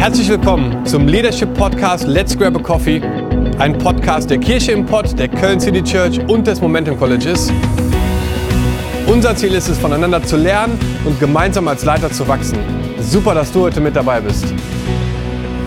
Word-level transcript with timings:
Herzlich 0.00 0.30
willkommen 0.30 0.86
zum 0.86 1.06
Leadership 1.06 1.52
Podcast 1.52 2.06
Let's 2.06 2.34
Grab 2.34 2.56
a 2.56 2.58
Coffee, 2.58 3.02
ein 3.58 3.76
Podcast 3.76 4.30
der 4.30 4.38
Kirche 4.38 4.72
im 4.72 4.86
Pott, 4.86 5.18
der 5.18 5.28
Köln 5.28 5.60
City 5.60 5.82
Church 5.82 6.18
und 6.26 6.46
des 6.46 6.58
Momentum 6.58 6.98
Colleges. 6.98 7.52
Unser 9.06 9.36
Ziel 9.36 9.52
ist 9.52 9.68
es, 9.68 9.76
voneinander 9.76 10.22
zu 10.22 10.38
lernen 10.38 10.80
und 11.04 11.20
gemeinsam 11.20 11.68
als 11.68 11.84
Leiter 11.84 12.10
zu 12.10 12.26
wachsen. 12.26 12.58
Super, 12.98 13.34
dass 13.34 13.52
du 13.52 13.60
heute 13.60 13.82
mit 13.82 13.94
dabei 13.94 14.22
bist. 14.22 14.46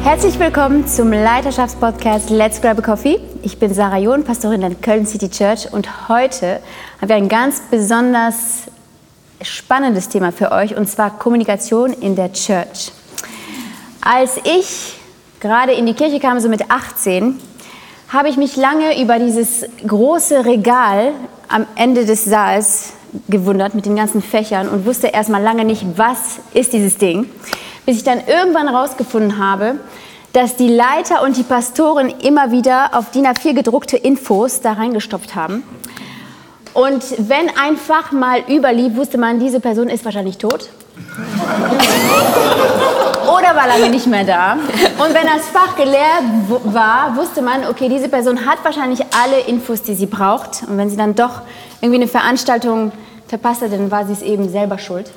Herzlich 0.03 0.39
willkommen 0.39 0.87
zum 0.87 1.11
Leiterschaftspodcast 1.11 2.31
Let's 2.31 2.59
Grab 2.59 2.79
a 2.79 2.81
Coffee. 2.81 3.19
Ich 3.43 3.59
bin 3.59 3.71
Sarah 3.71 3.99
John, 3.99 4.23
Pastorin 4.23 4.61
der 4.61 4.73
Köln 4.73 5.05
City 5.05 5.29
Church 5.29 5.71
und 5.71 6.09
heute 6.09 6.59
haben 6.99 7.09
wir 7.09 7.17
ein 7.17 7.29
ganz 7.29 7.61
besonders 7.69 8.63
spannendes 9.43 10.09
Thema 10.09 10.31
für 10.31 10.51
euch 10.51 10.75
und 10.75 10.89
zwar 10.89 11.19
Kommunikation 11.19 11.93
in 11.93 12.15
der 12.15 12.33
Church. 12.33 12.91
Als 14.05 14.37
ich 14.43 14.95
gerade 15.39 15.71
in 15.71 15.85
die 15.85 15.93
Kirche 15.93 16.19
kam, 16.19 16.37
so 16.41 16.49
mit 16.49 16.69
18, 16.69 17.39
habe 18.09 18.27
ich 18.27 18.35
mich 18.35 18.57
lange 18.57 19.01
über 19.01 19.17
dieses 19.17 19.63
große 19.87 20.45
Regal 20.45 21.13
am 21.47 21.65
Ende 21.75 22.05
des 22.05 22.25
Saals 22.25 22.93
gewundert 23.29 23.75
mit 23.75 23.85
den 23.85 23.95
ganzen 23.95 24.21
Fächern 24.21 24.67
und 24.67 24.85
wusste 24.85 25.07
erstmal 25.07 25.41
lange 25.41 25.63
nicht, 25.63 25.85
was 25.95 26.39
ist 26.53 26.73
dieses 26.73 26.97
Ding, 26.97 27.29
bis 27.85 27.97
ich 27.97 28.03
dann 28.03 28.19
irgendwann 28.27 28.67
herausgefunden 28.67 29.37
habe, 29.37 29.75
dass 30.33 30.57
die 30.57 30.67
Leiter 30.67 31.23
und 31.23 31.37
die 31.37 31.43
Pastoren 31.43 32.09
immer 32.09 32.51
wieder 32.51 32.95
auf 32.95 33.11
DIN 33.11 33.25
A4 33.25 33.53
gedruckte 33.53 33.95
Infos 33.95 34.59
da 34.59 34.73
reingestopft 34.73 35.33
haben. 35.33 35.63
Und 36.73 37.03
wenn 37.19 37.49
ein 37.57 37.77
Fach 37.77 38.11
mal 38.11 38.43
überlief, 38.49 38.95
wusste 38.95 39.17
man, 39.17 39.39
diese 39.39 39.61
Person 39.61 39.87
ist 39.87 40.03
wahrscheinlich 40.03 40.39
tot 40.39 40.69
oder 43.33 43.55
war 43.55 43.67
lange 43.67 43.89
nicht 43.89 44.07
mehr 44.07 44.23
da. 44.23 44.53
Und 44.53 45.13
wenn 45.13 45.25
das 45.25 45.47
Fach 45.51 45.75
geleert 45.75 46.23
war, 46.65 47.15
wusste 47.15 47.41
man, 47.41 47.65
okay, 47.67 47.89
diese 47.89 48.09
Person 48.09 48.45
hat 48.45 48.63
wahrscheinlich 48.63 49.01
alle 49.23 49.39
Infos, 49.41 49.81
die 49.81 49.95
sie 49.95 50.05
braucht. 50.05 50.63
Und 50.67 50.77
wenn 50.77 50.89
sie 50.89 50.97
dann 50.97 51.15
doch 51.15 51.41
irgendwie 51.81 52.01
eine 52.01 52.07
Veranstaltung 52.07 52.91
verpasst 53.27 53.61
hat, 53.61 53.71
dann 53.73 53.89
war 53.89 54.05
sie 54.05 54.13
es 54.13 54.21
eben 54.21 54.49
selber 54.49 54.77
schuld. 54.77 55.11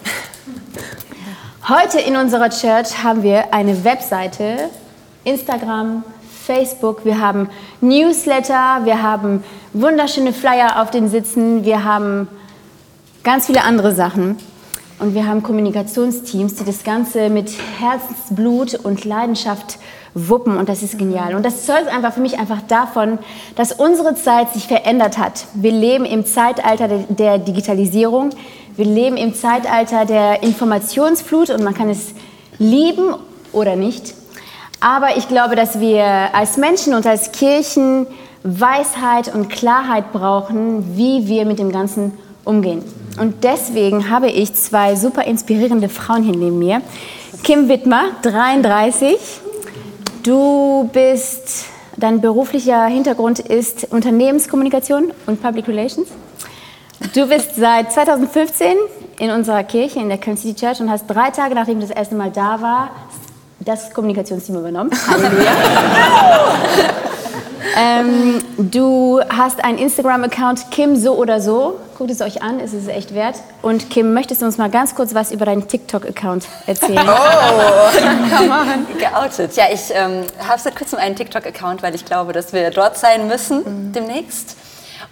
Heute 1.69 1.99
in 1.99 2.17
unserer 2.17 2.49
Church 2.49 3.03
haben 3.03 3.23
wir 3.23 3.53
eine 3.53 3.85
Webseite, 3.85 4.71
Instagram, 5.25 6.05
Facebook, 6.47 7.05
wir 7.05 7.21
haben 7.21 7.49
Newsletter, 7.81 8.83
wir 8.85 9.03
haben 9.03 9.43
wunderschöne 9.73 10.33
Flyer 10.33 10.81
auf 10.81 10.91
den 10.93 11.11
Sitzen, 11.11 11.65
wir 11.65 11.83
haben 11.83 12.29
ganz 13.25 13.47
viele 13.47 13.65
andere 13.65 13.93
Sachen. 13.93 14.39
Und 14.99 15.15
wir 15.15 15.27
haben 15.27 15.43
Kommunikationsteams, 15.43 16.55
die 16.55 16.65
das 16.65 16.83
Ganze 16.83 17.29
mit 17.29 17.53
Herzensblut 17.79 18.75
und 18.77 19.05
Leidenschaft 19.05 19.79
wuppen. 20.15 20.57
Und 20.57 20.71
das 20.71 20.83
ist 20.83 20.99
genial. 20.99 21.35
Und 21.35 21.45
das 21.45 21.67
zeugt 21.67 21.89
einfach 21.89 22.15
für 22.15 22.21
mich 22.21 22.39
einfach 22.39 22.63
davon, 22.63 23.19
dass 23.57 23.73
unsere 23.73 24.15
Zeit 24.15 24.55
sich 24.55 24.67
verändert 24.67 25.19
hat. 25.19 25.47
Wir 25.53 25.73
leben 25.73 26.07
im 26.07 26.25
Zeitalter 26.25 26.89
der 26.89 27.39
Digitalisierung. 27.39 28.31
Wir 28.77 28.87
leben 28.87 29.19
im 29.19 29.35
Zeitalter 29.35 30.07
der 30.07 30.43
Informationsflut 30.43 31.51
und 31.51 31.63
man 31.63 31.75
kann 31.75 31.91
es 31.91 32.15
lieben 32.59 33.15
oder 33.53 33.77
nicht. 33.77 34.15
Aber 34.81 35.19
ich 35.19 35.29
glaube, 35.29 35.57
dass 35.57 35.79
wir 35.79 36.05
als 36.05 36.57
Menschen 36.57 36.95
und 36.95 37.07
als 37.07 37.33
Kirchen 37.33 38.07
Weisheit 38.43 39.35
und 39.35 39.49
Klarheit 39.51 40.13
brauchen, 40.13 40.97
wie 40.97 41.27
wir 41.27 41.45
mit 41.45 41.59
dem 41.59 41.73
Ganzen 41.73 42.13
umgehen. 42.45 42.83
Und 43.19 43.45
deswegen 43.45 44.11
habe 44.11 44.29
ich 44.29 44.53
zwei 44.55 44.95
super 44.95 45.25
inspirierende 45.25 45.89
Frauen 45.89 46.23
hier 46.23 46.37
neben 46.37 46.59
mir. 46.59 46.83
Kim 47.43 47.69
Wittmer, 47.69 48.11
33. 48.23 49.17
Du 50.23 50.91
bist, 50.93 51.67
dein 51.97 52.21
beruflicher 52.21 52.85
Hintergrund 52.87 53.39
ist 53.39 53.87
Unternehmenskommunikation 53.91 55.13
und 55.27 55.41
Public 55.41 55.69
Relations. 55.69 56.09
Du 57.15 57.27
bist 57.27 57.57
seit 57.57 57.93
2015 57.93 58.77
in 59.19 59.31
unserer 59.31 59.65
Kirche, 59.65 60.01
in 60.01 60.09
der 60.09 60.19
Köln 60.19 60.37
City 60.37 60.55
Church 60.55 60.81
und 60.81 60.91
hast 60.91 61.07
drei 61.07 61.31
Tage, 61.31 61.55
nachdem 61.55 61.81
du 61.81 61.87
das 61.87 61.97
erste 61.97 62.15
Mal 62.15 62.31
da 62.31 62.61
war, 62.61 62.91
das 63.61 63.93
Kommunikationsteam 63.93 64.59
übernommen. 64.59 64.91
Halleluja. 65.07 65.53
Ähm, 67.77 68.39
du 68.57 69.21
hast 69.29 69.63
einen 69.63 69.79
Instagram-Account, 69.79 70.71
Kim 70.71 70.97
so 70.97 71.15
oder 71.15 71.41
so. 71.41 71.79
Guckt 71.99 72.11
es 72.11 72.21
euch 72.21 72.43
an, 72.43 72.59
es 72.61 72.73
ist 72.73 72.89
echt 72.89 73.15
wert. 73.15 73.37
Und 73.63 73.91
Kim, 73.91 74.15
möchtest 74.15 74.43
du 74.43 74.47
uns 74.47 74.59
mal 74.59 74.71
ganz 74.71 74.95
kurz 74.95 75.15
was 75.15 75.31
über 75.31 75.45
deinen 75.45 75.69
TikTok-Account 75.69 76.47
erzählen? 76.67 77.07
Oh, 77.07 78.37
come 78.37 78.51
on. 78.51 78.99
Geoutet. 78.99 79.57
Ja, 79.57 79.65
ich 79.73 79.91
ähm, 79.93 80.23
habe 80.39 80.61
seit 80.61 80.77
kurzem 80.77 80.99
einen 80.99 81.17
TikTok-Account, 81.17 81.83
weil 81.83 81.95
ich 81.95 82.05
glaube, 82.05 82.33
dass 82.33 82.53
wir 82.53 82.71
dort 82.71 82.97
sein 82.97 83.29
müssen 83.29 83.59
mhm. 83.59 83.93
demnächst. 83.93 84.57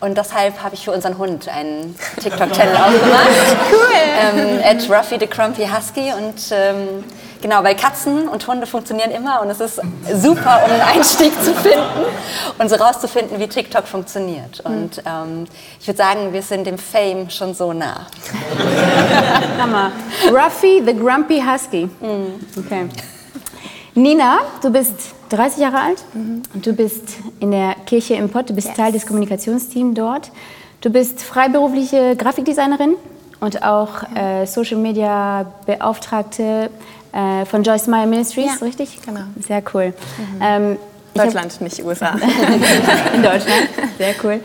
Und 0.00 0.18
deshalb 0.18 0.62
habe 0.62 0.74
ich 0.74 0.84
für 0.84 0.92
unseren 0.92 1.18
Hund 1.18 1.48
einen 1.48 1.94
TikTok-Channel 2.20 2.76
aufgemacht. 2.76 3.28
Cool. 3.70 4.38
Ähm, 4.38 4.60
at 4.62 4.90
Ruffy 4.90 5.18
the 5.18 5.26
Crumpy 5.26 5.66
Husky. 5.66 6.12
Und 6.12 6.34
ähm, 6.50 7.04
Genau, 7.44 7.62
weil 7.62 7.76
Katzen 7.76 8.26
und 8.26 8.48
Hunde 8.48 8.66
funktionieren 8.66 9.10
immer 9.10 9.42
und 9.42 9.50
es 9.50 9.60
ist 9.60 9.78
super, 10.14 10.62
um 10.64 10.72
einen 10.72 10.80
Einstieg 10.80 11.30
zu 11.42 11.52
finden 11.52 12.06
und 12.58 12.70
so 12.70 12.76
rauszufinden, 12.76 13.38
wie 13.38 13.46
TikTok 13.46 13.86
funktioniert. 13.86 14.60
Und 14.60 15.02
ähm, 15.04 15.44
ich 15.78 15.86
würde 15.86 15.98
sagen, 15.98 16.32
wir 16.32 16.40
sind 16.40 16.66
dem 16.66 16.78
Fame 16.78 17.28
schon 17.28 17.52
so 17.52 17.74
nah. 17.74 18.06
Hammer. 19.58 19.92
Ruffy, 20.32 20.82
the 20.86 20.96
Grumpy 20.96 21.42
Husky. 21.42 21.86
Mhm. 22.00 22.40
Okay. 22.56 22.88
Nina, 23.94 24.38
du 24.62 24.70
bist 24.70 24.94
30 25.28 25.58
Jahre 25.58 25.80
alt 25.80 26.02
mhm. 26.14 26.44
und 26.54 26.66
du 26.66 26.72
bist 26.72 27.02
in 27.40 27.50
der 27.50 27.74
Kirche 27.84 28.14
im 28.14 28.30
Pott, 28.30 28.48
du 28.48 28.54
bist. 28.54 28.74
Teil 28.74 28.90
des 28.90 29.06
Kommunikationsteams 29.06 29.94
dort. 29.94 30.32
Du 30.80 30.88
bist 30.88 31.22
freiberufliche 31.22 32.16
Grafikdesignerin 32.16 32.96
und 33.40 33.62
auch 33.62 34.02
äh, 34.16 34.46
Social 34.46 34.78
Media 34.78 35.44
Beauftragte 35.66 36.70
äh, 37.14 37.44
von 37.46 37.62
Joyce 37.62 37.86
Meyer 37.86 38.06
Ministries, 38.06 38.60
ja. 38.60 38.66
richtig? 38.66 38.98
Genau. 39.04 39.20
Sehr 39.40 39.62
cool. 39.72 39.94
Mhm. 40.18 40.40
Ähm, 40.42 40.76
Deutschland, 41.14 41.52
hab, 41.52 41.60
nicht 41.60 41.84
USA. 41.84 42.10
in 43.14 43.22
Deutschland, 43.22 43.68
sehr 43.98 44.14
cool. 44.24 44.40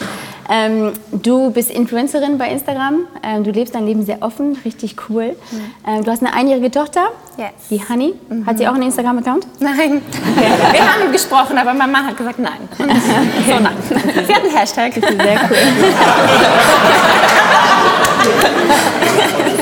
Ähm, 0.52 0.94
du 1.12 1.52
bist 1.52 1.70
Influencerin 1.70 2.40
bei 2.40 2.50
Instagram. 2.50 3.08
Ähm, 3.24 3.44
du 3.44 3.52
lebst 3.52 3.76
dein 3.76 3.86
Leben 3.86 4.04
sehr 4.04 4.22
offen, 4.22 4.58
richtig 4.66 4.96
cool. 5.10 5.36
Mhm. 5.52 5.74
Ähm, 5.86 6.04
du 6.04 6.12
hast 6.12 6.24
eine 6.24 6.34
einjährige 6.34 6.72
Tochter, 6.72 7.10
yes. 7.38 7.50
die 7.70 7.82
Honey. 7.88 8.16
Mhm. 8.30 8.46
Hat 8.48 8.58
sie 8.58 8.68
auch 8.68 8.74
einen 8.74 8.84
Instagram-Account? 8.84 9.46
Nein. 9.60 10.02
Okay. 10.10 10.74
Wir 10.74 10.82
haben 10.82 11.12
gesprochen, 11.12 11.58
aber 11.58 11.74
mein 11.74 11.92
Mann 11.92 12.08
hat 12.08 12.18
gesagt 12.18 12.40
nein. 12.40 12.68
Okay. 12.72 12.90
So 13.48 13.60
nein. 13.60 13.76
Sie 14.28 14.34
hat 14.34 14.44
einen 14.44 14.56
Hashtag. 14.56 14.94
Das 14.96 15.10
ist 15.10 15.22
sehr 15.22 15.40
cool. 15.50 15.58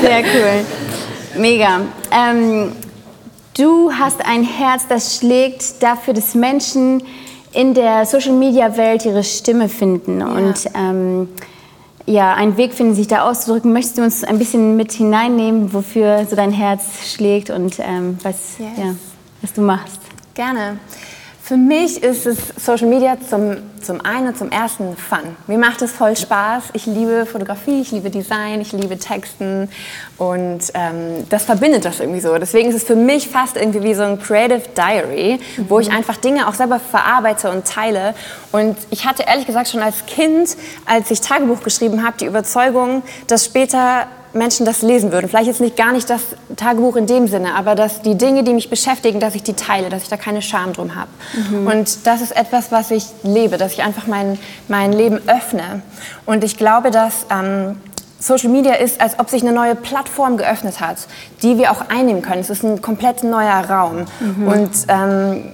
sehr 0.00 0.20
cool. 0.20 0.64
Mega. 1.38 1.80
Du 3.58 3.90
hast 3.92 4.24
ein 4.24 4.44
Herz, 4.44 4.86
das 4.88 5.16
schlägt 5.16 5.82
dafür, 5.82 6.14
dass 6.14 6.36
Menschen 6.36 7.02
in 7.52 7.74
der 7.74 8.06
Social-Media-Welt 8.06 9.04
ihre 9.04 9.24
Stimme 9.24 9.68
finden 9.68 10.20
ja. 10.20 10.26
und 10.28 10.70
ähm, 10.74 11.28
ja, 12.06 12.34
einen 12.34 12.56
Weg 12.56 12.72
finden, 12.72 12.94
sich 12.94 13.08
da 13.08 13.28
auszudrücken. 13.28 13.72
Möchtest 13.72 13.98
du 13.98 14.02
uns 14.02 14.22
ein 14.22 14.38
bisschen 14.38 14.76
mit 14.76 14.92
hineinnehmen, 14.92 15.72
wofür 15.72 16.24
so 16.30 16.36
dein 16.36 16.52
Herz 16.52 16.84
schlägt 17.12 17.50
und 17.50 17.80
ähm, 17.80 18.16
was, 18.22 18.58
yes. 18.60 18.68
ja, 18.78 18.94
was 19.42 19.52
du 19.52 19.62
machst? 19.62 20.00
Gerne. 20.34 20.78
Für 21.48 21.56
mich 21.56 22.02
ist 22.02 22.26
es 22.26 22.36
Social 22.62 22.88
Media 22.88 23.16
zum, 23.26 23.56
zum 23.80 24.04
einen 24.04 24.36
zum 24.36 24.50
ersten 24.50 24.94
Fun. 24.98 25.34
Mir 25.46 25.56
macht 25.56 25.80
es 25.80 25.92
voll 25.92 26.14
Spaß. 26.14 26.64
Ich 26.74 26.84
liebe 26.84 27.24
Fotografie, 27.24 27.80
ich 27.80 27.90
liebe 27.90 28.10
Design, 28.10 28.60
ich 28.60 28.72
liebe 28.72 28.98
Texten 28.98 29.70
und 30.18 30.58
ähm, 30.74 31.26
das 31.30 31.44
verbindet 31.44 31.86
das 31.86 32.00
irgendwie 32.00 32.20
so. 32.20 32.36
Deswegen 32.36 32.68
ist 32.68 32.74
es 32.74 32.84
für 32.84 32.96
mich 32.96 33.28
fast 33.28 33.56
irgendwie 33.56 33.82
wie 33.82 33.94
so 33.94 34.02
ein 34.02 34.20
Creative 34.20 34.60
Diary, 34.76 35.40
mhm. 35.56 35.70
wo 35.70 35.80
ich 35.80 35.90
einfach 35.90 36.18
Dinge 36.18 36.48
auch 36.48 36.54
selber 36.54 36.78
verarbeite 36.78 37.50
und 37.50 37.66
teile. 37.66 38.14
Und 38.52 38.76
ich 38.90 39.06
hatte 39.06 39.22
ehrlich 39.22 39.46
gesagt 39.46 39.68
schon 39.68 39.80
als 39.80 40.04
Kind, 40.04 40.54
als 40.84 41.10
ich 41.10 41.22
Tagebuch 41.22 41.62
geschrieben 41.62 42.04
habe, 42.04 42.18
die 42.20 42.26
Überzeugung, 42.26 43.02
dass 43.26 43.46
später 43.46 44.06
Menschen 44.32 44.66
das 44.66 44.82
lesen 44.82 45.12
würden. 45.12 45.28
Vielleicht 45.28 45.46
jetzt 45.46 45.60
nicht 45.60 45.76
gar 45.76 45.92
nicht 45.92 46.08
das 46.10 46.22
Tagebuch 46.56 46.96
in 46.96 47.06
dem 47.06 47.28
Sinne, 47.28 47.54
aber 47.54 47.74
dass 47.74 48.02
die 48.02 48.16
Dinge, 48.16 48.44
die 48.44 48.52
mich 48.52 48.70
beschäftigen, 48.70 49.20
dass 49.20 49.34
ich 49.34 49.42
die 49.42 49.54
teile, 49.54 49.88
dass 49.88 50.02
ich 50.02 50.08
da 50.08 50.16
keine 50.16 50.42
Scham 50.42 50.72
drum 50.72 50.94
habe. 50.94 51.10
Mhm. 51.50 51.66
Und 51.66 52.06
das 52.06 52.20
ist 52.20 52.36
etwas, 52.36 52.70
was 52.70 52.90
ich 52.90 53.06
lebe, 53.22 53.56
dass 53.56 53.72
ich 53.72 53.82
einfach 53.82 54.06
mein, 54.06 54.38
mein 54.68 54.92
Leben 54.92 55.20
öffne. 55.28 55.82
Und 56.26 56.44
ich 56.44 56.56
glaube, 56.56 56.90
dass 56.90 57.26
ähm, 57.30 57.76
Social 58.20 58.50
Media 58.50 58.74
ist, 58.74 59.00
als 59.00 59.18
ob 59.18 59.30
sich 59.30 59.42
eine 59.42 59.52
neue 59.52 59.74
Plattform 59.74 60.36
geöffnet 60.36 60.80
hat, 60.80 60.96
die 61.42 61.56
wir 61.56 61.70
auch 61.70 61.88
einnehmen 61.88 62.22
können. 62.22 62.40
Es 62.40 62.50
ist 62.50 62.64
ein 62.64 62.82
komplett 62.82 63.22
neuer 63.22 63.64
Raum. 63.68 64.06
Mhm. 64.20 64.48
Und 64.48 64.70
ähm, 64.88 65.44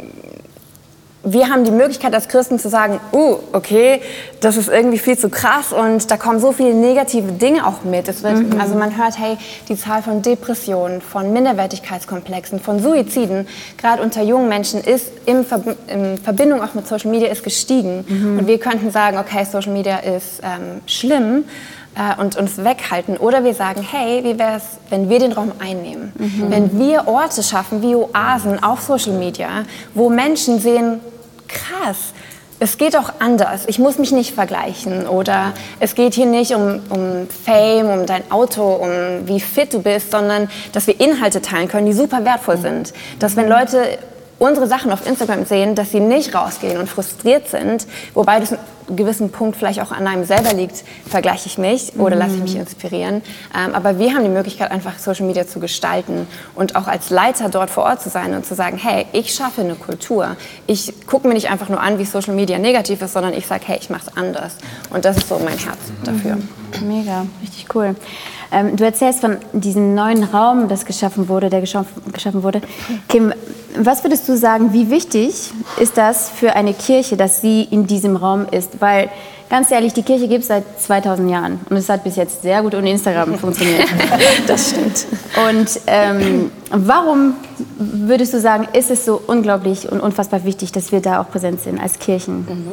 wir 1.25 1.49
haben 1.49 1.65
die 1.65 1.71
Möglichkeit 1.71 2.15
als 2.15 2.29
Christen 2.29 2.59
zu 2.59 2.69
sagen, 2.69 3.01
uh, 3.13 3.39
okay, 3.53 4.01
das 4.41 4.57
ist 4.57 4.69
irgendwie 4.69 4.99
viel 4.99 5.17
zu 5.17 5.31
krass 5.31 5.73
und 5.73 6.11
da 6.11 6.17
kommen 6.17 6.39
so 6.39 6.53
viele 6.53 6.75
negative 6.75 7.33
Dinge 7.33 7.67
auch 7.67 7.83
mit. 7.83 8.07
Wird, 8.07 8.23
mhm. 8.23 8.61
Also 8.61 8.75
man 8.75 8.97
hört, 8.97 9.19
hey, 9.19 9.37
die 9.69 9.77
Zahl 9.77 10.03
von 10.03 10.23
Depressionen, 10.23 11.01
von 11.01 11.33
Minderwertigkeitskomplexen, 11.33 12.61
von 12.61 12.81
Suiziden, 12.81 13.49
gerade 13.79 14.03
unter 14.03 14.23
jungen 14.23 14.49
Menschen, 14.49 14.81
ist 14.81 15.11
in, 15.25 15.45
Ver 15.45 15.63
in 15.87 16.19
Verbindung 16.19 16.63
auch 16.63 16.75
mit 16.75 16.87
Social 16.87 17.11
Media 17.11 17.29
ist 17.29 17.43
gestiegen. 17.43 18.05
Mhm. 18.07 18.39
Und 18.41 18.47
wir 18.47 18.59
könnten 18.59 18.91
sagen, 18.91 19.17
okay, 19.19 19.45
Social 19.45 19.73
Media 19.73 19.99
ist 19.99 20.41
ähm, 20.43 20.83
schlimm, 20.87 21.45
äh, 21.95 22.21
und 22.21 22.37
uns 22.37 22.59
weghalten. 22.59 23.17
Oder 23.17 23.45
wir 23.45 23.55
sagen, 23.55 23.87
hey, 23.89 24.25
wie 24.25 24.39
wäre 24.39 24.57
es, 24.57 24.65
wenn 24.91 25.09
wir 25.09 25.19
den 25.21 25.33
Raum 25.33 25.53
einnehmen? 25.59 26.13
Mhm. 26.19 26.51
Wenn 26.51 26.79
wir 26.79 27.07
Orte 27.07 27.43
schaffen 27.43 27.83
wie 27.83 27.95
Oasen 27.95 28.63
auf 28.63 28.81
Social 28.81 29.13
Media, 29.13 29.65
wo 29.95 30.11
Menschen 30.11 30.59
sehen, 30.59 31.01
krass, 31.55 32.13
es 32.61 32.79
geht 32.79 32.97
auch 32.97 33.13
anders. 33.19 33.65
Ich 33.67 33.79
muss 33.79 33.99
mich 33.99 34.13
nicht 34.13 34.35
vergleichen. 34.35 35.07
Oder 35.07 35.53
es 35.81 35.95
geht 35.95 36.15
hier 36.15 36.27
nicht 36.27 36.55
um, 36.55 36.81
um 36.89 37.29
Fame, 37.29 37.89
um 37.91 38.07
dein 38.07 38.31
Auto, 38.31 38.63
um 38.63 39.27
wie 39.27 39.41
fit 39.41 39.73
du 39.73 39.83
bist, 39.83 40.11
sondern 40.11 40.49
dass 40.73 40.87
wir 40.87 41.01
Inhalte 41.01 41.43
teilen 41.43 41.69
können, 41.69 41.87
die 41.87 41.93
super 41.93 42.25
wertvoll 42.25 42.59
sind. 42.59 42.93
Dass 43.19 43.37
wenn 43.37 43.49
Leute 43.49 43.99
unsere 44.39 44.67
Sachen 44.67 44.93
auf 44.93 45.07
Instagram 45.07 45.45
sehen, 45.45 45.75
dass 45.75 45.91
sie 45.91 46.01
nicht 46.01 46.35
rausgehen 46.35 46.79
und 46.79 46.89
frustriert 46.89 47.49
sind, 47.49 47.87
wobei 48.15 48.41
das 48.41 48.53
einen 48.53 48.97
gewissen 48.97 49.31
Punkt 49.31 49.57
vielleicht 49.57 49.81
auch 49.81 49.93
an 49.93 50.07
einem 50.07 50.25
selber 50.25 50.53
liegt, 50.53 50.85
vergleiche 51.09 51.47
ich 51.47 51.59
mich 51.59 51.97
oder 51.97 52.17
lasse 52.17 52.35
ich 52.37 52.43
mich 52.43 52.55
mhm. 52.55 52.61
inspirieren. 52.61 53.23
Ähm, 53.57 53.75
aber 53.75 53.99
wir 53.99 54.15
haben 54.15 54.25
die 54.25 54.31
Möglichkeit, 54.31 54.71
einfach 54.71 54.99
Social 54.99 55.27
Media 55.27 55.47
zu 55.47 55.61
gestalten 55.61 56.27
und 56.55 56.77
auch 56.77 56.87
als 56.87 57.11
Leiter 57.11 57.49
dort 57.49 57.71
vor 57.71 57.85
Ort 57.85 58.03
zu 58.03 58.11
sein 58.11 58.35
und 58.35 58.45
zu 58.45 58.55
sagen, 58.55 58.77
hey, 58.77 59.07
ich 59.13 59.35
schaffe 59.35 59.63
eine 59.63 59.75
Kultur. 59.75 60.37
Ich 60.67 60.93
gucke 61.07 61.27
mir 61.29 61.35
nicht 61.35 61.51
einfach 61.51 61.69
nur 61.69 61.81
an, 61.81 61.99
wie 61.99 62.05
Social 62.05 62.35
Media 62.35 62.59
negativ 62.59 63.01
ist, 63.01 63.13
sondern 63.13 63.33
ich 63.33 63.47
sage, 63.47 63.65
hey, 63.67 63.79
ich 63.81 63.91
mache 63.91 64.09
es 64.09 64.17
anders. 64.17 64.57
Und 64.91 65.05
das 65.05 65.17
ist 65.17 65.29
so 65.29 65.39
mein 65.39 65.59
Herz 65.59 65.79
dafür. 66.05 66.37
Mhm. 66.37 66.64
Mega, 66.83 67.27
richtig 67.43 67.67
cool. 67.75 67.95
Ähm, 68.53 68.77
du 68.77 68.85
erzählst 68.85 69.21
von 69.21 69.39
diesem 69.53 69.95
neuen 69.95 70.23
Raum, 70.23 70.69
das 70.69 70.85
geschaffen 70.87 71.29
wurde, 71.29 71.51
der 71.51 71.61
geschaffen 71.61 72.43
wurde. 72.43 72.61
Kim, 73.09 73.33
was 73.77 74.05
würdest 74.05 74.29
du 74.29 74.37
sagen, 74.37 74.73
wie 74.73 74.91
wichtig 74.91 75.51
ist 75.81 75.97
das 75.97 76.31
für 76.31 76.55
eine 76.55 76.73
Kirche, 76.73 77.17
dass 77.17 77.41
sie 77.41 77.63
in 77.63 77.87
diesem 77.87 78.17
Raum 78.17 78.47
ist? 78.51 78.81
Weil 78.81 79.11
ganz 79.51 79.71
ehrlich, 79.71 79.93
die 79.93 80.03
Kirche 80.03 80.29
gibt 80.29 80.43
es 80.43 80.49
seit 80.49 80.65
2000 80.81 81.31
Jahren 81.31 81.61
und 81.69 81.77
es 81.77 81.89
hat 81.89 82.05
bis 82.05 82.17
jetzt 82.17 82.43
sehr 82.43 82.63
gut 82.63 82.75
ohne 82.75 82.91
Instagram 82.91 83.35
funktioniert. 83.39 83.89
das 84.47 84.71
stimmt. 84.71 85.07
Und 85.49 85.81
ähm, 85.87 86.53
warum 86.71 87.35
würdest 87.79 88.35
du 88.35 88.41
sagen, 88.41 88.69
ist 88.73 88.91
es 88.91 89.05
so 89.05 89.21
unglaublich 89.27 89.91
und 89.91 90.01
unfassbar 90.01 90.45
wichtig, 90.45 90.71
dass 90.73 90.93
wir 90.93 91.01
da 91.01 91.21
auch 91.21 91.31
präsent 91.31 91.61
sind 91.61 91.81
als 91.81 91.99
Kirchen? 91.99 92.41
Mhm. 92.41 92.73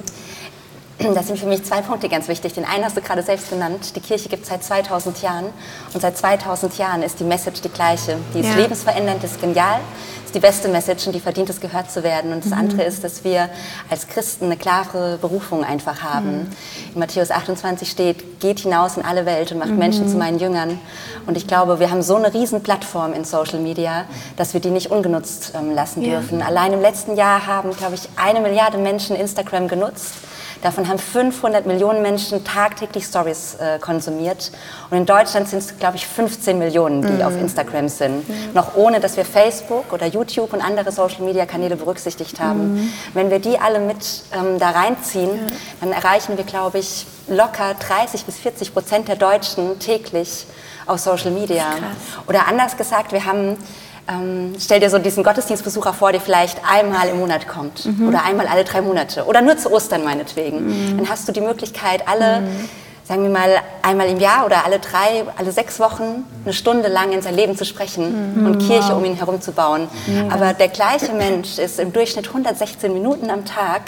Das 1.14 1.28
sind 1.28 1.40
für 1.40 1.46
mich 1.46 1.64
zwei 1.64 1.82
Punkte 1.82 2.10
ganz 2.10 2.28
wichtig. 2.28 2.54
Den 2.54 2.66
einen 2.66 2.86
hast 2.86 2.96
du 2.96 3.02
gerade 3.02 3.24
selbst 3.24 3.50
genannt. 3.50 3.96
Die 3.96 4.00
Kirche 4.00 4.30
gibt 4.30 4.44
es 4.44 4.50
seit 4.50 4.64
2000 4.64 5.22
Jahren. 5.22 5.46
Und 5.94 6.02
seit 6.02 6.18
2000 6.18 6.78
Jahren 6.78 7.04
ist 7.04 7.20
die 7.20 7.24
Message 7.24 7.62
die 7.62 7.70
gleiche. 7.70 8.18
Die 8.34 8.40
ist 8.40 8.50
ja. 8.50 8.56
lebensverändernd, 8.56 9.24
ist 9.24 9.42
genial. 9.42 9.80
Ist 10.26 10.36
die 10.36 10.40
beste 10.40 10.70
Message 10.70 11.08
und 11.08 11.14
die 11.14 11.20
verdient 11.20 11.50
es, 11.50 11.60
gehört 11.60 11.92
zu 11.92 12.04
werden. 12.04 12.32
Und 12.32 12.46
das 12.46 12.52
mhm. 12.52 12.60
andere 12.60 12.84
ist, 12.84 13.04
dass 13.04 13.24
wir 13.24 13.50
als 13.90 14.08
Christen 14.08 14.46
eine 14.46 14.58
klare 14.58 15.18
Berufung 15.20 15.64
einfach 15.64 16.02
haben. 16.04 16.44
Mhm. 16.44 16.48
In 16.94 17.00
Matthäus 17.00 17.32
28 17.32 17.90
steht, 17.90 18.40
geht 18.40 18.60
hinaus 18.60 18.98
in 18.98 19.04
alle 19.04 19.26
Welt 19.26 19.52
und 19.52 19.60
macht 19.60 19.72
mhm. 19.72 19.78
Menschen 19.78 20.08
zu 20.08 20.18
meinen 20.18 20.40
Jüngern. 20.40 20.80
Und 21.28 21.38
ich 21.38 21.48
glaube, 21.48 21.80
wir 21.80 21.92
haben 21.92 22.02
so 22.02 22.16
eine 22.16 22.34
riesen 22.34 22.64
Plattform 22.64 23.14
in 23.14 23.26
Social 23.26 23.60
Media, 23.60 24.06
dass 24.38 24.54
wir 24.54 24.62
die 24.62 24.70
nicht 24.70 24.92
ungenutzt 24.92 25.54
ähm, 25.56 25.74
lassen 25.74 26.02
ja. 26.02 26.20
dürfen. 26.20 26.42
Allein 26.42 26.74
im 26.74 26.82
letzten 26.82 27.16
Jahr 27.16 27.46
haben, 27.46 27.76
glaube 27.76 27.96
ich, 27.96 28.08
eine 28.16 28.40
Milliarde 28.40 28.78
Menschen 28.78 29.16
Instagram 29.16 29.68
genutzt. 29.68 30.14
Davon 30.62 30.88
haben 30.88 31.00
500 31.00 31.66
Millionen 31.66 32.02
Menschen 32.02 32.44
tagtäglich 32.44 33.06
Stories 33.06 33.56
äh, 33.56 33.80
konsumiert. 33.80 34.52
Und 34.90 34.98
in 34.98 35.06
Deutschland 35.06 35.48
sind 35.48 35.60
es, 35.60 35.78
glaube 35.78 35.98
ich, 35.98 36.06
15 36.06 36.58
Millionen, 36.60 37.02
die 37.02 37.14
mhm. 37.14 37.22
auf 37.22 37.36
Instagram 37.36 37.90
sind. 37.90 38.28
Mhm. 38.28 38.54
Noch 38.54 38.76
ohne, 38.76 39.00
dass 39.00 39.18
wir 39.18 39.26
Facebook 39.26 39.92
oder 39.92 40.06
YouTube 40.06 40.54
und 40.54 40.62
andere 40.62 40.92
Social-Media-Kanäle 40.92 41.76
berücksichtigt 41.76 42.40
haben. 42.40 42.76
Mhm. 42.76 42.94
Wenn 43.14 43.30
wir 43.32 43.40
die 43.40 43.60
alle 43.60 43.80
mit 43.80 44.24
ähm, 44.34 44.60
da 44.60 44.70
reinziehen, 44.70 45.36
ja. 45.36 45.56
dann 45.82 45.92
erreichen 45.92 46.38
wir, 46.38 46.44
glaube 46.44 46.80
ich, 46.80 47.08
locker 47.28 47.74
30 47.80 48.26
bis 48.26 48.38
40 48.38 48.74
Prozent 48.74 49.08
der 49.08 49.16
Deutschen 49.16 49.80
täglich 49.80 50.46
auf 50.86 51.00
Social 51.00 51.32
Media. 51.32 51.66
Oder 52.28 52.48
anders 52.48 52.78
gesagt, 52.78 53.12
wir 53.12 53.26
haben 53.26 53.58
ähm, 54.08 54.56
stell 54.60 54.80
dir 54.80 54.90
so 54.90 54.98
diesen 54.98 55.24
Gottesdienstbesucher 55.24 55.94
vor, 55.94 56.12
der 56.12 56.22
vielleicht 56.22 56.62
einmal 56.70 57.10
im 57.10 57.20
Monat 57.20 57.48
kommt 57.48 57.86
mhm. 57.86 58.08
oder 58.08 58.24
einmal 58.24 58.48
alle 58.48 58.64
drei 58.64 58.82
Monate 58.82 59.26
oder 59.26 59.42
nur 59.42 59.58
zu 59.58 59.72
Ostern 59.72 60.04
meinetwegen. 60.04 60.66
Mhm. 60.66 60.98
Dann 60.98 61.10
hast 61.10 61.28
du 61.28 61.32
die 61.32 61.42
Möglichkeit, 61.42 62.08
alle, 62.08 62.42
mhm. 62.42 62.70
sagen 63.04 63.24
wir 63.24 63.30
mal, 63.30 63.50
einmal 63.82 64.08
im 64.08 64.20
Jahr 64.20 64.46
oder 64.46 64.66
alle 64.66 64.80
drei, 64.80 65.24
alle 65.38 65.52
sechs 65.52 65.80
Wochen 65.80 66.26
eine 66.44 66.54
Stunde 66.54 66.90
lang 66.90 67.12
in 67.12 67.22
sein 67.22 67.36
Leben 67.36 67.56
zu 67.56 67.66
sprechen 67.66 68.36
mhm. 68.36 68.46
und 68.46 68.60
Kirche 68.60 68.90
wow. 68.90 68.98
um 68.98 69.06
ihn 69.06 69.16
herum 69.16 69.42
zu 69.42 69.52
bauen. 69.52 69.88
Aber 70.30 70.54
der 70.54 70.68
gleiche 70.68 71.14
Mensch 71.14 71.58
ist 71.58 71.80
im 71.80 71.94
Durchschnitt 71.94 72.28
116 72.28 72.94
Minuten 72.94 73.30
am 73.30 73.46
Tag 73.46 73.82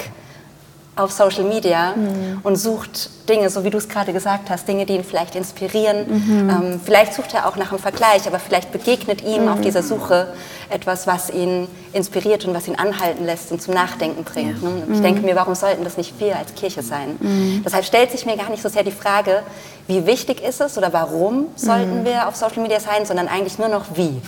auf 0.95 1.11
Social 1.11 1.43
Media 1.43 1.93
mhm. 1.95 2.39
und 2.43 2.55
sucht 2.55 3.09
Dinge, 3.27 3.49
so 3.49 3.63
wie 3.63 3.69
du 3.69 3.77
es 3.77 3.89
gerade 3.89 4.13
gesagt 4.13 4.49
hast, 4.49 4.67
Dinge, 4.67 4.85
die 4.85 4.93
ihn 4.93 5.03
vielleicht 5.03 5.35
inspirieren. 5.35 6.05
Mhm. 6.07 6.49
Ähm, 6.49 6.81
vielleicht 6.83 7.13
sucht 7.13 7.33
er 7.33 7.47
auch 7.47 7.55
nach 7.55 7.71
einem 7.71 7.79
Vergleich, 7.79 8.27
aber 8.27 8.37
vielleicht 8.37 8.71
begegnet 8.71 9.23
ihm 9.23 9.43
mhm. 9.43 9.47
auf 9.47 9.61
dieser 9.61 9.81
Suche 9.81 10.27
etwas, 10.69 11.07
was 11.07 11.31
ihn 11.31 11.67
inspiriert 11.93 12.45
und 12.45 12.53
was 12.53 12.67
ihn 12.67 12.75
anhalten 12.75 13.25
lässt 13.25 13.51
und 13.51 13.61
zum 13.61 13.73
Nachdenken 13.73 14.23
bringt. 14.23 14.61
Ja. 14.61 14.69
Ne? 14.69 14.83
Ich 14.93 15.01
denke 15.01 15.21
mhm. 15.21 15.27
mir, 15.27 15.35
warum 15.35 15.55
sollten 15.55 15.83
das 15.83 15.97
nicht 15.97 16.19
wir 16.19 16.37
als 16.37 16.53
Kirche 16.53 16.83
sein? 16.83 17.17
Mhm. 17.19 17.63
Deshalb 17.65 17.85
stellt 17.85 18.11
sich 18.11 18.25
mir 18.25 18.37
gar 18.37 18.49
nicht 18.49 18.61
so 18.61 18.69
sehr 18.69 18.83
die 18.83 18.91
Frage, 18.91 19.41
wie 19.87 20.05
wichtig 20.05 20.43
ist 20.43 20.61
es 20.61 20.77
oder 20.77 20.93
warum 20.93 21.47
sollten 21.55 22.01
mhm. 22.01 22.05
wir 22.05 22.27
auf 22.27 22.35
Social 22.35 22.61
Media 22.61 22.79
sein, 22.79 23.05
sondern 23.05 23.27
eigentlich 23.27 23.57
nur 23.57 23.69
noch 23.69 23.85
wie. 23.95 24.21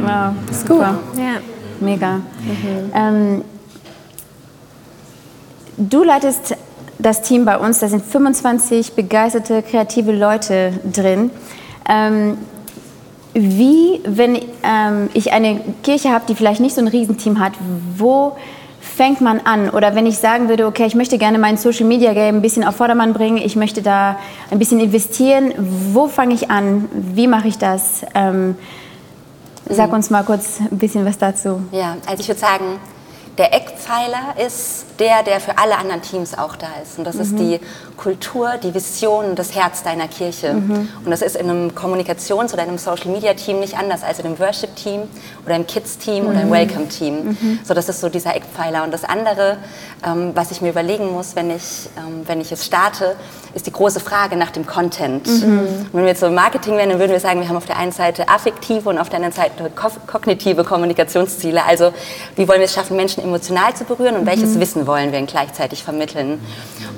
Wow, 0.00 0.32
super. 0.52 0.98
Ja. 1.16 1.40
Mega. 1.80 2.20
Ähm, 2.94 3.44
Du 5.78 6.02
leitest 6.02 6.56
das 6.98 7.22
Team 7.22 7.44
bei 7.44 7.56
uns, 7.56 7.78
da 7.78 7.86
sind 7.86 8.04
25 8.04 8.94
begeisterte, 8.94 9.62
kreative 9.62 10.10
Leute 10.10 10.72
drin. 10.92 11.30
Ähm, 11.88 12.36
wie, 13.32 14.00
wenn 14.04 14.34
ähm, 14.64 15.08
ich 15.14 15.32
eine 15.32 15.60
Kirche 15.84 16.10
habe, 16.10 16.24
die 16.28 16.34
vielleicht 16.34 16.60
nicht 16.60 16.74
so 16.74 16.80
ein 16.80 16.88
Riesenteam 16.88 17.38
hat, 17.38 17.52
wo 17.96 18.36
fängt 18.80 19.20
man 19.20 19.38
an? 19.38 19.70
Oder 19.70 19.94
wenn 19.94 20.06
ich 20.06 20.18
sagen 20.18 20.48
würde, 20.48 20.66
okay, 20.66 20.86
ich 20.86 20.96
möchte 20.96 21.16
gerne 21.16 21.38
mein 21.38 21.56
Social 21.56 21.86
Media 21.86 22.12
Game 22.12 22.36
ein 22.36 22.42
bisschen 22.42 22.64
auf 22.64 22.74
Vordermann 22.74 23.12
bringen, 23.12 23.36
ich 23.36 23.54
möchte 23.54 23.80
da 23.80 24.18
ein 24.50 24.58
bisschen 24.58 24.80
investieren, 24.80 25.54
wo 25.92 26.08
fange 26.08 26.34
ich 26.34 26.50
an? 26.50 26.88
Wie 26.92 27.28
mache 27.28 27.46
ich 27.46 27.58
das? 27.58 28.02
Ähm, 28.16 28.56
sag 29.70 29.90
mhm. 29.90 29.94
uns 29.94 30.10
mal 30.10 30.24
kurz 30.24 30.58
ein 30.58 30.76
bisschen 30.78 31.04
was 31.04 31.18
dazu. 31.18 31.60
Ja, 31.70 31.96
also 32.06 32.20
ich 32.20 32.26
würde 32.26 32.40
sagen, 32.40 32.64
der 33.38 33.54
Eckpfeiler 33.54 34.34
ist 34.44 34.86
der, 34.98 35.22
der 35.22 35.40
für 35.40 35.56
alle 35.58 35.78
anderen 35.78 36.02
Teams 36.02 36.36
auch 36.36 36.56
da 36.56 36.66
ist. 36.82 36.98
Und 36.98 37.04
das 37.04 37.14
mhm. 37.14 37.20
ist 37.22 37.38
die 37.38 37.60
Kultur, 37.96 38.56
die 38.60 38.74
Vision 38.74 39.26
und 39.26 39.38
das 39.38 39.54
Herz 39.54 39.84
deiner 39.84 40.08
Kirche. 40.08 40.54
Mhm. 40.54 40.88
Und 41.04 41.10
das 41.10 41.22
ist 41.22 41.36
in 41.36 41.48
einem 41.48 41.70
Kommunikations- 41.70 42.52
oder 42.52 42.62
einem 42.62 42.78
Social-Media-Team 42.78 43.60
nicht 43.60 43.78
anders 43.78 44.02
als 44.02 44.18
in 44.18 44.26
einem 44.26 44.38
Worship-Team 44.40 45.02
oder 45.48 45.56
im 45.56 45.66
Kids-Team 45.66 46.24
mhm. 46.24 46.30
oder 46.30 46.42
im 46.42 46.50
Welcome-Team. 46.50 47.14
Mhm. 47.24 47.58
So, 47.64 47.72
das 47.72 47.88
ist 47.88 48.00
so 48.00 48.10
dieser 48.10 48.36
Eckpfeiler. 48.36 48.84
Und 48.84 48.92
das 48.92 49.04
andere, 49.04 49.56
ähm, 50.06 50.32
was 50.34 50.50
ich 50.50 50.60
mir 50.60 50.70
überlegen 50.70 51.10
muss, 51.10 51.34
wenn 51.34 51.50
ich, 51.50 51.88
ähm, 51.96 52.22
wenn 52.26 52.40
ich 52.40 52.52
es 52.52 52.66
starte, 52.66 53.16
ist 53.54 53.66
die 53.66 53.72
große 53.72 54.00
Frage 54.00 54.36
nach 54.36 54.50
dem 54.50 54.66
Content. 54.66 55.26
Mhm. 55.26 55.86
Wenn 55.92 56.02
wir 56.02 56.08
jetzt 56.08 56.20
so 56.20 56.26
im 56.26 56.34
Marketing 56.34 56.76
wären, 56.76 56.90
dann 56.90 56.98
würden 56.98 57.12
wir 57.12 57.20
sagen, 57.20 57.40
wir 57.40 57.48
haben 57.48 57.56
auf 57.56 57.66
der 57.66 57.78
einen 57.78 57.92
Seite 57.92 58.28
affektive 58.28 58.88
und 58.90 58.98
auf 58.98 59.08
der 59.08 59.16
anderen 59.16 59.34
Seite 59.34 59.70
kognitive 60.06 60.64
Kommunikationsziele. 60.64 61.64
Also 61.64 61.92
wie 62.36 62.46
wollen 62.46 62.58
wir 62.58 62.66
es 62.66 62.74
schaffen, 62.74 62.96
Menschen 62.96 63.22
emotional 63.22 63.74
zu 63.74 63.84
berühren 63.84 64.16
und 64.16 64.26
welches 64.26 64.54
mhm. 64.54 64.60
Wissen 64.60 64.86
wollen 64.86 65.12
wir 65.12 65.22
gleichzeitig 65.22 65.82
vermitteln. 65.82 66.38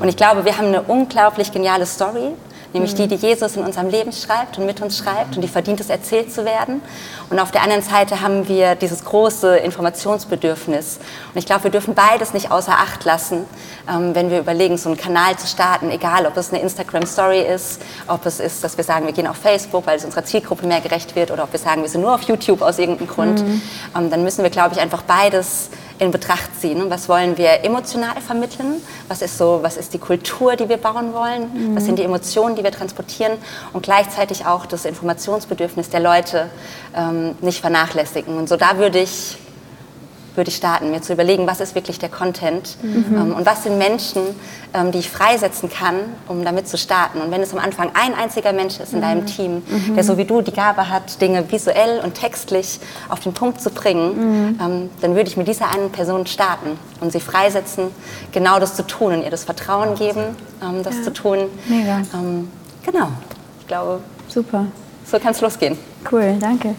Und 0.01 0.09
ich 0.09 0.17
glaube, 0.17 0.45
wir 0.45 0.59
haben 0.59 0.67
eine 0.67 0.83
unglaublich 0.83 1.53
geniale 1.53 1.87
Story 1.87 2.33
nämlich 2.73 2.95
die, 2.95 3.07
die 3.09 3.17
Jesus 3.17 3.57
in 3.57 3.65
unserem 3.65 3.89
Leben 3.89 4.13
schreibt 4.13 4.59
und 4.59 4.67
mit 4.67 4.81
uns 4.81 4.99
schreibt 4.99 5.37
und 5.37 5.43
die 5.43 5.49
verdient 5.49 5.81
es, 5.81 5.91
erzählt 5.91 6.33
zu 6.33 6.45
werden. 6.45 6.83
Und 7.29 7.39
auf 7.39 7.51
der 7.51 7.63
anderen 7.63 7.83
Seite 7.83 8.21
haben 8.21 8.49
wir 8.49 8.75
dieses 8.75 9.05
große 9.05 9.57
Informationsbedürfnis. 9.59 10.99
Und 11.33 11.39
ich 11.39 11.47
glaube, 11.47 11.65
wir 11.65 11.71
dürfen 11.71 11.95
beides 11.95 12.33
nicht 12.33 12.51
außer 12.51 12.73
Acht 12.73 13.05
lassen, 13.05 13.45
ähm, 13.89 14.15
wenn 14.15 14.31
wir 14.31 14.41
überlegen, 14.41 14.77
so 14.77 14.89
einen 14.89 14.99
Kanal 14.99 15.37
zu 15.37 15.47
starten, 15.47 15.91
egal 15.91 16.27
ob 16.27 16.37
es 16.37 16.51
eine 16.53 16.61
Instagram-Story 16.63 17.41
ist, 17.43 17.81
ob 18.07 18.27
es 18.27 18.41
ist, 18.41 18.63
dass 18.65 18.77
wir 18.77 18.85
sagen, 18.85 19.07
wir 19.07 19.13
gehen 19.13 19.27
auf 19.27 19.37
Facebook, 19.37 19.87
weil 19.87 19.97
es 19.97 20.05
unserer 20.05 20.25
Zielgruppe 20.25 20.67
mehr 20.67 20.81
gerecht 20.81 21.15
wird, 21.17 21.31
oder 21.31 21.45
ob 21.45 21.53
wir 21.53 21.61
sagen, 21.61 21.83
wir 21.83 21.89
sind 21.89 22.03
nur 22.03 22.15
auf 22.15 22.23
YouTube 22.23 22.63
aus 22.63 22.79
irgendeinem 22.79 23.09
Grund. 23.09 23.47
Mhm. 23.47 23.63
Ähm, 23.97 24.11
dann 24.11 24.23
müssen 24.23 24.43
wir, 24.43 24.51
glaube 24.51 24.75
ich, 24.75 24.81
einfach 24.81 25.03
beides 25.03 25.71
in 26.01 26.11
Betracht 26.11 26.59
ziehen. 26.59 26.89
Was 26.89 27.09
wollen 27.09 27.37
wir 27.37 27.63
emotional 27.63 28.21
vermitteln? 28.27 28.83
Was 29.09 29.21
ist, 29.21 29.37
so, 29.37 29.61
was 29.63 29.77
ist 29.77 29.93
die 29.93 29.99
Kultur, 29.99 30.57
die 30.57 30.69
wir 30.69 30.79
bauen 30.79 31.13
wollen? 31.13 31.51
Mhm. 31.53 31.77
Was 31.77 31.85
sind 31.85 31.99
die 31.99 32.03
Emotionen, 32.03 32.57
die 32.57 32.65
wir 32.65 32.73
transportieren? 32.73 33.35
Und 33.75 33.83
gleichzeitig 33.83 34.47
auch 34.47 34.65
das 34.65 34.87
Informationsbedürfnis 34.87 35.91
der 35.91 36.01
Leute 36.01 36.51
ähm, 36.97 37.37
nicht 37.43 37.61
vernachlässigen. 37.61 38.39
Und 38.39 38.49
so 38.49 38.57
da 38.57 38.79
würde 38.79 38.99
ich 38.99 39.37
würde 40.37 40.51
ich 40.51 40.57
starten, 40.57 40.91
mir 40.91 41.03
zu 41.03 41.13
überlegen, 41.13 41.47
was 41.47 41.61
ist 41.61 41.75
wirklich 41.75 41.99
der 41.99 42.09
Content 42.09 42.77
mhm. 42.83 43.05
ähm, 43.15 43.35
und 43.35 43.47
was 43.47 43.65
sind 43.65 43.79
Menschen, 43.79 44.23
ähm, 44.73 44.93
die 44.93 44.99
ich 44.99 45.11
freisetzen 45.11 45.71
kann, 45.71 45.97
um 46.29 46.45
damit 46.45 46.69
zu 46.69 46.79
starten. 46.79 47.21
Und 47.21 47.31
wenn 47.31 47.41
es 47.41 47.53
am 47.53 47.59
Anfang 47.59 47.91
ein 47.95 48.15
einziger 48.15 48.53
Mensch 48.53 48.79
ist 48.81 48.93
in 48.93 48.99
mhm. 48.99 49.03
deinem 49.03 49.27
Team, 49.27 49.63
mhm. 49.67 49.95
der 49.95 50.05
so 50.05 50.17
wie 50.17 50.25
du 50.25 50.43
die 50.43 50.53
Gabe 50.53 50.89
hat, 50.89 51.21
Dinge 51.21 51.51
visuell 51.51 52.01
und 52.05 52.15
textlich 52.15 52.81
auf 53.09 53.21
den 53.21 53.33
Punkt 53.33 53.61
zu 53.61 53.71
bringen, 53.71 54.49
mhm. 54.49 54.61
ähm, 54.61 54.91
dann 55.01 55.15
würde 55.15 55.29
ich 55.29 55.37
mit 55.37 55.49
dieser 55.49 55.73
einen 55.75 55.91
Person 55.91 56.27
starten 56.27 56.79
und 57.01 57.13
sie 57.13 57.21
freisetzen, 57.21 57.89
genau 58.33 58.59
das 58.61 58.75
zu 58.77 58.87
tun 58.87 59.15
und 59.15 59.23
ihr 59.23 59.31
das 59.31 59.45
Vertrauen 59.45 59.95
geben, 59.95 60.37
ähm, 60.63 60.83
das 60.83 60.97
ja. 60.97 61.03
zu 61.03 61.13
tun. 61.13 61.39
Mega. 61.69 62.03
Ähm, 62.15 62.51
genau, 62.85 63.09
ich 63.61 63.67
glaube. 63.67 64.01
Super. 64.29 64.67
So 65.05 65.19
kann 65.19 65.33
es 65.33 65.41
losgehen. 65.41 65.77
Cool, 66.11 66.37
danke. 66.41 66.75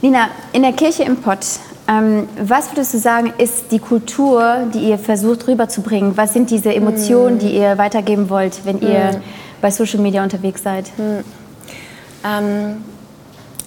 Nina, 0.00 0.28
in 0.52 0.62
der 0.62 0.72
Kirche 0.72 1.04
im 1.04 1.16
Pott, 1.16 1.44
ähm, 1.86 2.28
was 2.40 2.70
würdest 2.70 2.94
du 2.94 2.98
sagen, 2.98 3.32
ist 3.36 3.70
die 3.70 3.78
Kultur, 3.78 4.66
die 4.72 4.88
ihr 4.88 4.98
versucht 4.98 5.46
rüberzubringen? 5.46 6.16
Was 6.16 6.32
sind 6.32 6.50
diese 6.50 6.74
Emotionen, 6.74 7.36
mm. 7.36 7.38
die 7.40 7.56
ihr 7.56 7.76
weitergeben 7.76 8.30
wollt, 8.30 8.64
wenn 8.64 8.80
ihr 8.80 9.12
mm. 9.12 9.22
bei 9.60 9.70
Social 9.70 10.00
Media 10.00 10.22
unterwegs 10.22 10.62
seid? 10.62 10.86
Mm. 10.96 11.20
Ähm, 12.24 12.84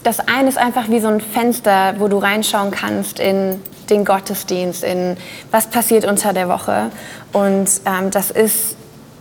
das 0.03 0.19
eine 0.19 0.50
ist 0.50 0.57
einfach 0.57 0.89
wie 0.89 1.00
so 1.00 1.09
ein 1.09 1.21
Fenster, 1.21 1.95
wo 2.00 2.07
du 2.07 2.17
reinschauen 2.17 2.71
kannst 2.71 3.19
in 3.19 3.62
den 3.89 4.03
Gottesdienst, 4.03 4.83
in 4.83 5.17
was 5.51 5.67
passiert 5.67 6.05
unter 6.05 6.33
der 6.33 6.50
Woche. 6.50 6.91
Und 7.33 7.69
ähm, 7.86 8.09
das 8.09 8.31
ist 8.31 8.77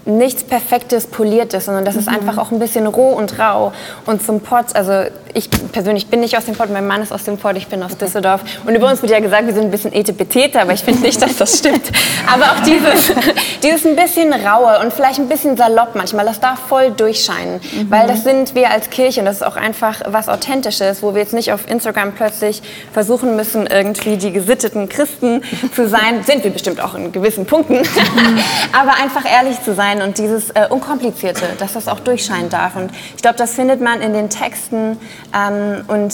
nichts 0.06 0.44
Perfektes, 0.44 1.06
Poliertes, 1.06 1.66
sondern 1.66 1.84
das 1.84 1.96
ist 1.96 2.08
mhm. 2.08 2.16
einfach 2.16 2.38
auch 2.38 2.52
ein 2.52 2.58
bisschen 2.58 2.86
roh 2.86 3.10
und 3.10 3.38
rau. 3.38 3.72
Und 4.06 4.22
zum 4.22 4.40
Pott, 4.40 4.74
also 4.74 5.10
ich 5.36 5.48
persönlich 5.72 6.06
bin 6.08 6.20
nicht 6.20 6.36
aus 6.36 6.44
dem 6.44 6.54
Pott, 6.54 6.70
mein 6.70 6.86
Mann 6.86 7.02
ist 7.02 7.12
aus 7.12 7.24
dem 7.24 7.38
Pott, 7.38 7.56
ich 7.56 7.66
bin 7.66 7.82
aus 7.82 7.96
Düsseldorf. 7.96 8.42
Und 8.64 8.74
über 8.74 8.88
uns 8.88 9.02
wird 9.02 9.12
ja 9.12 9.20
gesagt, 9.20 9.46
wir 9.46 9.54
sind 9.54 9.64
ein 9.64 9.70
bisschen 9.70 9.92
etepetete, 9.92 10.60
aber 10.60 10.72
ich 10.72 10.82
finde 10.82 11.00
nicht, 11.00 11.20
dass 11.20 11.36
das 11.36 11.58
stimmt. 11.58 11.90
Aber 12.32 12.44
auch 12.52 12.60
dieses, 12.60 13.12
dieses 13.62 13.86
ein 13.86 13.96
bisschen 13.96 14.32
raue 14.32 14.80
und 14.80 14.92
vielleicht 14.92 15.18
ein 15.18 15.28
bisschen 15.28 15.56
salopp 15.56 15.94
manchmal, 15.94 16.24
das 16.24 16.40
darf 16.40 16.60
voll 16.68 16.90
durchscheinen. 16.90 17.60
Mhm. 17.60 17.90
Weil 17.90 18.06
das 18.06 18.24
sind 18.24 18.54
wir 18.54 18.70
als 18.70 18.90
Kirche 18.90 19.20
und 19.20 19.26
das 19.26 19.36
ist 19.36 19.46
auch 19.46 19.56
einfach 19.56 20.00
was 20.06 20.28
Authentisches, 20.28 21.02
wo 21.02 21.14
wir 21.14 21.22
jetzt 21.22 21.34
nicht 21.34 21.52
auf 21.52 21.68
Instagram 21.70 22.12
plötzlich 22.12 22.62
versuchen 22.92 23.36
müssen, 23.36 23.66
irgendwie 23.66 24.16
die 24.16 24.32
gesitteten 24.32 24.88
Christen 24.88 25.42
zu 25.74 25.88
sein. 25.88 26.22
Sind 26.26 26.44
wir 26.44 26.50
bestimmt 26.50 26.80
auch 26.82 26.94
in 26.94 27.12
gewissen 27.12 27.46
Punkten. 27.46 27.78
Mhm. 27.78 28.38
aber 28.72 28.94
einfach 28.94 29.24
ehrlich 29.30 29.62
zu 29.62 29.74
sein 29.74 29.86
sein 29.86 30.02
und 30.02 30.18
dieses 30.18 30.50
äh, 30.50 30.66
Unkomplizierte, 30.68 31.44
dass 31.58 31.74
das 31.74 31.88
auch 31.88 32.00
durchscheinen 32.00 32.48
darf. 32.48 32.76
Und 32.76 32.90
ich 33.14 33.22
glaube, 33.22 33.36
das 33.36 33.54
findet 33.54 33.80
man 33.80 34.00
in 34.00 34.12
den 34.12 34.30
Texten 34.30 34.98
ähm, 35.34 35.84
und 35.88 36.12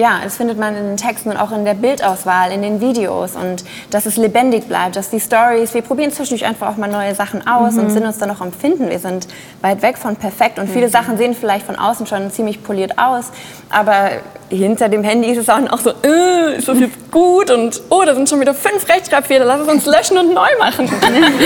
ja, 0.00 0.20
das 0.24 0.36
findet 0.38 0.58
man 0.58 0.74
in 0.76 0.84
den 0.84 0.96
Texten 0.96 1.28
und 1.30 1.36
auch 1.36 1.52
in 1.52 1.66
der 1.66 1.74
Bildauswahl, 1.74 2.52
in 2.52 2.62
den 2.62 2.80
Videos 2.80 3.36
und 3.36 3.64
dass 3.90 4.06
es 4.06 4.16
lebendig 4.16 4.66
bleibt, 4.66 4.96
dass 4.96 5.10
die 5.10 5.20
Stories, 5.20 5.74
wir 5.74 5.82
probieren 5.82 6.10
zwischendurch 6.10 6.48
einfach 6.48 6.68
auch 6.70 6.78
mal 6.78 6.88
neue 6.88 7.14
Sachen 7.14 7.46
aus 7.46 7.74
mhm. 7.74 7.80
und 7.80 7.90
sind 7.90 8.06
uns 8.06 8.16
dann 8.16 8.30
auch 8.30 8.40
am 8.40 8.50
Finden. 8.50 8.88
Wir 8.88 8.98
sind 8.98 9.28
weit 9.60 9.82
weg 9.82 9.98
von 9.98 10.16
perfekt 10.16 10.58
und 10.58 10.70
viele 10.70 10.86
mhm. 10.86 10.90
Sachen 10.90 11.18
sehen 11.18 11.34
vielleicht 11.34 11.66
von 11.66 11.76
außen 11.76 12.06
schon 12.06 12.30
ziemlich 12.30 12.62
poliert 12.62 12.98
aus, 12.98 13.26
aber 13.68 14.10
hinter 14.48 14.88
dem 14.88 15.04
Handy 15.04 15.28
ist 15.28 15.38
es 15.38 15.50
auch 15.50 15.60
noch 15.60 15.78
so, 15.80 15.90
äh, 15.90 16.56
ist 16.56 16.66
das 16.66 16.78
jetzt 16.80 17.10
gut 17.10 17.50
und 17.50 17.82
oh, 17.90 18.02
da 18.06 18.14
sind 18.14 18.26
schon 18.28 18.40
wieder 18.40 18.54
fünf 18.54 18.88
Rechtschreibfehler, 18.88 19.44
lass 19.44 19.60
es 19.60 19.68
uns 19.68 19.84
löschen 19.84 20.16
und 20.16 20.32
neu 20.32 20.48
machen. 20.58 20.90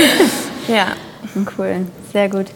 ja. 0.69 0.87
Cool, 1.59 1.87
sehr 2.13 2.29
gut. 2.29 2.47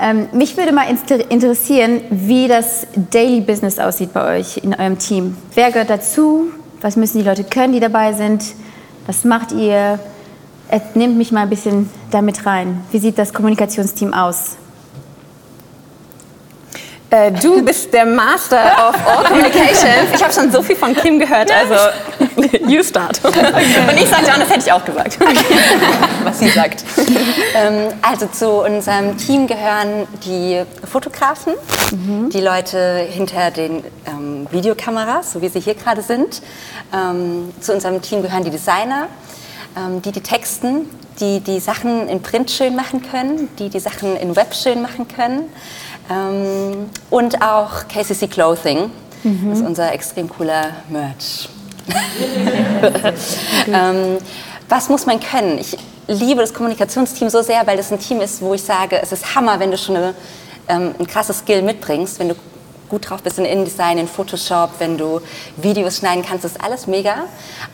Ähm, 0.00 0.28
mich 0.32 0.56
würde 0.56 0.72
mal 0.72 0.86
interessieren, 0.88 2.00
wie 2.10 2.46
das 2.46 2.86
Daily 3.10 3.40
Business 3.40 3.78
aussieht 3.78 4.12
bei 4.12 4.38
euch 4.38 4.58
in 4.58 4.74
eurem 4.74 4.98
Team. 4.98 5.36
Wer 5.54 5.72
gehört 5.72 5.90
dazu? 5.90 6.52
Was 6.80 6.96
müssen 6.96 7.18
die 7.18 7.24
Leute 7.24 7.42
können, 7.44 7.72
die 7.72 7.80
dabei 7.80 8.12
sind? 8.12 8.44
Was 9.06 9.24
macht 9.24 9.52
ihr? 9.52 9.98
Nehmt 10.94 11.16
mich 11.16 11.32
mal 11.32 11.42
ein 11.42 11.50
bisschen 11.50 11.90
damit 12.10 12.44
rein. 12.46 12.82
Wie 12.92 12.98
sieht 12.98 13.18
das 13.18 13.32
Kommunikationsteam 13.32 14.12
aus? 14.12 14.56
Äh, 17.10 17.32
du 17.32 17.64
bist 17.64 17.92
der 17.94 18.04
Master 18.04 18.90
of 18.90 18.94
All 19.06 19.24
Communications. 19.24 20.10
Ich 20.14 20.22
habe 20.22 20.32
schon 20.32 20.52
so 20.52 20.62
viel 20.62 20.76
von 20.76 20.94
Kim 20.94 21.18
gehört, 21.18 21.50
also 21.50 21.74
you 22.66 22.82
start. 22.82 23.24
Und 23.24 23.34
ich 23.96 24.08
sagte, 24.08 24.30
das 24.38 24.50
hätte 24.50 24.60
ich 24.66 24.72
auch 24.72 24.84
gesagt, 24.84 25.18
was 26.24 26.38
sie 26.38 26.50
sagt. 26.50 26.84
Ähm, 27.54 27.88
also 28.02 28.26
zu 28.26 28.62
unserem 28.62 29.16
Team 29.16 29.46
gehören 29.46 30.06
die 30.26 30.62
Fotografen, 30.84 31.54
mhm. 31.92 32.28
die 32.28 32.40
Leute 32.40 33.06
hinter 33.08 33.50
den 33.52 33.84
ähm, 34.06 34.46
Videokameras, 34.50 35.32
so 35.32 35.40
wie 35.40 35.48
sie 35.48 35.60
hier 35.60 35.76
gerade 35.76 36.02
sind. 36.02 36.42
Ähm, 36.92 37.54
zu 37.60 37.72
unserem 37.72 38.02
Team 38.02 38.20
gehören 38.20 38.44
die 38.44 38.50
Designer, 38.50 39.06
ähm, 39.78 40.02
die 40.02 40.12
die 40.12 40.20
Texten, 40.20 40.90
die 41.20 41.40
die 41.40 41.58
Sachen 41.60 42.06
in 42.08 42.20
Print 42.20 42.50
schön 42.50 42.76
machen 42.76 43.02
können, 43.10 43.48
die 43.58 43.70
die 43.70 43.80
Sachen 43.80 44.14
in 44.16 44.36
Web 44.36 44.54
schön 44.54 44.82
machen 44.82 45.08
können. 45.08 45.44
Ähm, 46.10 46.88
und 47.10 47.42
auch 47.42 47.86
KCC 47.88 48.28
Clothing, 48.28 48.90
mhm. 49.22 49.50
das 49.50 49.58
ist 49.60 49.66
unser 49.66 49.92
extrem 49.92 50.28
cooler 50.28 50.70
Merch. 50.88 51.48
ähm, 53.66 54.18
was 54.68 54.88
muss 54.88 55.06
man 55.06 55.20
können? 55.20 55.58
Ich 55.58 55.76
liebe 56.06 56.40
das 56.40 56.52
Kommunikationsteam 56.52 57.28
so 57.30 57.42
sehr, 57.42 57.66
weil 57.66 57.76
das 57.76 57.92
ein 57.92 57.98
Team 57.98 58.20
ist, 58.20 58.42
wo 58.42 58.54
ich 58.54 58.62
sage, 58.62 59.00
es 59.00 59.12
ist 59.12 59.34
Hammer, 59.34 59.58
wenn 59.60 59.70
du 59.70 59.78
schon 59.78 59.96
eine, 59.96 60.14
ähm, 60.68 60.94
ein 60.98 61.06
krasses 61.06 61.38
Skill 61.38 61.62
mitbringst, 61.62 62.18
wenn 62.18 62.30
du 62.30 62.34
gut 62.88 63.08
drauf 63.08 63.22
bist 63.22 63.38
in 63.38 63.44
InDesign, 63.44 63.98
in 63.98 64.08
Photoshop, 64.08 64.70
wenn 64.78 64.98
du 64.98 65.20
Videos 65.56 65.98
schneiden 65.98 66.24
kannst, 66.24 66.44
ist 66.44 66.62
alles 66.62 66.86
mega. 66.86 67.24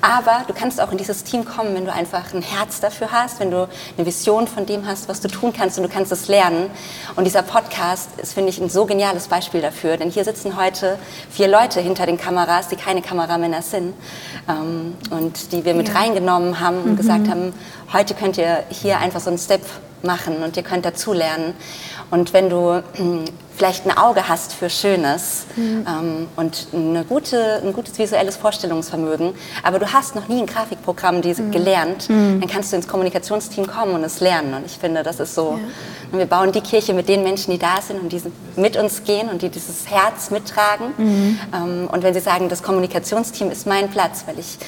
Aber 0.01 0.45
du 0.47 0.55
kannst 0.55 0.81
auch 0.81 0.91
in 0.93 0.99
dieses 0.99 1.25
Team 1.25 1.45
kommen, 1.45 1.75
wenn 1.75 1.85
du 1.85 1.93
einfach 1.93 2.33
ein 2.35 2.43
Herz 2.43 2.81
dafür 2.81 3.13
hast, 3.13 3.41
wenn 3.41 3.51
du 3.51 3.69
eine 3.97 4.07
Vision 4.07 4.47
von 4.47 4.67
dem 4.67 4.87
hast, 4.87 5.09
was 5.09 5.21
du 5.21 5.29
tun 5.29 5.53
kannst 5.57 5.79
und 5.79 5.85
du 5.85 5.89
kannst 5.89 6.13
es 6.13 6.29
lernen. 6.29 6.71
Und 7.17 7.25
dieser 7.25 7.43
Podcast 7.43 8.11
ist, 8.19 8.35
finde 8.35 8.51
ich, 8.51 8.61
ein 8.61 8.69
so 8.69 8.87
geniales 8.87 9.29
Beispiel 9.29 9.61
dafür. 9.61 9.97
Denn 9.97 10.11
hier 10.11 10.25
sitzen 10.25 10.57
heute 10.57 10.99
vier 11.31 11.49
Leute 11.49 11.81
hinter 11.81 12.07
den 12.07 12.19
Kameras, 12.19 12.69
die 12.69 12.77
keine 12.77 13.03
Kameramänner 13.03 13.63
sind 13.63 13.95
ähm, 14.49 14.97
und 15.11 15.53
die 15.53 15.65
wir 15.65 15.75
mit 15.75 15.89
ja. 15.89 15.95
reingenommen 15.95 16.61
haben 16.61 16.83
und 16.83 16.93
mhm. 16.93 16.97
gesagt 16.97 17.29
haben, 17.29 17.53
heute 17.93 18.15
könnt 18.15 18.39
ihr 18.39 18.65
hier 18.71 18.99
einfach 18.99 19.21
so 19.21 19.31
einen 19.31 19.39
Step 19.39 19.63
machen 20.03 20.43
und 20.43 20.57
ihr 20.57 20.63
könnt 20.63 20.85
dazulernen. 20.85 21.55
Und 22.11 22.33
wenn 22.33 22.51
du 22.51 22.83
vielleicht 23.57 23.87
ein 23.87 23.97
Auge 23.97 24.29
hast 24.29 24.53
für 24.53 24.69
Schönes 24.69 25.47
mhm. 25.57 25.87
ähm, 25.89 26.29
und 26.37 26.69
eine 26.73 27.05
gute, 27.05 27.63
ein 27.65 27.73
gutes 27.73 27.99
visuelles 27.99 28.37
Vorstellungsvermögen, 28.37 29.35
aber 29.63 29.79
du 29.79 29.93
hast 29.93 30.15
noch 30.15 30.29
nie 30.29 30.41
ein 30.41 30.47
Grafikprogramm 30.47 31.23
die, 31.23 31.35
mhm. 31.35 31.51
gelernt, 31.51 32.09
mhm. 32.09 32.41
dann 32.41 32.51
kannst 32.51 32.73
du 32.73 32.77
ins 32.77 32.89
Kommunikationsteam 32.89 33.67
kommen 33.67 33.95
und 33.95 34.05
es 34.05 34.21
lernen. 34.21 34.55
Und 34.55 34.67
ich 34.67 34.79
finde, 34.79 35.03
das 35.03 35.21
ist 35.21 35.35
so, 35.35 35.59
ja. 36.13 36.19
wir 36.19 36.27
bauen 36.27 36.53
die 36.53 36.61
Kirche 36.61 36.95
mit 36.95 37.09
den 37.09 37.23
Menschen, 37.23 37.53
die 37.53 37.59
da 37.59 37.81
sind 37.81 38.01
und 38.01 38.13
die 38.13 38.23
mit 38.57 38.77
uns 38.77 39.05
gehen 39.05 39.29
und 39.29 39.43
die 39.43 39.49
dieses 39.49 39.89
Herz 39.89 40.31
mittragen. 40.31 40.93
Mhm. 40.97 41.39
Ähm, 41.55 41.89
und 41.91 42.03
wenn 42.03 42.15
sie 42.15 42.21
sagen, 42.21 42.49
das 42.49 42.63
Kommunikationsteam 42.63 43.51
ist 43.51 43.67
mein 43.67 43.91
Platz, 43.91 44.25
weil 44.27 44.39
ich 44.39 44.59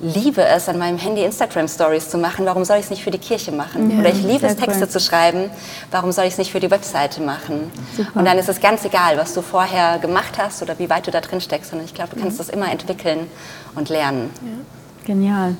liebe 0.00 0.44
es, 0.44 0.68
an 0.68 0.78
meinem 0.78 0.98
Handy 0.98 1.24
Instagram-Stories 1.24 2.10
zu 2.10 2.18
machen. 2.18 2.46
Warum 2.46 2.64
soll 2.64 2.78
ich 2.78 2.84
es 2.84 2.90
nicht 2.90 3.02
für 3.02 3.10
die 3.10 3.18
Kirche 3.18 3.52
machen? 3.52 3.90
Ja, 3.90 3.98
Oder 4.00 4.10
ich 4.10 4.22
liebe 4.22 4.46
es, 4.46 4.56
Texte 4.56 4.82
cool. 4.82 4.88
zu 4.88 5.00
schreiben. 5.00 5.50
Warum 5.90 6.12
soll 6.12 6.24
ich 6.24 6.32
es 6.32 6.38
nicht 6.38 6.52
für 6.52 6.60
die 6.60 6.70
Webseite 6.70 7.22
machen? 7.22 7.70
Super. 7.96 8.10
Und 8.14 8.24
dann 8.24 8.38
ist 8.38 8.48
es 8.48 8.60
ganz 8.60 8.84
egal, 8.84 9.16
was 9.16 9.34
du 9.34 9.42
vorher 9.42 9.98
gemacht 9.98 10.38
hast 10.38 10.62
oder 10.62 10.78
wie 10.78 10.90
weit 10.90 11.06
du 11.06 11.10
da 11.10 11.20
drin 11.20 11.40
steckst. 11.40 11.72
Und 11.72 11.84
ich 11.84 11.94
glaube, 11.94 12.14
du 12.14 12.20
kannst 12.20 12.34
mhm. 12.34 12.38
das 12.38 12.48
immer 12.48 12.70
entwickeln 12.70 13.26
und 13.74 13.88
lernen. 13.88 14.30
Ja. 14.42 15.06
Genial. 15.06 15.56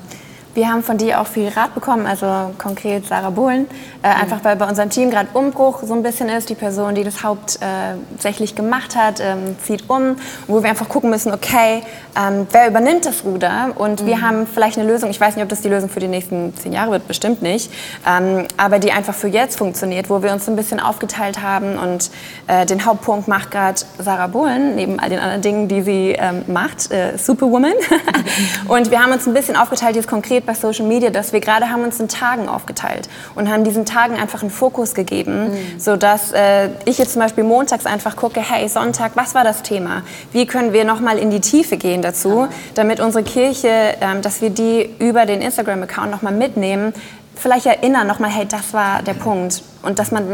Wir 0.53 0.69
haben 0.69 0.81
von 0.81 0.97
dir 0.97 1.21
auch 1.21 1.27
viel 1.27 1.49
Rat 1.49 1.75
bekommen, 1.75 2.07
also 2.07 2.53
konkret 2.57 3.05
Sarah 3.05 3.29
Bohlen, 3.29 3.67
äh, 4.01 4.07
mhm. 4.07 4.21
einfach 4.21 4.43
weil 4.43 4.55
bei 4.55 4.67
unserem 4.67 4.89
Team 4.89 5.11
gerade 5.11 5.29
Umbruch 5.33 5.83
so 5.83 5.93
ein 5.93 6.01
bisschen 6.01 6.29
ist. 6.29 6.49
Die 6.49 6.55
Person, 6.55 6.95
die 6.95 7.03
das 7.03 7.23
hauptsächlich 7.23 8.53
äh, 8.53 8.55
gemacht 8.55 8.95
hat, 8.95 9.19
ähm, 9.19 9.55
zieht 9.63 9.87
um, 9.87 10.15
wo 10.47 10.63
wir 10.63 10.69
einfach 10.69 10.89
gucken 10.89 11.11
müssen, 11.11 11.31
okay, 11.31 11.83
ähm, 12.17 12.47
wer 12.51 12.67
übernimmt 12.67 13.05
das 13.05 13.23
Ruder? 13.23 13.73
Und 13.75 14.01
mhm. 14.01 14.07
wir 14.07 14.21
haben 14.21 14.47
vielleicht 14.47 14.79
eine 14.79 14.87
Lösung, 14.87 15.11
ich 15.11 15.21
weiß 15.21 15.35
nicht, 15.35 15.43
ob 15.43 15.49
das 15.49 15.61
die 15.61 15.69
Lösung 15.69 15.89
für 15.89 15.99
die 15.99 16.07
nächsten 16.07 16.55
zehn 16.55 16.73
Jahre 16.73 16.91
wird, 16.91 17.07
bestimmt 17.07 17.43
nicht, 17.43 17.71
ähm, 18.07 18.47
aber 18.57 18.79
die 18.79 18.91
einfach 18.91 19.13
für 19.13 19.27
jetzt 19.27 19.59
funktioniert, 19.59 20.09
wo 20.09 20.23
wir 20.23 20.33
uns 20.33 20.47
ein 20.47 20.55
bisschen 20.55 20.79
aufgeteilt 20.79 21.43
haben 21.43 21.77
und 21.77 22.09
äh, 22.47 22.65
den 22.65 22.83
Hauptpunkt 22.83 23.27
macht 23.27 23.51
gerade 23.51 23.79
Sarah 23.99 24.27
Bohlen, 24.27 24.75
neben 24.75 24.99
all 24.99 25.09
den 25.09 25.19
anderen 25.19 25.41
Dingen, 25.43 25.67
die 25.67 25.83
sie 25.83 26.15
ähm, 26.17 26.43
macht, 26.47 26.91
äh, 26.91 27.15
Superwoman. 27.17 27.73
und 28.67 28.89
wir 28.89 29.03
haben 29.03 29.11
uns 29.11 29.27
ein 29.27 29.35
bisschen 29.35 29.55
aufgeteilt, 29.55 29.95
jetzt 29.95 30.07
konkret 30.07 30.46
bei 30.47 30.55
Social 30.55 30.85
Media, 30.87 31.11
dass 31.11 31.33
wir 31.33 31.39
gerade 31.39 31.69
haben 31.69 31.83
uns 31.83 31.99
in 31.99 32.07
Tagen 32.07 32.49
aufgeteilt 32.49 33.07
und 33.35 33.51
haben 33.51 33.63
diesen 33.63 33.85
Tagen 33.85 34.15
einfach 34.15 34.41
einen 34.41 34.49
Fokus 34.49 34.95
gegeben, 34.95 35.51
mhm. 35.51 35.79
sodass 35.79 36.31
äh, 36.31 36.69
ich 36.85 36.97
jetzt 36.97 37.13
zum 37.13 37.21
Beispiel 37.21 37.43
montags 37.43 37.85
einfach 37.85 38.15
gucke, 38.15 38.39
hey, 38.39 38.67
Sonntag, 38.67 39.11
was 39.15 39.35
war 39.35 39.43
das 39.43 39.61
Thema? 39.61 40.01
Wie 40.31 40.47
können 40.47 40.73
wir 40.73 40.85
nochmal 40.85 41.19
in 41.19 41.29
die 41.29 41.41
Tiefe 41.41 41.77
gehen 41.77 42.01
dazu, 42.01 42.47
damit 42.73 42.99
unsere 42.99 43.23
Kirche, 43.23 43.67
äh, 43.67 44.19
dass 44.21 44.41
wir 44.41 44.49
die 44.49 44.89
über 44.97 45.27
den 45.27 45.41
Instagram-Account 45.41 46.09
nochmal 46.09 46.33
mitnehmen, 46.33 46.93
vielleicht 47.35 47.65
erinnern 47.65 48.07
nochmal, 48.07 48.31
hey, 48.31 48.45
das 48.47 48.73
war 48.73 49.01
der 49.03 49.13
Punkt. 49.13 49.61
Und 49.87 49.99
dass 49.99 50.11
man 50.11 50.27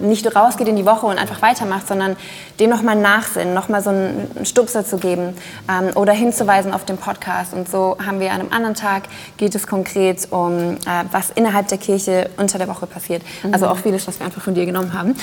nicht 0.00 0.36
rausgeht 0.36 0.68
in 0.68 0.76
die 0.76 0.86
Woche 0.86 1.06
und 1.06 1.18
einfach 1.18 1.40
weitermacht, 1.40 1.88
sondern 1.88 2.16
dem 2.60 2.70
nochmal 2.70 2.96
nachsinnen, 2.96 3.54
nochmal 3.54 3.82
so 3.82 3.90
einen 3.90 4.44
Stupser 4.44 4.84
zu 4.84 4.98
geben 4.98 5.34
ähm, 5.68 5.96
oder 5.96 6.12
hinzuweisen 6.12 6.74
auf 6.74 6.84
den 6.84 6.98
Podcast. 6.98 7.54
Und 7.54 7.70
so 7.70 7.96
haben 8.04 8.20
wir 8.20 8.32
an 8.32 8.40
einem 8.40 8.52
anderen 8.52 8.74
Tag, 8.74 9.04
geht 9.38 9.54
es 9.54 9.66
konkret 9.66 10.28
um, 10.30 10.74
äh, 10.74 10.76
was 11.10 11.30
innerhalb 11.30 11.68
der 11.68 11.78
Kirche 11.78 12.28
unter 12.36 12.58
der 12.58 12.68
Woche 12.68 12.86
passiert. 12.86 13.22
Mhm. 13.42 13.54
Also 13.54 13.68
auch 13.68 13.78
vieles, 13.78 14.06
was 14.06 14.18
wir 14.20 14.26
einfach 14.26 14.42
von 14.42 14.54
dir 14.54 14.66
genommen 14.66 14.92
haben. 14.92 15.16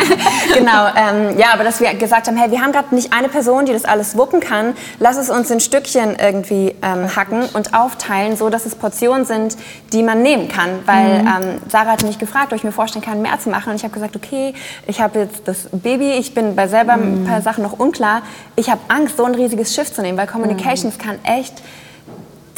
genau, 0.54 0.88
ähm, 0.96 1.38
ja, 1.38 1.52
aber 1.52 1.62
dass 1.62 1.80
wir 1.80 1.94
gesagt 1.94 2.26
haben, 2.26 2.36
hey, 2.36 2.50
wir 2.50 2.60
haben 2.60 2.72
gerade 2.72 2.94
nicht 2.94 3.12
eine 3.12 3.28
Person, 3.28 3.64
die 3.64 3.72
das 3.72 3.84
alles 3.84 4.16
wuppen 4.16 4.40
kann, 4.40 4.74
lass 4.98 5.16
es 5.16 5.30
uns 5.30 5.50
in 5.50 5.60
Stückchen 5.60 6.16
irgendwie 6.16 6.74
ähm, 6.82 7.14
hacken 7.14 7.44
und 7.52 7.74
aufteilen, 7.74 8.36
so 8.36 8.50
dass 8.50 8.66
es 8.66 8.74
Portionen 8.74 9.24
sind, 9.24 9.56
die 9.92 10.02
man 10.02 10.22
nehmen 10.22 10.48
kann. 10.48 10.80
Weil 10.86 11.22
mhm. 11.22 11.28
ähm, 11.28 11.60
Sarah 11.68 11.92
hat 11.92 12.02
mich 12.02 12.18
gefragt, 12.18 12.52
ob 12.52 12.58
ich 12.58 12.64
mir 12.64 12.72
vorstellen 12.72 13.04
kann, 13.04 13.19
mehr 13.20 13.38
zu 13.38 13.50
machen. 13.50 13.70
Und 13.70 13.76
ich 13.76 13.84
habe 13.84 13.94
gesagt, 13.94 14.16
okay, 14.16 14.54
ich 14.86 15.00
habe 15.00 15.20
jetzt 15.20 15.46
das 15.46 15.68
Baby, 15.72 16.12
ich 16.12 16.34
bin 16.34 16.56
bei 16.56 16.68
selber 16.68 16.96
mhm. 16.96 17.22
ein 17.22 17.24
paar 17.24 17.42
Sachen 17.42 17.62
noch 17.62 17.78
unklar. 17.78 18.22
Ich 18.56 18.70
habe 18.70 18.80
Angst, 18.88 19.16
so 19.16 19.24
ein 19.24 19.34
riesiges 19.34 19.74
Schiff 19.74 19.92
zu 19.92 20.02
nehmen, 20.02 20.18
weil 20.18 20.26
Communications 20.26 20.96
mhm. 20.96 21.00
kann 21.00 21.18
echt 21.24 21.54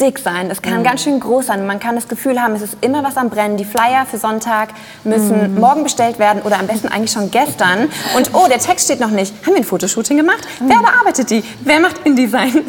dick 0.03 0.19
sein, 0.19 0.51
es 0.51 0.61
kann 0.61 0.79
mhm. 0.79 0.83
ganz 0.83 1.03
schön 1.03 1.19
groß 1.19 1.47
sein. 1.47 1.65
Man 1.65 1.79
kann 1.79 1.95
das 1.95 2.07
Gefühl 2.07 2.41
haben, 2.41 2.53
es 2.55 2.61
ist 2.61 2.77
immer 2.81 3.03
was 3.03 3.17
am 3.17 3.29
Brennen. 3.29 3.57
Die 3.57 3.65
Flyer 3.65 4.05
für 4.09 4.17
Sonntag 4.17 4.69
müssen 5.03 5.53
mhm. 5.53 5.59
morgen 5.59 5.83
bestellt 5.83 6.19
werden 6.19 6.41
oder 6.43 6.59
am 6.59 6.67
besten 6.67 6.89
eigentlich 6.89 7.11
schon 7.11 7.31
gestern. 7.31 7.89
Und 8.15 8.31
oh, 8.33 8.47
der 8.49 8.59
Text 8.59 8.85
steht 8.85 8.99
noch 8.99 9.09
nicht. 9.09 9.33
Haben 9.45 9.53
wir 9.53 9.61
ein 9.61 9.63
Fotoshooting 9.63 10.17
gemacht? 10.17 10.41
Mhm. 10.59 10.69
Wer 10.69 10.79
bearbeitet 10.79 11.29
die? 11.29 11.43
Wer 11.61 11.79
macht 11.79 12.05
InDesign? 12.05 12.65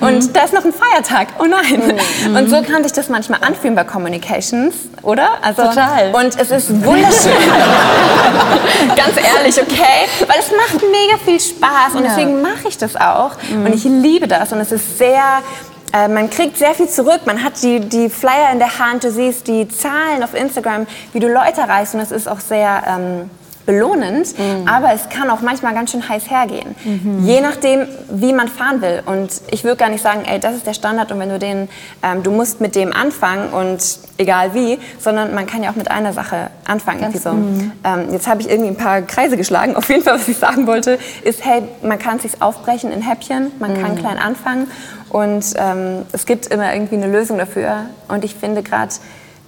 Und 0.00 0.26
mhm. 0.26 0.32
da 0.32 0.42
ist 0.42 0.52
noch 0.52 0.64
ein 0.64 0.72
Feiertag. 0.72 1.28
Oh 1.38 1.44
nein. 1.44 1.98
Mhm. 2.26 2.36
Und 2.36 2.50
so 2.50 2.60
kann 2.62 2.82
sich 2.82 2.92
das 2.92 3.08
manchmal 3.08 3.40
anfühlen 3.42 3.76
bei 3.76 3.84
Communications, 3.84 4.74
oder? 5.02 5.28
Also, 5.42 5.62
Total. 5.62 6.12
Und 6.14 6.38
es 6.38 6.50
ist 6.50 6.84
wunderschön. 6.84 7.32
ganz 8.96 9.16
ehrlich, 9.16 9.60
okay? 9.60 10.08
Weil 10.26 10.38
es 10.40 10.50
macht 10.50 10.82
mega 10.82 11.18
viel 11.24 11.40
Spaß 11.40 11.94
und 11.94 12.04
ja. 12.04 12.10
deswegen 12.10 12.42
mache 12.42 12.68
ich 12.68 12.76
das 12.76 12.96
auch. 12.96 13.32
Und 13.50 13.64
mhm. 13.64 13.72
ich 13.72 13.84
liebe 13.84 14.26
das 14.26 14.52
und 14.52 14.60
es 14.60 14.72
ist 14.72 14.98
sehr 14.98 15.42
äh, 15.92 16.08
man 16.08 16.30
kriegt 16.30 16.56
sehr 16.56 16.74
viel 16.74 16.88
zurück. 16.88 17.20
Man 17.26 17.42
hat 17.42 17.62
die, 17.62 17.80
die 17.80 18.08
Flyer 18.08 18.50
in 18.52 18.58
der 18.58 18.78
Hand, 18.78 19.04
du 19.04 19.10
siehst 19.10 19.46
die 19.46 19.68
Zahlen 19.68 20.22
auf 20.22 20.34
Instagram, 20.34 20.86
wie 21.12 21.20
du 21.20 21.28
Leute 21.28 21.60
erreichst 21.60 21.94
und 21.94 22.00
es 22.00 22.10
ist 22.10 22.28
auch 22.28 22.40
sehr 22.40 22.82
ähm, 22.86 23.30
belohnend, 23.66 24.38
mhm. 24.38 24.66
aber 24.66 24.92
es 24.92 25.08
kann 25.08 25.30
auch 25.30 25.40
manchmal 25.40 25.74
ganz 25.74 25.92
schön 25.92 26.08
heiß 26.08 26.30
hergehen. 26.30 26.74
Mhm. 26.84 27.24
Je 27.26 27.40
nachdem, 27.40 27.86
wie 28.10 28.32
man 28.32 28.48
fahren 28.48 28.82
will. 28.82 29.02
Und 29.06 29.30
ich 29.50 29.64
würde 29.64 29.76
gar 29.76 29.88
nicht 29.88 30.02
sagen, 30.02 30.22
ey, 30.26 30.40
das 30.40 30.54
ist 30.54 30.66
der 30.66 30.74
Standard 30.74 31.12
und 31.12 31.18
wenn 31.18 31.28
du 31.28 31.38
den, 31.38 31.68
ähm, 32.02 32.22
du 32.22 32.30
musst 32.30 32.60
mit 32.60 32.74
dem 32.74 32.92
anfangen 32.92 33.50
und 33.52 33.98
egal 34.18 34.54
wie, 34.54 34.78
sondern 34.98 35.34
man 35.34 35.46
kann 35.46 35.62
ja 35.62 35.70
auch 35.70 35.76
mit 35.76 35.90
einer 35.90 36.12
Sache 36.12 36.50
anfangen. 36.64 37.12
So. 37.18 37.32
Mhm. 37.32 37.72
Ähm, 37.84 38.12
jetzt 38.12 38.26
habe 38.26 38.40
ich 38.40 38.50
irgendwie 38.50 38.70
ein 38.70 38.76
paar 38.76 39.02
Kreise 39.02 39.36
geschlagen. 39.36 39.76
Auf 39.82 39.88
jeden 39.88 40.02
Fall, 40.02 40.14
was 40.14 40.28
ich 40.28 40.36
sagen 40.36 40.66
wollte, 40.66 40.98
ist, 41.24 41.44
hey, 41.44 41.62
man 41.82 41.98
kann 41.98 42.16
es 42.16 42.22
sich 42.22 42.42
aufbrechen 42.42 42.90
in 42.92 43.02
Häppchen, 43.02 43.52
man 43.58 43.80
kann 43.80 43.92
mhm. 43.92 43.98
klein 43.98 44.18
anfangen 44.18 44.68
und 45.10 45.44
ähm, 45.56 46.06
es 46.12 46.26
gibt 46.26 46.46
immer 46.46 46.72
irgendwie 46.72 46.96
eine 46.96 47.06
Lösung 47.06 47.38
dafür. 47.38 47.86
Und 48.08 48.24
ich 48.24 48.34
finde 48.34 48.62
gerade, 48.62 48.92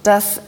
dass 0.03 0.39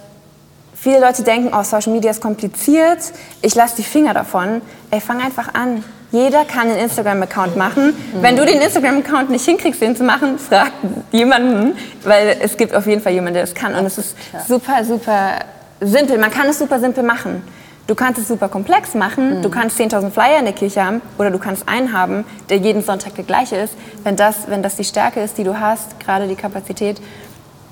viele 0.79 0.99
Leute 0.99 1.23
denken, 1.23 1.51
oh, 1.53 1.63
Social 1.63 1.93
Media 1.93 2.11
ist 2.11 2.21
kompliziert, 2.21 2.99
ich 3.41 3.55
lasse 3.55 3.77
die 3.77 3.83
Finger 3.83 4.13
davon. 4.13 4.61
Ey, 4.91 5.01
fang 5.01 5.21
einfach 5.21 5.53
an. 5.53 5.83
Jeder 6.11 6.45
kann 6.45 6.69
einen 6.69 6.77
Instagram-Account 6.77 7.57
machen. 7.57 7.87
Mhm. 7.87 8.21
Wenn 8.21 8.37
du 8.37 8.45
den 8.45 8.61
Instagram-Account 8.61 9.29
nicht 9.29 9.43
hinkriegst, 9.43 9.81
den 9.81 9.95
zu 9.95 10.03
machen, 10.03 10.39
frag 10.39 10.71
jemanden, 11.11 11.75
weil 12.03 12.37
es 12.39 12.55
gibt 12.55 12.73
auf 12.73 12.87
jeden 12.87 13.01
Fall 13.01 13.11
jemanden, 13.11 13.33
der 13.33 13.43
das 13.43 13.53
kann. 13.53 13.75
Und 13.75 13.85
es 13.85 13.97
ist 13.97 14.15
super, 14.47 14.85
super 14.85 15.39
simpel. 15.81 16.17
Man 16.17 16.31
kann 16.31 16.47
es 16.47 16.59
super 16.59 16.79
simpel 16.79 17.03
machen. 17.03 17.43
Du 17.87 17.95
kannst 17.95 18.19
es 18.19 18.27
super 18.27 18.49
komplex 18.49 18.95
machen, 18.95 19.37
mhm. 19.37 19.41
du 19.41 19.49
kannst 19.49 19.79
10.000 19.79 20.11
Flyer 20.11 20.39
in 20.39 20.45
der 20.45 20.53
Kirche 20.53 20.83
haben 20.83 21.01
oder 21.17 21.31
du 21.31 21.39
kannst 21.39 21.69
einen 21.69 21.93
haben, 21.93 22.25
der 22.49 22.57
jeden 22.57 22.83
Sonntag 22.83 23.15
der 23.15 23.23
gleiche 23.23 23.55
ist. 23.55 23.75
Wenn 24.03 24.17
das, 24.17 24.49
wenn 24.49 24.61
das 24.61 24.75
die 24.75 24.83
Stärke 24.83 25.21
ist, 25.21 25.37
die 25.37 25.45
du 25.45 25.57
hast, 25.57 25.97
gerade 26.01 26.27
die 26.27 26.35
Kapazität, 26.35 27.01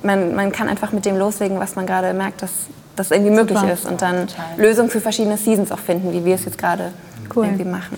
man, 0.03 0.33
man 0.33 0.53
kann 0.53 0.69
einfach 0.69 0.93
mit 0.93 1.05
dem 1.05 1.17
loslegen, 1.17 1.59
was 1.59 1.75
man 1.75 1.85
gerade 1.85 2.13
merkt, 2.13 2.41
dass 2.41 2.51
das 2.95 3.11
irgendwie 3.11 3.31
möglich 3.31 3.59
super. 3.59 3.73
ist 3.73 3.85
und 3.85 4.01
dann. 4.01 4.27
Lösungen 4.57 4.89
für 4.89 5.01
verschiedene 5.01 5.37
Seasons 5.37 5.71
auch 5.71 5.79
finden, 5.79 6.13
wie 6.13 6.23
wir 6.23 6.35
es 6.35 6.45
jetzt 6.45 6.57
gerade 6.57 6.91
cool. 7.35 7.45
irgendwie 7.45 7.65
machen. 7.65 7.97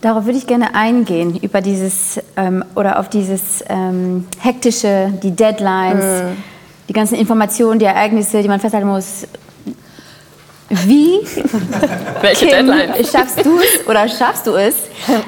Darauf 0.00 0.26
würde 0.26 0.38
ich 0.38 0.46
gerne 0.46 0.74
eingehen, 0.76 1.36
über 1.36 1.60
dieses 1.60 2.20
ähm, 2.36 2.64
oder 2.76 3.00
auf 3.00 3.08
dieses 3.08 3.64
ähm, 3.68 4.26
hektische, 4.40 5.12
die 5.22 5.32
Deadlines, 5.32 6.04
mm. 6.04 6.36
die 6.88 6.92
ganzen 6.92 7.16
Informationen, 7.16 7.80
die 7.80 7.86
Ereignisse, 7.86 8.40
die 8.40 8.48
man 8.48 8.60
festhalten 8.60 8.86
muss. 8.86 9.26
Wie 10.68 11.18
Welche 12.20 12.46
Kim, 12.46 12.66
Deadline? 12.66 13.04
schaffst 13.10 13.44
du 13.44 13.58
es 13.58 13.88
oder 13.88 14.08
schaffst 14.08 14.46
du 14.46 14.54
es, 14.54 14.76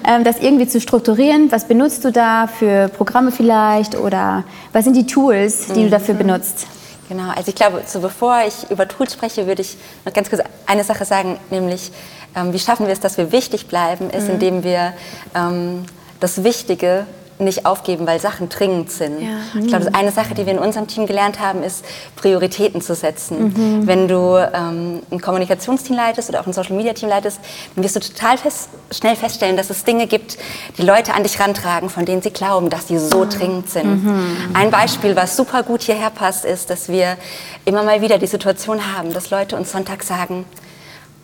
ähm, 0.06 0.22
das 0.22 0.38
irgendwie 0.38 0.68
zu 0.68 0.80
strukturieren? 0.80 1.50
Was 1.50 1.66
benutzt 1.66 2.04
du 2.04 2.12
da 2.12 2.46
für 2.46 2.88
Programme 2.88 3.32
vielleicht 3.32 3.96
oder 3.96 4.44
was 4.72 4.84
sind 4.84 4.94
die 4.94 5.06
Tools, 5.06 5.68
die 5.68 5.80
mhm. 5.80 5.84
du 5.84 5.90
dafür 5.90 6.14
benutzt? 6.14 6.66
Genau, 7.10 7.30
also 7.30 7.48
ich 7.48 7.56
glaube, 7.56 7.82
so 7.88 7.98
bevor 7.98 8.44
ich 8.46 8.70
über 8.70 8.86
Tools 8.86 9.14
spreche, 9.14 9.48
würde 9.48 9.62
ich 9.62 9.76
noch 10.04 10.12
ganz 10.12 10.30
kurz 10.30 10.42
eine 10.66 10.84
Sache 10.84 11.04
sagen, 11.04 11.40
nämlich 11.50 11.90
ähm, 12.36 12.52
wie 12.52 12.58
schaffen 12.60 12.86
wir 12.86 12.92
es, 12.92 13.00
dass 13.00 13.18
wir 13.18 13.32
wichtig 13.32 13.66
bleiben, 13.66 14.10
ist, 14.10 14.28
mhm. 14.28 14.34
indem 14.34 14.62
wir 14.62 14.92
ähm, 15.34 15.86
das 16.20 16.44
Wichtige 16.44 17.06
nicht 17.44 17.66
aufgeben, 17.66 18.06
weil 18.06 18.20
Sachen 18.20 18.48
dringend 18.48 18.90
sind. 18.90 19.20
Ja. 19.20 19.60
Ich 19.60 19.68
glaube, 19.68 19.94
eine 19.94 20.12
Sache, 20.12 20.34
die 20.34 20.46
wir 20.46 20.52
in 20.52 20.58
unserem 20.58 20.86
Team 20.86 21.06
gelernt 21.06 21.40
haben, 21.40 21.62
ist 21.62 21.84
Prioritäten 22.16 22.80
zu 22.80 22.94
setzen. 22.94 23.54
Mhm. 23.54 23.86
Wenn 23.86 24.08
du 24.08 24.36
ähm, 24.36 25.02
ein 25.10 25.20
Kommunikationsteam 25.20 25.96
leitest 25.96 26.28
oder 26.28 26.40
auch 26.40 26.46
ein 26.46 26.52
Social 26.52 26.76
Media 26.76 26.92
Team 26.92 27.08
leitest, 27.08 27.40
dann 27.74 27.84
wirst 27.84 27.96
du 27.96 28.00
total 28.00 28.38
fest, 28.38 28.68
schnell 28.90 29.16
feststellen, 29.16 29.56
dass 29.56 29.70
es 29.70 29.84
Dinge 29.84 30.06
gibt, 30.06 30.38
die 30.78 30.82
Leute 30.82 31.14
an 31.14 31.22
dich 31.22 31.40
rantragen, 31.40 31.90
von 31.90 32.04
denen 32.04 32.22
sie 32.22 32.30
glauben, 32.30 32.70
dass 32.70 32.88
sie 32.88 32.98
so 32.98 33.24
mhm. 33.24 33.30
dringend 33.30 33.70
sind. 33.70 34.04
Mhm. 34.04 34.36
Ein 34.54 34.70
Beispiel, 34.70 35.16
was 35.16 35.36
super 35.36 35.62
gut 35.62 35.82
hierher 35.82 36.10
passt, 36.10 36.44
ist, 36.44 36.70
dass 36.70 36.88
wir 36.88 37.16
immer 37.64 37.82
mal 37.82 38.02
wieder 38.02 38.18
die 38.18 38.26
Situation 38.26 38.94
haben, 38.96 39.12
dass 39.12 39.30
Leute 39.30 39.56
uns 39.56 39.72
Sonntag 39.72 40.02
sagen, 40.02 40.44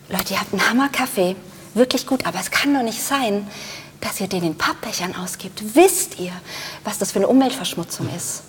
Leute, 0.09 0.33
ihr 0.33 0.39
habt 0.39 0.53
einen 0.53 0.69
Hammer-Kaffee, 0.69 1.35
wirklich 1.73 2.07
gut, 2.07 2.25
aber 2.25 2.39
es 2.39 2.51
kann 2.51 2.73
doch 2.73 2.83
nicht 2.83 3.01
sein, 3.01 3.47
dass 4.01 4.19
ihr 4.19 4.27
den 4.27 4.43
in 4.43 4.57
Pappbechern 4.57 5.15
ausgibt, 5.15 5.75
wisst 5.75 6.19
ihr, 6.19 6.31
was 6.83 6.97
das 6.97 7.11
für 7.11 7.19
eine 7.19 7.27
Umweltverschmutzung 7.27 8.07
ist. 8.15 8.43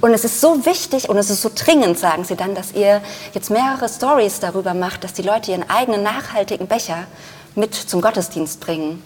Und 0.00 0.12
es 0.12 0.24
ist 0.24 0.40
so 0.40 0.66
wichtig 0.66 1.08
und 1.08 1.16
es 1.16 1.30
ist 1.30 1.42
so 1.42 1.50
dringend, 1.54 1.98
sagen 1.98 2.24
sie 2.24 2.36
dann, 2.36 2.54
dass 2.54 2.72
ihr 2.72 3.02
jetzt 3.32 3.50
mehrere 3.50 3.88
Stories 3.88 4.40
darüber 4.40 4.74
macht, 4.74 5.04
dass 5.04 5.12
die 5.12 5.22
Leute 5.22 5.52
ihren 5.52 5.68
eigenen 5.68 6.02
nachhaltigen 6.02 6.66
Becher 6.66 7.06
mit 7.54 7.74
zum 7.74 8.00
Gottesdienst 8.00 8.60
bringen. 8.60 9.02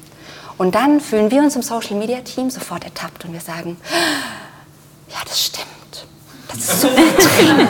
Und 0.56 0.74
dann 0.74 1.00
fühlen 1.00 1.30
wir 1.30 1.40
uns 1.42 1.54
im 1.54 1.62
Social 1.62 1.96
Media 1.96 2.20
Team 2.20 2.50
sofort 2.50 2.84
ertappt 2.84 3.24
und 3.24 3.32
wir 3.32 3.40
sagen, 3.40 3.76
ja, 5.08 5.18
das 5.24 5.44
stimmt. 5.44 5.77
Das 6.48 6.58
ist 6.58 6.80
super 6.80 7.02
dringend. 7.18 7.68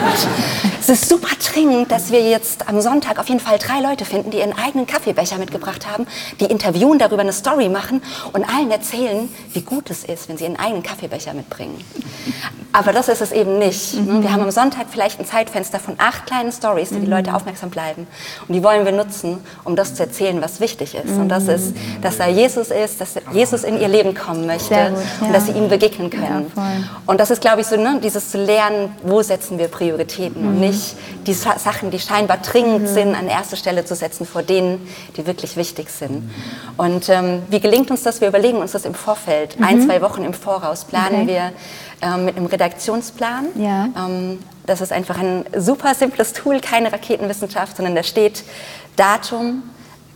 Es 0.79 0.89
ist 0.89 1.09
super 1.09 1.35
dringend, 1.53 1.91
dass 1.91 2.11
wir 2.11 2.21
jetzt 2.21 2.67
am 2.67 2.81
Sonntag 2.81 3.19
auf 3.19 3.27
jeden 3.27 3.39
Fall 3.39 3.57
drei 3.59 3.79
Leute 3.81 4.05
finden, 4.05 4.31
die 4.31 4.37
ihren 4.37 4.57
eigenen 4.57 4.87
Kaffeebecher 4.87 5.37
mitgebracht 5.37 5.85
haben, 5.87 6.07
die 6.39 6.45
interviewen, 6.45 6.97
darüber 6.97 7.21
eine 7.21 7.33
Story 7.33 7.69
machen 7.69 8.01
und 8.33 8.45
allen 8.45 8.71
erzählen, 8.71 9.29
wie 9.53 9.61
gut 9.61 9.89
es 9.89 10.03
ist, 10.03 10.29
wenn 10.29 10.37
sie 10.37 10.45
ihren 10.45 10.57
eigenen 10.57 10.81
Kaffeebecher 10.81 11.33
mitbringen. 11.33 11.83
Aber 12.71 12.93
das 12.93 13.09
ist 13.09 13.21
es 13.21 13.31
eben 13.31 13.57
nicht. 13.57 13.95
Mhm. 13.95 14.21
Wir 14.21 14.31
haben 14.31 14.43
am 14.43 14.51
Sonntag 14.51 14.87
vielleicht 14.91 15.19
ein 15.19 15.25
Zeitfenster 15.25 15.79
von 15.79 15.95
acht 15.97 16.27
kleinen 16.27 16.51
Stories, 16.51 16.89
die 16.89 16.99
die 16.99 17.07
Leute 17.07 17.33
aufmerksam 17.33 17.71
bleiben. 17.71 18.05
Und 18.47 18.53
die 18.53 18.63
wollen 18.63 18.85
wir 18.85 18.91
nutzen, 18.91 19.39
um 19.63 19.75
das 19.75 19.95
zu 19.95 20.03
erzählen, 20.03 20.39
was 20.41 20.59
wichtig 20.59 20.93
ist. 20.93 21.17
Und 21.17 21.29
das 21.29 21.47
ist, 21.47 21.73
dass 22.01 22.17
da 22.17 22.27
Jesus 22.27 22.69
ist, 22.69 23.01
dass 23.01 23.15
Jesus 23.33 23.63
in 23.63 23.79
ihr 23.79 23.87
Leben 23.87 24.13
kommen 24.13 24.45
möchte 24.45 24.69
gut, 24.69 24.75
ja. 24.75 25.27
und 25.27 25.33
dass 25.33 25.47
sie 25.47 25.53
ihm 25.53 25.67
begegnen 25.67 26.11
können. 26.11 26.51
Ja, 26.55 26.63
und 27.07 27.19
das 27.19 27.31
ist, 27.31 27.41
glaube 27.41 27.61
ich, 27.61 27.67
so 27.67 27.75
ne, 27.75 27.99
dieses 28.03 28.29
zu 28.29 28.37
lernen, 28.37 28.95
wo 29.01 29.23
setzen 29.23 29.57
wir 29.57 29.67
Prioritäten 29.67 30.43
mhm. 30.43 30.47
und 30.49 30.59
nicht 30.59 30.95
die 31.25 31.33
Sachen, 31.33 31.89
die 31.89 31.99
scheinbar 31.99 32.37
dringend 32.37 32.83
mhm. 32.83 32.87
sind, 32.87 33.15
an 33.15 33.27
erste 33.27 33.57
Stelle 33.57 33.83
zu 33.83 33.95
setzen 33.95 34.27
vor 34.27 34.43
denen, 34.43 34.87
die 35.17 35.25
wirklich 35.25 35.57
wichtig 35.57 35.89
sind. 35.89 36.29
Und 36.77 37.09
ähm, 37.09 37.41
wie 37.49 37.59
gelingt 37.59 37.89
uns 37.89 38.03
das? 38.03 38.21
Wir 38.21 38.27
überlegen 38.27 38.57
uns 38.57 38.73
das 38.73 38.85
im 38.85 38.93
Vorfeld, 38.93 39.57
ein, 39.59 39.79
mhm. 39.79 39.85
zwei 39.87 40.01
Wochen 40.01 40.23
im 40.23 40.33
Voraus 40.33 40.85
planen 40.85 41.23
okay. 41.23 41.27
wir 41.27 41.51
ähm, 42.01 42.25
mit 42.25 42.37
einem 42.37 42.45
Redaktionsplan. 42.45 43.47
Ja. 43.55 43.89
Ähm, 43.97 44.39
das 44.65 44.81
ist 44.81 44.91
einfach 44.91 45.17
ein 45.17 45.45
super 45.57 45.95
simples 45.95 46.33
Tool, 46.33 46.59
keine 46.59 46.93
Raketenwissenschaft, 46.93 47.77
sondern 47.77 47.95
da 47.95 48.03
steht 48.03 48.43
Datum, 48.95 49.63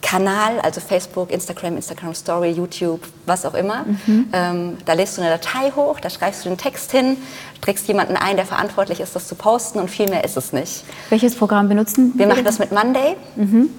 Kanal, 0.03 0.59
also 0.59 0.81
Facebook, 0.81 1.31
Instagram, 1.31 1.77
Instagram 1.77 2.13
Story, 2.13 2.51
YouTube, 2.51 2.99
was 3.25 3.45
auch 3.45 3.55
immer. 3.55 3.85
Mhm. 4.05 4.27
Ähm, 4.33 4.77
da 4.85 4.93
lädst 4.93 5.17
du 5.17 5.21
eine 5.21 5.31
Datei 5.31 5.71
hoch, 5.75 5.99
da 5.99 6.09
schreibst 6.09 6.45
du 6.45 6.49
den 6.49 6.57
Text 6.57 6.91
hin, 6.91 7.17
trägst 7.61 7.87
jemanden 7.87 8.17
ein, 8.17 8.35
der 8.35 8.45
verantwortlich 8.45 8.99
ist, 8.99 9.15
das 9.15 9.27
zu 9.27 9.35
posten 9.35 9.79
und 9.79 9.89
viel 9.89 10.09
mehr 10.09 10.23
ist 10.23 10.37
es 10.37 10.53
nicht. 10.53 10.83
Welches 11.09 11.35
Programm 11.35 11.69
benutzen 11.69 12.11
Wir 12.15 12.27
machen 12.27 12.43
das 12.43 12.59
mit 12.59 12.71
Monday 12.71 13.15
mhm. 13.37 13.69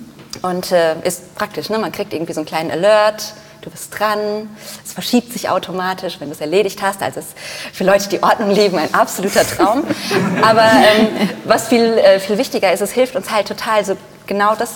und 0.42 0.72
äh, 0.72 0.96
ist 1.04 1.34
praktisch, 1.36 1.68
ne? 1.68 1.78
man 1.78 1.92
kriegt 1.92 2.12
irgendwie 2.14 2.32
so 2.32 2.40
einen 2.40 2.46
kleinen 2.46 2.70
Alert, 2.70 3.34
du 3.64 3.70
bist 3.70 3.98
dran, 3.98 4.48
es 4.84 4.92
verschiebt 4.92 5.32
sich 5.32 5.48
automatisch, 5.48 6.16
wenn 6.20 6.28
du 6.28 6.34
es 6.34 6.40
erledigt 6.40 6.82
hast. 6.82 7.02
Also 7.02 7.20
es 7.20 7.26
ist 7.26 7.36
für 7.72 7.84
Leute, 7.84 8.08
die 8.08 8.22
Ordnung 8.22 8.50
lieben, 8.50 8.78
ein 8.78 8.92
absoluter 8.92 9.46
Traum. 9.46 9.84
Aber 10.42 10.64
ähm, 10.64 11.30
was 11.44 11.68
viel, 11.68 11.98
äh, 11.98 12.20
viel 12.20 12.38
wichtiger 12.38 12.72
ist, 12.72 12.80
es 12.80 12.92
hilft 12.92 13.16
uns 13.16 13.30
halt 13.30 13.48
total, 13.48 13.84
so 13.84 13.96
genau 14.26 14.54
das 14.54 14.72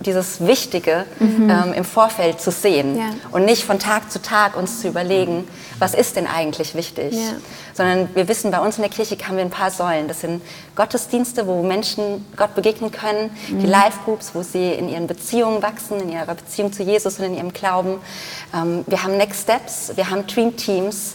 dieses 0.00 0.46
Wichtige 0.46 1.04
mhm. 1.18 1.50
ähm, 1.50 1.72
im 1.72 1.84
Vorfeld 1.84 2.40
zu 2.40 2.50
sehen 2.50 2.96
ja. 2.96 3.10
und 3.32 3.44
nicht 3.44 3.64
von 3.64 3.78
Tag 3.78 4.10
zu 4.12 4.22
Tag 4.22 4.56
uns 4.56 4.80
zu 4.80 4.88
überlegen, 4.88 5.48
was 5.78 5.94
ist 5.94 6.16
denn 6.16 6.26
eigentlich 6.26 6.74
wichtig, 6.74 7.14
ja. 7.14 7.32
sondern 7.74 8.08
wir 8.14 8.28
wissen, 8.28 8.50
bei 8.50 8.60
uns 8.60 8.76
in 8.76 8.82
der 8.82 8.90
Kirche 8.90 9.16
haben 9.26 9.36
wir 9.36 9.44
ein 9.44 9.50
paar 9.50 9.70
Säulen. 9.70 10.08
Das 10.08 10.20
sind 10.20 10.42
Gottesdienste, 10.76 11.46
wo 11.46 11.62
Menschen 11.62 12.24
Gott 12.36 12.54
begegnen 12.54 12.92
können, 12.92 13.30
mhm. 13.48 13.60
die 13.60 13.66
Live-Groups, 13.66 14.34
wo 14.34 14.42
sie 14.42 14.72
in 14.72 14.88
ihren 14.88 15.06
Beziehungen 15.06 15.62
wachsen, 15.62 16.00
in 16.00 16.10
ihrer 16.10 16.34
Beziehung 16.34 16.72
zu 16.72 16.82
Jesus 16.82 17.18
und 17.18 17.24
in 17.24 17.34
ihrem 17.34 17.52
Glauben. 17.52 17.98
Ähm, 18.54 18.84
wir 18.86 19.02
haben 19.02 19.16
Next 19.16 19.42
Steps, 19.42 19.92
wir 19.96 20.10
haben 20.10 20.26
Dream 20.26 20.56
Teams, 20.56 21.14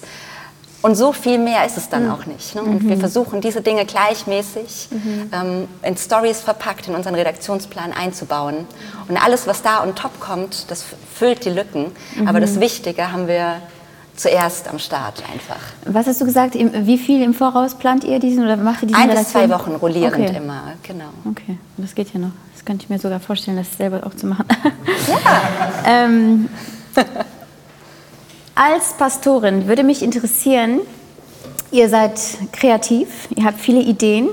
und 0.83 0.95
so 0.95 1.13
viel 1.13 1.37
mehr 1.39 1.65
ist 1.65 1.77
es 1.77 1.87
dann 1.87 2.05
mhm. 2.05 2.11
auch 2.11 2.25
nicht. 2.25 2.55
Ne? 2.55 2.61
Und 2.61 2.83
mhm. 2.83 2.89
wir 2.89 2.97
versuchen, 2.97 3.39
diese 3.39 3.61
Dinge 3.61 3.85
gleichmäßig 3.85 4.89
mhm. 4.91 5.29
ähm, 5.31 5.67
in 5.81 5.95
Stories 5.95 6.41
verpackt 6.41 6.89
in 6.89 6.93
unseren 6.93 7.15
Redaktionsplan 7.15 7.93
einzubauen. 7.93 8.67
Und 9.07 9.17
alles, 9.17 9.47
was 9.47 9.61
da 9.61 9.81
on 9.81 9.95
top 9.95 10.19
kommt, 10.19 10.69
das 10.69 10.83
füllt 11.15 11.45
die 11.45 11.51
Lücken. 11.51 11.85
Aber 12.25 12.41
das 12.41 12.55
mhm. 12.55 12.61
Wichtige 12.61 13.13
haben 13.13 13.27
wir 13.29 13.61
zuerst 14.17 14.67
am 14.67 14.77
Start 14.77 15.23
einfach. 15.31 15.61
Was 15.85 16.05
hast 16.05 16.19
du 16.19 16.25
gesagt? 16.25 16.55
Wie 16.55 16.97
viel 16.97 17.23
im 17.23 17.33
Voraus 17.33 17.75
plant 17.75 18.03
ihr 18.03 18.19
diesen 18.19 18.43
oder 18.43 18.57
macht 18.57 18.83
ihr 18.83 18.89
diesen? 18.89 19.01
Ein 19.01 19.09
bis 19.09 19.29
zwei 19.29 19.49
Wochen 19.49 19.71
rollierend 19.71 20.29
okay. 20.29 20.37
immer, 20.37 20.73
genau. 20.83 21.09
Okay, 21.29 21.57
das 21.77 21.95
geht 21.95 22.13
ja 22.13 22.19
noch. 22.19 22.31
Das 22.53 22.65
könnte 22.65 22.83
ich 22.83 22.89
mir 22.89 22.99
sogar 22.99 23.21
vorstellen, 23.21 23.55
das 23.55 23.77
selber 23.77 24.05
auch 24.05 24.15
zu 24.15 24.27
machen. 24.27 24.45
Ja. 25.07 25.41
ähm, 25.85 26.49
als 28.55 28.93
Pastorin 28.93 29.67
würde 29.67 29.83
mich 29.83 30.03
interessieren, 30.03 30.81
ihr 31.71 31.89
seid 31.89 32.19
kreativ, 32.51 33.07
ihr 33.35 33.45
habt 33.45 33.59
viele 33.59 33.81
Ideen. 33.81 34.29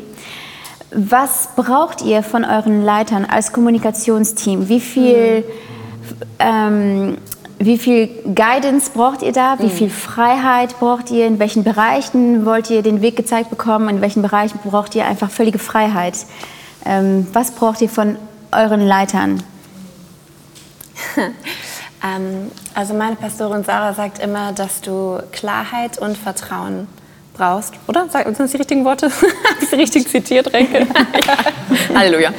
Was 0.93 1.51
braucht 1.57 2.03
ihr 2.03 2.23
von 2.23 2.45
euren 2.45 2.85
Leitern 2.85 3.25
als 3.25 3.53
Kommunikationsteam? 3.53 4.69
Wie 4.69 4.81
viel, 4.81 5.45
ähm, 6.39 7.17
wie 7.59 7.79
viel 7.79 8.09
Guidance 8.35 8.91
braucht 8.93 9.23
ihr 9.23 9.33
da? 9.33 9.59
Wie 9.59 9.67
mhm. 9.67 9.71
viel 9.71 9.91
Freiheit 9.91 10.79
braucht 10.81 11.11
ihr? 11.11 11.27
In 11.27 11.39
welchen 11.39 11.63
Bereichen 11.63 12.45
wollt 12.45 12.71
ihr 12.71 12.83
den 12.83 13.03
Weg 13.03 13.17
gezeigt 13.17 13.51
bekommen? 13.51 13.89
In 13.89 14.01
welchen 14.01 14.23
Bereichen 14.23 14.59
braucht 14.65 14.95
ihr 14.97 15.07
einfach 15.07 15.31
völlige 15.31 15.59
Freiheit? 15.59 16.27
Ähm, 16.85 17.27
was 17.33 17.53
braucht 17.53 17.81
ihr 17.83 17.89
von 17.89 18.17
euren 18.51 18.87
Leitern? 18.87 19.43
Ähm, 22.05 22.51
also 22.75 22.95
meine 22.95 23.17
Pastorin 23.17 23.65
Sarah 23.65 23.95
sagt 23.95 24.19
immer, 24.19 24.53
dass 24.53 24.81
du 24.81 25.19
Klarheit 25.33 25.99
und 25.99 26.17
Vertrauen 26.17 26.89
brauchst, 27.35 27.75
oder? 27.87 28.09
Sind 28.09 28.39
das 28.39 28.51
die 28.51 28.57
richtigen 28.57 28.85
Worte? 28.85 29.07
Habe 29.11 29.63
ich 29.63 29.69
sie 29.69 29.77
richtig 29.77 30.09
zitiert, 30.09 30.53
Renke? 30.53 30.81
ja. 31.27 31.95
Halleluja. 31.95 32.33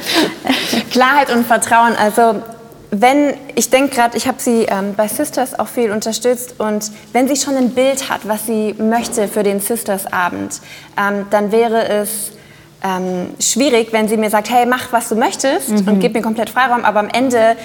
Klarheit 0.90 1.34
und 1.34 1.46
Vertrauen. 1.46 1.94
Also 1.96 2.42
wenn, 2.90 3.34
ich 3.54 3.70
denke 3.70 3.94
gerade, 3.94 4.16
ich 4.18 4.28
habe 4.28 4.38
sie 4.38 4.66
ähm, 4.68 4.94
bei 4.94 5.08
Sisters 5.08 5.58
auch 5.58 5.66
viel 5.66 5.90
unterstützt 5.92 6.56
und 6.58 6.90
wenn 7.14 7.26
sie 7.26 7.36
schon 7.36 7.56
ein 7.56 7.70
Bild 7.70 8.10
hat, 8.10 8.28
was 8.28 8.46
sie 8.46 8.74
möchte 8.78 9.28
für 9.28 9.42
den 9.42 9.60
Sisters-Abend, 9.60 10.60
ähm, 10.98 11.26
dann 11.30 11.52
wäre 11.52 11.88
es 11.88 12.32
ähm, 12.84 13.28
schwierig, 13.40 13.92
wenn 13.92 14.08
sie 14.08 14.18
mir 14.18 14.28
sagt, 14.28 14.50
hey, 14.50 14.66
mach, 14.66 14.92
was 14.92 15.08
du 15.08 15.14
möchtest 15.14 15.70
mhm. 15.70 15.88
und 15.88 16.00
gib 16.00 16.12
mir 16.12 16.20
komplett 16.20 16.50
Freiraum, 16.50 16.84
aber 16.84 17.00
am 17.00 17.08
Ende 17.08 17.56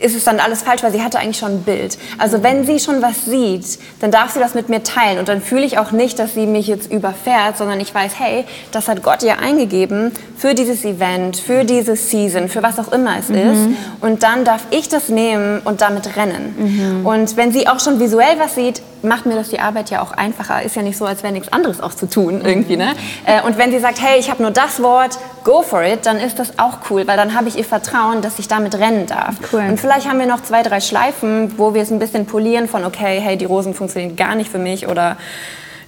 ist 0.00 0.16
es 0.16 0.24
dann 0.24 0.40
alles 0.40 0.62
falsch, 0.62 0.82
weil 0.82 0.92
sie 0.92 1.02
hatte 1.02 1.18
eigentlich 1.18 1.38
schon 1.38 1.52
ein 1.52 1.62
Bild. 1.62 1.98
Also 2.18 2.42
wenn 2.42 2.64
sie 2.66 2.80
schon 2.80 3.02
was 3.02 3.24
sieht, 3.26 3.78
dann 4.00 4.10
darf 4.10 4.32
sie 4.32 4.40
das 4.40 4.54
mit 4.54 4.68
mir 4.68 4.82
teilen 4.82 5.18
und 5.18 5.28
dann 5.28 5.40
fühle 5.40 5.64
ich 5.64 5.78
auch 5.78 5.92
nicht, 5.92 6.18
dass 6.18 6.34
sie 6.34 6.46
mich 6.46 6.66
jetzt 6.66 6.90
überfährt, 6.90 7.58
sondern 7.58 7.80
ich 7.80 7.94
weiß, 7.94 8.12
hey, 8.18 8.44
das 8.72 8.88
hat 8.88 9.02
Gott 9.02 9.22
ihr 9.22 9.38
eingegeben 9.38 10.12
für 10.36 10.54
dieses 10.54 10.84
Event, 10.84 11.36
für 11.36 11.64
diese 11.64 11.96
Season, 11.96 12.48
für 12.48 12.62
was 12.62 12.78
auch 12.78 12.92
immer 12.92 13.18
es 13.18 13.28
mhm. 13.28 13.36
ist 13.36 13.60
und 14.00 14.22
dann 14.22 14.44
darf 14.44 14.62
ich 14.70 14.88
das 14.88 15.08
nehmen 15.08 15.60
und 15.64 15.80
damit 15.80 16.16
rennen. 16.16 16.54
Mhm. 17.00 17.06
Und 17.06 17.36
wenn 17.36 17.52
sie 17.52 17.68
auch 17.68 17.80
schon 17.80 18.00
visuell 18.00 18.38
was 18.38 18.54
sieht, 18.54 18.82
macht 19.02 19.26
mir 19.26 19.34
das 19.34 19.48
die 19.48 19.60
Arbeit 19.60 19.90
ja 19.90 20.02
auch 20.02 20.12
einfacher. 20.12 20.62
Ist 20.62 20.76
ja 20.76 20.82
nicht 20.82 20.96
so, 20.96 21.04
als 21.04 21.22
wäre 21.22 21.32
nichts 21.32 21.52
anderes 21.52 21.80
auch 21.80 21.94
zu 21.94 22.08
tun 22.08 22.42
irgendwie. 22.44 22.76
Ne? 22.76 22.94
Äh, 23.24 23.42
und 23.42 23.58
wenn 23.58 23.70
sie 23.70 23.78
sagt, 23.78 24.00
hey, 24.00 24.18
ich 24.18 24.30
habe 24.30 24.42
nur 24.42 24.50
das 24.50 24.82
Wort, 24.82 25.18
go 25.44 25.62
for 25.62 25.82
it, 25.82 26.06
dann 26.06 26.18
ist 26.18 26.38
das 26.38 26.58
auch 26.58 26.78
cool, 26.90 27.06
weil 27.06 27.16
dann 27.16 27.34
habe 27.34 27.48
ich 27.48 27.56
ihr 27.56 27.64
Vertrauen, 27.64 28.22
dass 28.22 28.38
ich 28.38 28.48
damit 28.48 28.74
rennen 28.78 29.06
darf. 29.06 29.36
Cool. 29.52 29.64
Und 29.68 29.80
vielleicht 29.80 30.08
haben 30.08 30.18
wir 30.18 30.26
noch 30.26 30.42
zwei, 30.42 30.62
drei 30.62 30.80
Schleifen, 30.80 31.58
wo 31.58 31.74
wir 31.74 31.82
es 31.82 31.90
ein 31.90 31.98
bisschen 31.98 32.26
polieren 32.26 32.68
von, 32.68 32.84
okay, 32.84 33.20
hey, 33.20 33.36
die 33.36 33.44
Rosen 33.44 33.74
funktionieren 33.74 34.16
gar 34.16 34.34
nicht 34.34 34.50
für 34.50 34.58
mich 34.58 34.86
oder 34.88 35.16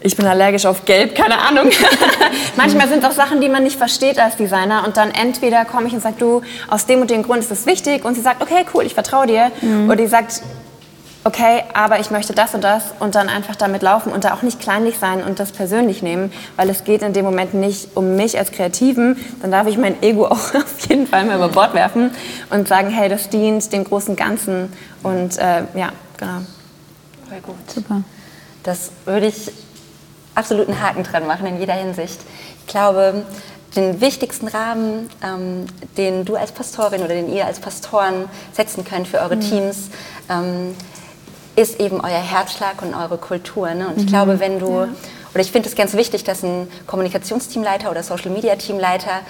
ich 0.04 0.16
bin 0.16 0.26
allergisch 0.26 0.66
auf 0.66 0.84
Gelb, 0.84 1.14
keine 1.14 1.38
Ahnung. 1.38 1.70
Manchmal 2.56 2.88
sind 2.88 3.04
es 3.04 3.10
auch 3.10 3.14
Sachen, 3.14 3.40
die 3.40 3.48
man 3.48 3.62
nicht 3.62 3.76
versteht 3.76 4.18
als 4.18 4.36
Designer 4.36 4.84
und 4.84 4.96
dann 4.96 5.10
entweder 5.10 5.64
komme 5.64 5.86
ich 5.86 5.92
und 5.92 6.00
sage, 6.00 6.16
du, 6.18 6.42
aus 6.68 6.86
dem 6.86 7.00
und 7.00 7.10
dem 7.10 7.22
Grund 7.22 7.40
ist 7.40 7.50
das 7.50 7.66
wichtig 7.66 8.04
und 8.04 8.14
sie 8.14 8.20
sagt, 8.20 8.42
okay, 8.42 8.64
cool, 8.74 8.84
ich 8.84 8.94
vertraue 8.94 9.26
dir. 9.26 9.52
Mhm. 9.60 9.86
Oder 9.86 9.96
die 9.96 10.06
sagt, 10.06 10.42
okay, 11.24 11.64
aber 11.74 12.00
ich 12.00 12.10
möchte 12.10 12.32
das 12.32 12.54
und 12.54 12.62
das 12.62 12.84
und 12.98 13.14
dann 13.14 13.28
einfach 13.28 13.56
damit 13.56 13.82
laufen 13.82 14.12
und 14.12 14.24
da 14.24 14.34
auch 14.34 14.42
nicht 14.42 14.60
kleinlich 14.60 14.98
sein 14.98 15.22
und 15.22 15.38
das 15.38 15.52
persönlich 15.52 16.02
nehmen, 16.02 16.32
weil 16.56 16.68
es 16.68 16.84
geht 16.84 17.02
in 17.02 17.12
dem 17.12 17.24
Moment 17.24 17.54
nicht 17.54 17.96
um 17.96 18.16
mich 18.16 18.38
als 18.38 18.50
Kreativen, 18.52 19.16
dann 19.40 19.50
darf 19.50 19.66
ich 19.66 19.78
mein 19.78 20.02
Ego 20.02 20.26
auch 20.30 20.54
auf 20.54 20.88
jeden 20.88 21.06
Fall 21.06 21.24
mal 21.24 21.36
über 21.36 21.48
Bord 21.48 21.74
werfen 21.74 22.10
und 22.50 22.68
sagen, 22.68 22.90
hey, 22.90 23.08
das 23.08 23.28
dient 23.28 23.72
dem 23.72 23.84
großen 23.84 24.16
Ganzen 24.16 24.72
und 25.02 25.38
äh, 25.38 25.62
ja, 25.74 25.90
genau. 26.16 26.42
Voll 27.28 27.40
gut. 27.40 27.70
Super. 27.72 28.02
Das 28.62 28.90
würde 29.04 29.26
ich 29.26 29.50
absolut 30.34 30.68
einen 30.68 30.80
Haken 30.80 31.02
dran 31.02 31.26
machen 31.26 31.46
in 31.46 31.58
jeder 31.58 31.74
Hinsicht. 31.74 32.20
Ich 32.60 32.66
glaube, 32.66 33.24
den 33.76 34.00
wichtigsten 34.00 34.48
Rahmen, 34.48 35.08
ähm, 35.22 35.66
den 35.96 36.24
du 36.24 36.36
als 36.36 36.52
Pastorin 36.52 37.00
oder 37.00 37.14
den 37.14 37.32
ihr 37.32 37.46
als 37.46 37.58
Pastoren 37.58 38.28
setzen 38.52 38.84
könnt 38.84 39.08
für 39.08 39.18
eure 39.20 39.36
mhm. 39.36 39.40
Teams, 39.40 39.90
ähm, 40.28 40.74
ist 41.62 41.80
eben 41.80 42.00
euer 42.00 42.10
Herzschlag 42.10 42.82
und 42.82 42.94
eure 42.94 43.18
Kultur. 43.18 43.72
Ne? 43.74 43.88
Und 43.88 43.98
ich 43.98 44.04
mhm. 44.04 44.08
glaube, 44.08 44.40
wenn 44.40 44.58
du, 44.58 44.80
ja. 44.80 44.88
oder 45.32 45.40
ich 45.40 45.52
finde 45.52 45.68
es 45.68 45.74
ganz 45.74 45.94
wichtig, 45.94 46.24
dass 46.24 46.42
ein 46.42 46.68
Kommunikationsteamleiter 46.86 47.90
oder 47.90 48.02
Social 48.02 48.30
Media 48.30 48.56
Teamleiter 48.56 49.20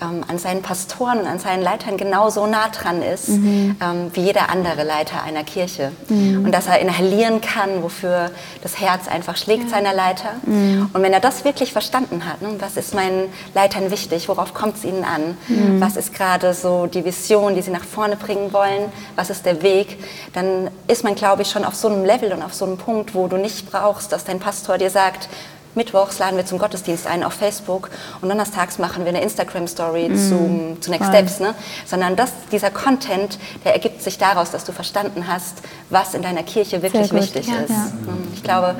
ähm, 0.00 0.24
an 0.26 0.38
seinen 0.38 0.62
Pastoren 0.62 1.20
und 1.20 1.26
an 1.26 1.38
seinen 1.38 1.62
Leitern 1.62 1.96
genauso 1.96 2.46
nah 2.46 2.68
dran 2.68 3.02
ist 3.02 3.28
mhm. 3.28 3.76
ähm, 3.80 4.10
wie 4.14 4.22
jeder 4.22 4.50
andere 4.50 4.84
Leiter 4.84 5.22
einer 5.22 5.44
Kirche. 5.44 5.92
Mhm. 6.08 6.44
Und 6.44 6.52
dass 6.52 6.66
er 6.66 6.80
inhalieren 6.80 7.40
kann, 7.40 7.82
wofür 7.82 8.30
das 8.62 8.80
Herz 8.80 9.08
einfach 9.08 9.36
schlägt 9.36 9.64
ja. 9.64 9.70
seiner 9.70 9.92
Leiter. 9.92 10.30
Mhm. 10.44 10.90
Und 10.92 11.02
wenn 11.02 11.12
er 11.12 11.20
das 11.20 11.44
wirklich 11.44 11.72
verstanden 11.72 12.24
hat, 12.26 12.42
ne, 12.42 12.56
was 12.58 12.76
ist 12.76 12.94
meinen 12.94 13.28
Leitern 13.54 13.90
wichtig, 13.90 14.28
worauf 14.28 14.54
kommt 14.54 14.76
es 14.76 14.84
ihnen 14.84 15.04
an, 15.04 15.36
mhm. 15.48 15.80
was 15.80 15.96
ist 15.96 16.14
gerade 16.14 16.54
so 16.54 16.86
die 16.86 17.04
Vision, 17.04 17.54
die 17.54 17.62
sie 17.62 17.70
nach 17.70 17.84
vorne 17.84 18.16
bringen 18.16 18.52
wollen, 18.52 18.92
was 19.16 19.30
ist 19.30 19.46
der 19.46 19.62
Weg, 19.62 19.98
dann 20.32 20.70
ist 20.86 21.04
man, 21.04 21.14
glaube 21.14 21.42
ich, 21.42 21.50
schon 21.50 21.64
auf 21.64 21.74
so 21.74 21.88
einem 21.88 22.04
Level 22.04 22.32
und 22.32 22.42
auf 22.42 22.54
so 22.54 22.64
einem 22.64 22.76
Punkt, 22.76 23.14
wo 23.14 23.26
du 23.26 23.36
nicht 23.36 23.70
brauchst, 23.70 24.12
dass 24.12 24.24
dein 24.24 24.40
Pastor 24.40 24.78
dir 24.78 24.90
sagt, 24.90 25.28
Mittwochs 25.74 26.18
laden 26.18 26.36
wir 26.36 26.46
zum 26.46 26.58
Gottesdienst 26.58 27.06
ein 27.06 27.22
auf 27.22 27.34
Facebook 27.34 27.90
und 28.20 28.28
donnerstags 28.28 28.78
machen 28.78 29.04
wir 29.04 29.10
eine 29.10 29.22
Instagram-Story 29.22 30.08
mm. 30.08 30.16
zu, 30.16 30.76
zu 30.80 30.90
Next 30.90 31.08
Steps. 31.08 31.40
Ne? 31.40 31.54
Sondern 31.86 32.16
das, 32.16 32.32
dieser 32.50 32.70
Content, 32.70 33.38
der 33.64 33.74
ergibt 33.74 34.02
sich 34.02 34.18
daraus, 34.18 34.50
dass 34.50 34.64
du 34.64 34.72
verstanden 34.72 35.26
hast, 35.28 35.62
was 35.88 36.14
in 36.14 36.22
deiner 36.22 36.42
Kirche 36.42 36.82
wirklich 36.82 37.12
wichtig 37.12 37.46
ja, 37.46 37.60
ist. 37.60 37.70
Ja. 37.70 37.92
Ich 38.34 38.42
glaube, 38.42 38.74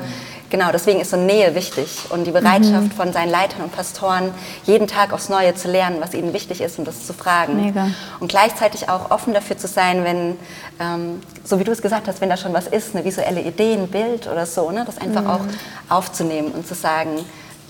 Genau, 0.51 0.69
deswegen 0.73 0.99
ist 0.99 1.11
so 1.11 1.17
Nähe 1.17 1.55
wichtig 1.55 2.07
und 2.09 2.25
die 2.25 2.31
Bereitschaft 2.31 2.87
mhm. 2.87 2.91
von 2.91 3.13
seinen 3.13 3.31
Leitern 3.31 3.61
und 3.61 3.71
Pastoren, 3.71 4.31
jeden 4.65 4.85
Tag 4.85 5.13
aufs 5.13 5.29
Neue 5.29 5.55
zu 5.55 5.69
lernen, 5.71 6.01
was 6.01 6.13
ihnen 6.13 6.33
wichtig 6.33 6.59
ist 6.59 6.77
und 6.77 6.85
das 6.85 7.07
zu 7.07 7.13
fragen. 7.13 7.55
Mega. 7.67 7.87
Und 8.19 8.27
gleichzeitig 8.27 8.89
auch 8.89 9.11
offen 9.11 9.33
dafür 9.33 9.57
zu 9.57 9.67
sein, 9.67 10.03
wenn, 10.03 10.37
ähm, 10.81 11.21
so 11.45 11.57
wie 11.57 11.63
du 11.63 11.71
es 11.71 11.81
gesagt 11.81 12.09
hast, 12.09 12.19
wenn 12.19 12.29
da 12.29 12.35
schon 12.35 12.51
was 12.51 12.67
ist, 12.67 12.93
eine 12.93 13.05
visuelle 13.05 13.39
Idee, 13.41 13.73
ein 13.73 13.87
Bild 13.87 14.27
oder 14.27 14.45
so, 14.45 14.71
ne, 14.71 14.83
das 14.85 14.97
einfach 14.97 15.21
mhm. 15.21 15.29
auch 15.29 15.41
aufzunehmen 15.87 16.51
und 16.51 16.67
zu 16.67 16.75
sagen, 16.75 17.11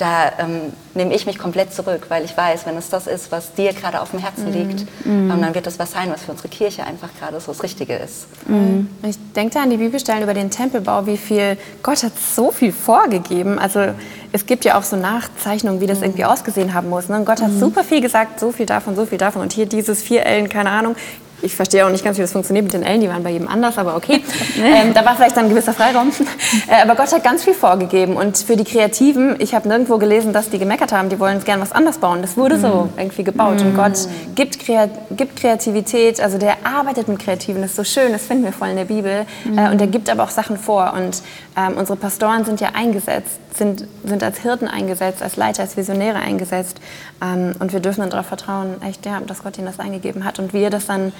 da 0.01 0.31
ähm, 0.39 0.73
nehme 0.95 1.13
ich 1.13 1.27
mich 1.27 1.37
komplett 1.37 1.73
zurück, 1.73 2.07
weil 2.09 2.25
ich 2.25 2.35
weiß, 2.35 2.65
wenn 2.65 2.75
es 2.75 2.89
das 2.89 3.05
ist, 3.05 3.31
was 3.31 3.53
dir 3.53 3.71
gerade 3.71 4.01
auf 4.01 4.11
dem 4.11 4.19
Herzen 4.19 4.49
mm. 4.49 4.53
liegt, 4.53 5.05
mm. 5.05 5.31
Ähm, 5.31 5.41
dann 5.41 5.53
wird 5.53 5.67
das 5.67 5.77
was 5.77 5.91
sein, 5.91 6.09
was 6.11 6.23
für 6.23 6.31
unsere 6.31 6.49
Kirche 6.49 6.83
einfach 6.85 7.09
gerade 7.19 7.39
so 7.39 7.51
das 7.51 7.61
Richtige 7.61 7.95
ist. 7.95 8.25
Mm. 8.47 8.87
Ich 9.03 9.17
denke 9.35 9.53
da 9.53 9.61
an 9.61 9.69
die 9.69 9.77
Bibelstellen 9.77 10.23
über 10.23 10.33
den 10.33 10.49
Tempelbau, 10.49 11.05
wie 11.05 11.17
viel 11.17 11.55
Gott 11.83 12.03
hat 12.03 12.13
so 12.17 12.51
viel 12.51 12.71
vorgegeben. 12.71 13.59
Also 13.59 13.93
es 14.31 14.47
gibt 14.47 14.65
ja 14.65 14.79
auch 14.79 14.83
so 14.83 14.95
Nachzeichnungen, 14.95 15.81
wie 15.81 15.87
das 15.87 15.99
mm. 15.99 16.03
irgendwie 16.03 16.25
ausgesehen 16.25 16.73
haben 16.73 16.89
muss. 16.89 17.07
Ne? 17.07 17.17
Und 17.17 17.25
Gott 17.25 17.41
hat 17.41 17.51
mm. 17.51 17.59
super 17.59 17.83
viel 17.83 18.01
gesagt, 18.01 18.39
so 18.39 18.51
viel 18.51 18.65
davon, 18.65 18.95
so 18.95 19.05
viel 19.05 19.19
davon 19.19 19.43
und 19.43 19.53
hier 19.53 19.67
dieses 19.67 20.01
vier 20.01 20.25
Ellen, 20.25 20.49
keine 20.49 20.71
Ahnung 20.71 20.95
ich 21.41 21.55
verstehe 21.55 21.85
auch 21.85 21.89
nicht 21.89 22.03
ganz, 22.03 22.17
wie 22.17 22.21
das 22.21 22.31
funktioniert 22.31 22.65
mit 22.65 22.73
den 22.73 22.83
Ellen, 22.83 23.01
die 23.01 23.09
waren 23.09 23.23
bei 23.23 23.31
jedem 23.31 23.47
anders, 23.47 23.77
aber 23.77 23.95
okay. 23.95 24.23
ähm, 24.57 24.93
da 24.93 25.05
war 25.05 25.15
vielleicht 25.15 25.37
dann 25.37 25.45
ein 25.45 25.49
gewisser 25.49 25.73
Freiraum. 25.73 26.11
äh, 26.67 26.81
aber 26.81 26.95
Gott 26.95 27.11
hat 27.11 27.23
ganz 27.23 27.43
viel 27.43 27.53
vorgegeben 27.53 28.15
und 28.15 28.37
für 28.37 28.55
die 28.55 28.63
Kreativen, 28.63 29.35
ich 29.39 29.53
habe 29.53 29.67
nirgendwo 29.67 29.97
gelesen, 29.97 30.33
dass 30.33 30.49
die 30.49 30.59
gemeckert 30.59 30.91
haben, 30.91 31.09
die 31.09 31.19
wollen 31.19 31.43
gerne 31.43 31.61
was 31.61 31.71
anders 31.71 31.97
bauen. 31.97 32.21
Das 32.21 32.37
wurde 32.37 32.59
so 32.59 32.89
irgendwie 32.97 33.23
gebaut 33.23 33.61
und 33.61 33.75
Gott 33.75 34.07
gibt, 34.35 34.59
Krea 34.59 34.89
gibt 35.11 35.39
Kreativität, 35.39 36.21
also 36.21 36.37
der 36.37 36.57
arbeitet 36.63 37.07
mit 37.07 37.19
Kreativen, 37.19 37.61
das 37.61 37.71
ist 37.71 37.77
so 37.77 37.83
schön, 37.83 38.11
das 38.11 38.25
finden 38.25 38.43
wir 38.43 38.53
voll 38.53 38.69
in 38.69 38.75
der 38.75 38.85
Bibel 38.85 39.25
äh, 39.55 39.69
und 39.69 39.81
er 39.81 39.87
gibt 39.87 40.09
aber 40.09 40.23
auch 40.23 40.29
Sachen 40.29 40.57
vor 40.57 40.93
und 40.93 41.21
ähm, 41.57 41.77
unsere 41.77 41.97
Pastoren 41.97 42.45
sind 42.45 42.61
ja 42.61 42.69
eingesetzt, 42.73 43.39
sind, 43.55 43.85
sind 44.03 44.23
als 44.23 44.39
Hirten 44.39 44.67
eingesetzt, 44.67 45.21
als 45.21 45.35
Leiter, 45.35 45.63
als 45.63 45.77
Visionäre 45.77 46.19
eingesetzt 46.19 46.79
ähm, 47.21 47.53
und 47.59 47.73
wir 47.73 47.79
dürfen 47.79 48.01
dann 48.01 48.09
darauf 48.09 48.27
vertrauen, 48.27 48.81
echt, 48.81 49.05
ja, 49.05 49.19
dass 49.21 49.43
Gott 49.43 49.57
ihnen 49.57 49.67
das 49.67 49.79
eingegeben 49.79 50.25
hat 50.25 50.39
und 50.39 50.53
wir 50.53 50.69
das 50.69 50.85
dann 50.87 51.11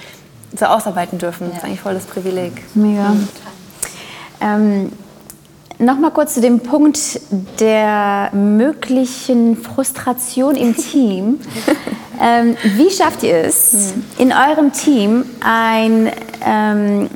so 0.58 0.66
ausarbeiten 0.66 1.18
dürfen. 1.18 1.48
Das 1.50 1.60
ist 1.60 1.64
eigentlich 1.64 1.82
voll 1.82 1.94
das 1.94 2.06
Privileg. 2.06 2.54
Mega. 2.76 3.16
Ähm, 4.42 4.92
Nochmal 5.82 6.12
kurz 6.12 6.36
zu 6.36 6.42
dem 6.42 6.60
Punkt 6.60 7.20
der 7.60 8.30
möglichen 8.34 9.58
Frustration 9.58 10.56
im 10.56 10.76
Team. 10.92 11.40
ähm, 12.22 12.56
wie 12.76 12.92
schafft 12.92 13.24
ihr 13.24 13.38
es, 13.38 13.96
in 14.20 14.32
eurem 14.32 14.74
Team 14.74 15.26
ein, 15.44 16.12
ähm, 16.46 17.10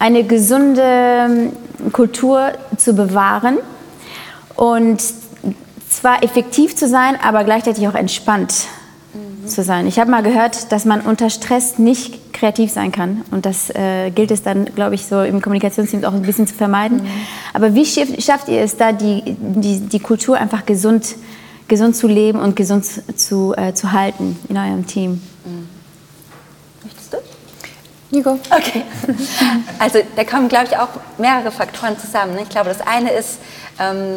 eine 0.00 0.24
gesunde 0.24 1.52
Kultur 1.92 2.54
zu 2.76 2.92
bewahren 2.92 3.58
und 4.58 5.00
zwar 5.88 6.22
effektiv 6.24 6.74
zu 6.74 6.88
sein, 6.88 7.16
aber 7.22 7.44
gleichzeitig 7.44 7.86
auch 7.86 7.94
entspannt 7.94 8.66
zu 9.46 9.62
sein? 9.62 9.86
Ich 9.86 9.98
habe 10.00 10.10
mal 10.10 10.22
gehört, 10.22 10.72
dass 10.72 10.84
man 10.84 11.00
unter 11.00 11.30
Stress 11.30 11.78
nicht 11.78 12.34
kreativ 12.34 12.72
sein 12.72 12.90
kann. 12.90 13.24
Und 13.30 13.46
das 13.46 13.70
äh, 13.70 14.10
gilt 14.10 14.32
es 14.32 14.42
dann, 14.42 14.66
glaube 14.74 14.96
ich, 14.96 15.06
so 15.06 15.22
im 15.22 15.40
Kommunikationsteam 15.40 16.04
auch 16.04 16.12
ein 16.12 16.22
bisschen 16.22 16.48
zu 16.48 16.54
vermeiden. 16.54 17.06
Aber 17.54 17.74
wie 17.74 17.86
schafft, 17.86 18.48
ihr 18.48 18.60
es 18.60 18.76
da, 18.76 18.90
die, 18.90 19.36
die, 19.38 19.80
die 19.80 20.00
Kultur 20.00 20.36
einfach 20.36 20.66
gesund, 20.66 21.14
gesund 21.68 21.94
zu 21.94 22.08
leben 22.08 22.40
und 22.40 22.56
gesund 22.56 22.84
zu, 22.84 23.54
äh, 23.56 23.74
zu 23.74 23.92
halten 23.92 24.36
in 24.48 24.56
eurem 24.56 24.86
Team? 24.88 25.22
Möchtest 26.82 27.12
du? 27.12 27.18
Nico? 28.10 28.38
Okay. 28.50 28.82
Also 29.80 30.00
da 30.16 30.24
kommen, 30.24 30.48
glaube 30.48 30.66
ich, 30.68 30.76
auch 30.76 30.88
mehrere 31.18 31.52
Faktoren 31.52 31.96
zusammen. 31.96 32.34
ne? 32.34 32.42
Ich 32.42 32.48
glaube, 32.48 32.68
das 32.68 32.80
eine 32.80 33.12
ist, 33.12 33.38
ähm, 33.78 34.16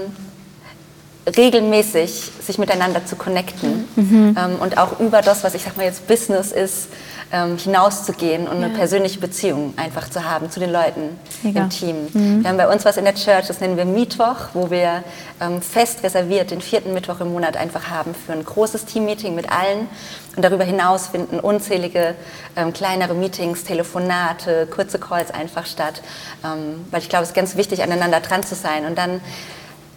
regelmäßig 1.26 2.32
sich 2.42 2.58
miteinander 2.58 3.06
zu 3.06 3.16
connecten 3.16 3.88
ähm, 3.98 4.36
und 4.60 4.78
auch 4.78 5.00
über 5.00 5.22
das, 5.22 5.44
was 5.44 5.54
ich 5.54 5.64
sag 5.64 5.78
mal 5.78 5.86
jetzt 5.86 6.08
Business 6.08 6.52
ist, 6.52 6.88
ähm, 7.32 7.58
hinauszugehen 7.58 8.48
und 8.48 8.58
eine 8.58 8.70
persönliche 8.70 9.20
Beziehung 9.20 9.74
einfach 9.78 10.10
zu 10.10 10.26
haben 10.30 10.52
zu 10.52 10.60
den 10.60 10.72
Leuten 10.72 11.18
Mega. 11.44 11.62
im 11.62 11.70
Team. 11.70 11.96
Wir 12.14 12.50
haben 12.50 12.58
bei 12.58 12.68
uns 12.68 12.84
was 12.84 12.98
in 12.98 13.06
der 13.06 13.16
Church, 13.16 13.48
das 13.48 13.62
nennen 13.62 13.78
wir 13.78 13.86
Mittwoch, 13.86 14.50
wo 14.54 14.70
wir 14.70 15.04
ähm, 15.40 15.62
fest 15.62 16.04
reserviert 16.04 16.52
den 16.52 16.60
vierten 16.60 16.94
Mittwoch 16.94 17.22
im 17.22 17.32
Monat 17.32 17.56
einfach 17.56 17.90
haben 17.90 18.14
für 18.14 18.34
ein 18.34 18.44
großes 18.44 18.86
Teammeeting 18.86 19.36
mit 19.36 19.50
allen. 19.50 19.88
Und 20.36 20.44
darüber 20.44 20.64
hinaus 20.64 21.08
finden 21.08 21.40
unzählige 21.40 22.16
ähm, 22.56 22.74
kleinere 22.74 23.14
Meetings, 23.14 23.64
Telefonate, 23.64 24.66
kurze 24.68 24.98
Calls 24.98 25.32
einfach 25.32 25.66
statt, 25.66 26.02
ähm, 26.44 26.86
weil 26.90 27.02
ich 27.02 27.10
glaube, 27.10 27.24
es 27.24 27.30
ist 27.30 27.36
ganz 27.36 27.58
wichtig, 27.58 27.84
aneinander 27.84 28.22
dran 28.22 28.44
zu 28.44 28.56
sein. 28.56 28.86
Und 28.86 28.98
dann 28.98 29.22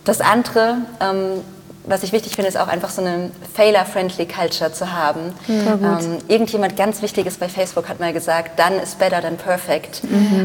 das 0.04 0.20
andere, 0.20 0.76
ähm, 1.00 1.42
was 1.86 2.02
ich 2.02 2.12
wichtig 2.12 2.34
finde, 2.34 2.48
ist 2.48 2.56
auch 2.56 2.68
einfach 2.68 2.90
so 2.90 3.02
eine 3.02 3.30
failure-friendly 3.54 4.26
Culture 4.26 4.72
zu 4.72 4.92
haben. 4.92 5.34
Ähm, 5.48 6.18
irgendjemand 6.28 6.76
ganz 6.76 7.02
Wichtiges 7.02 7.36
bei 7.36 7.48
Facebook 7.48 7.88
hat 7.88 8.00
mal 8.00 8.12
gesagt, 8.12 8.58
done 8.58 8.76
is 8.82 8.94
better 8.94 9.20
than 9.20 9.36
perfect. 9.36 10.02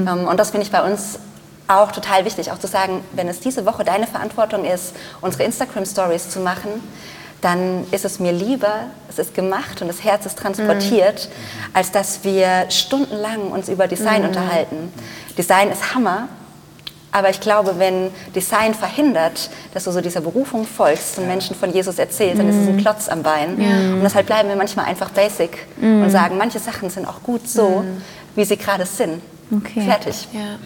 Ähm, 0.07 0.27
und 0.27 0.37
das 0.37 0.51
finde 0.51 0.65
ich 0.65 0.71
bei 0.71 0.83
uns 0.83 1.19
auch 1.67 1.91
total 1.91 2.25
wichtig, 2.25 2.51
auch 2.51 2.57
zu 2.59 2.67
sagen, 2.67 3.03
wenn 3.13 3.27
es 3.27 3.39
diese 3.39 3.65
Woche 3.65 3.83
deine 3.83 4.07
Verantwortung 4.07 4.65
ist, 4.65 4.95
unsere 5.21 5.43
Instagram-Stories 5.43 6.29
zu 6.29 6.39
machen, 6.39 6.69
dann 7.41 7.85
ist 7.91 8.03
es 8.03 8.19
mir 8.19 8.33
lieber, 8.33 8.87
es 9.07 9.17
ist 9.19 9.33
gemacht 9.33 9.81
und 9.81 9.87
das 9.87 10.03
Herz 10.03 10.25
ist 10.25 10.37
transportiert, 10.37 11.29
als 11.73 11.91
dass 11.91 12.23
wir 12.23 12.65
stundenlang 12.69 13.51
uns 13.51 13.69
über 13.69 13.87
Design 13.87 14.25
unterhalten. 14.25 14.91
Design 15.37 15.71
ist 15.71 15.95
Hammer, 15.95 16.27
aber 17.11 17.29
ich 17.29 17.39
glaube, 17.39 17.75
wenn 17.77 18.11
Design 18.35 18.73
verhindert, 18.73 19.49
dass 19.73 19.85
du 19.85 19.91
so 19.91 20.01
dieser 20.01 20.21
Berufung 20.21 20.65
folgst 20.65 21.17
und 21.17 21.27
Menschen 21.27 21.55
von 21.55 21.73
Jesus 21.73 21.97
erzählst, 21.97 22.39
dann 22.39 22.49
ist 22.49 22.57
es 22.57 22.67
ein 22.67 22.77
Klotz 22.77 23.09
am 23.09 23.23
Bein. 23.23 23.55
Und 23.55 24.01
deshalb 24.03 24.27
bleiben 24.27 24.49
wir 24.49 24.55
manchmal 24.55 24.85
einfach 24.85 25.09
basic 25.09 25.65
und 25.81 26.09
sagen, 26.11 26.37
manche 26.37 26.59
Sachen 26.59 26.89
sind 26.89 27.07
auch 27.07 27.23
gut 27.23 27.47
so, 27.47 27.83
wie 28.35 28.45
sie 28.45 28.57
gerade 28.57 28.85
sind. 28.85 29.21
Okay. 29.51 29.81
Fertig. 29.81 30.27
Ja. 30.31 30.59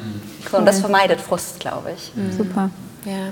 So, 0.51 0.57
und 0.57 0.65
das 0.65 0.81
vermeidet 0.81 1.21
Frust, 1.21 1.59
glaube 1.59 1.91
ich. 1.95 2.11
Super. 2.35 2.69
Ja. 3.05 3.31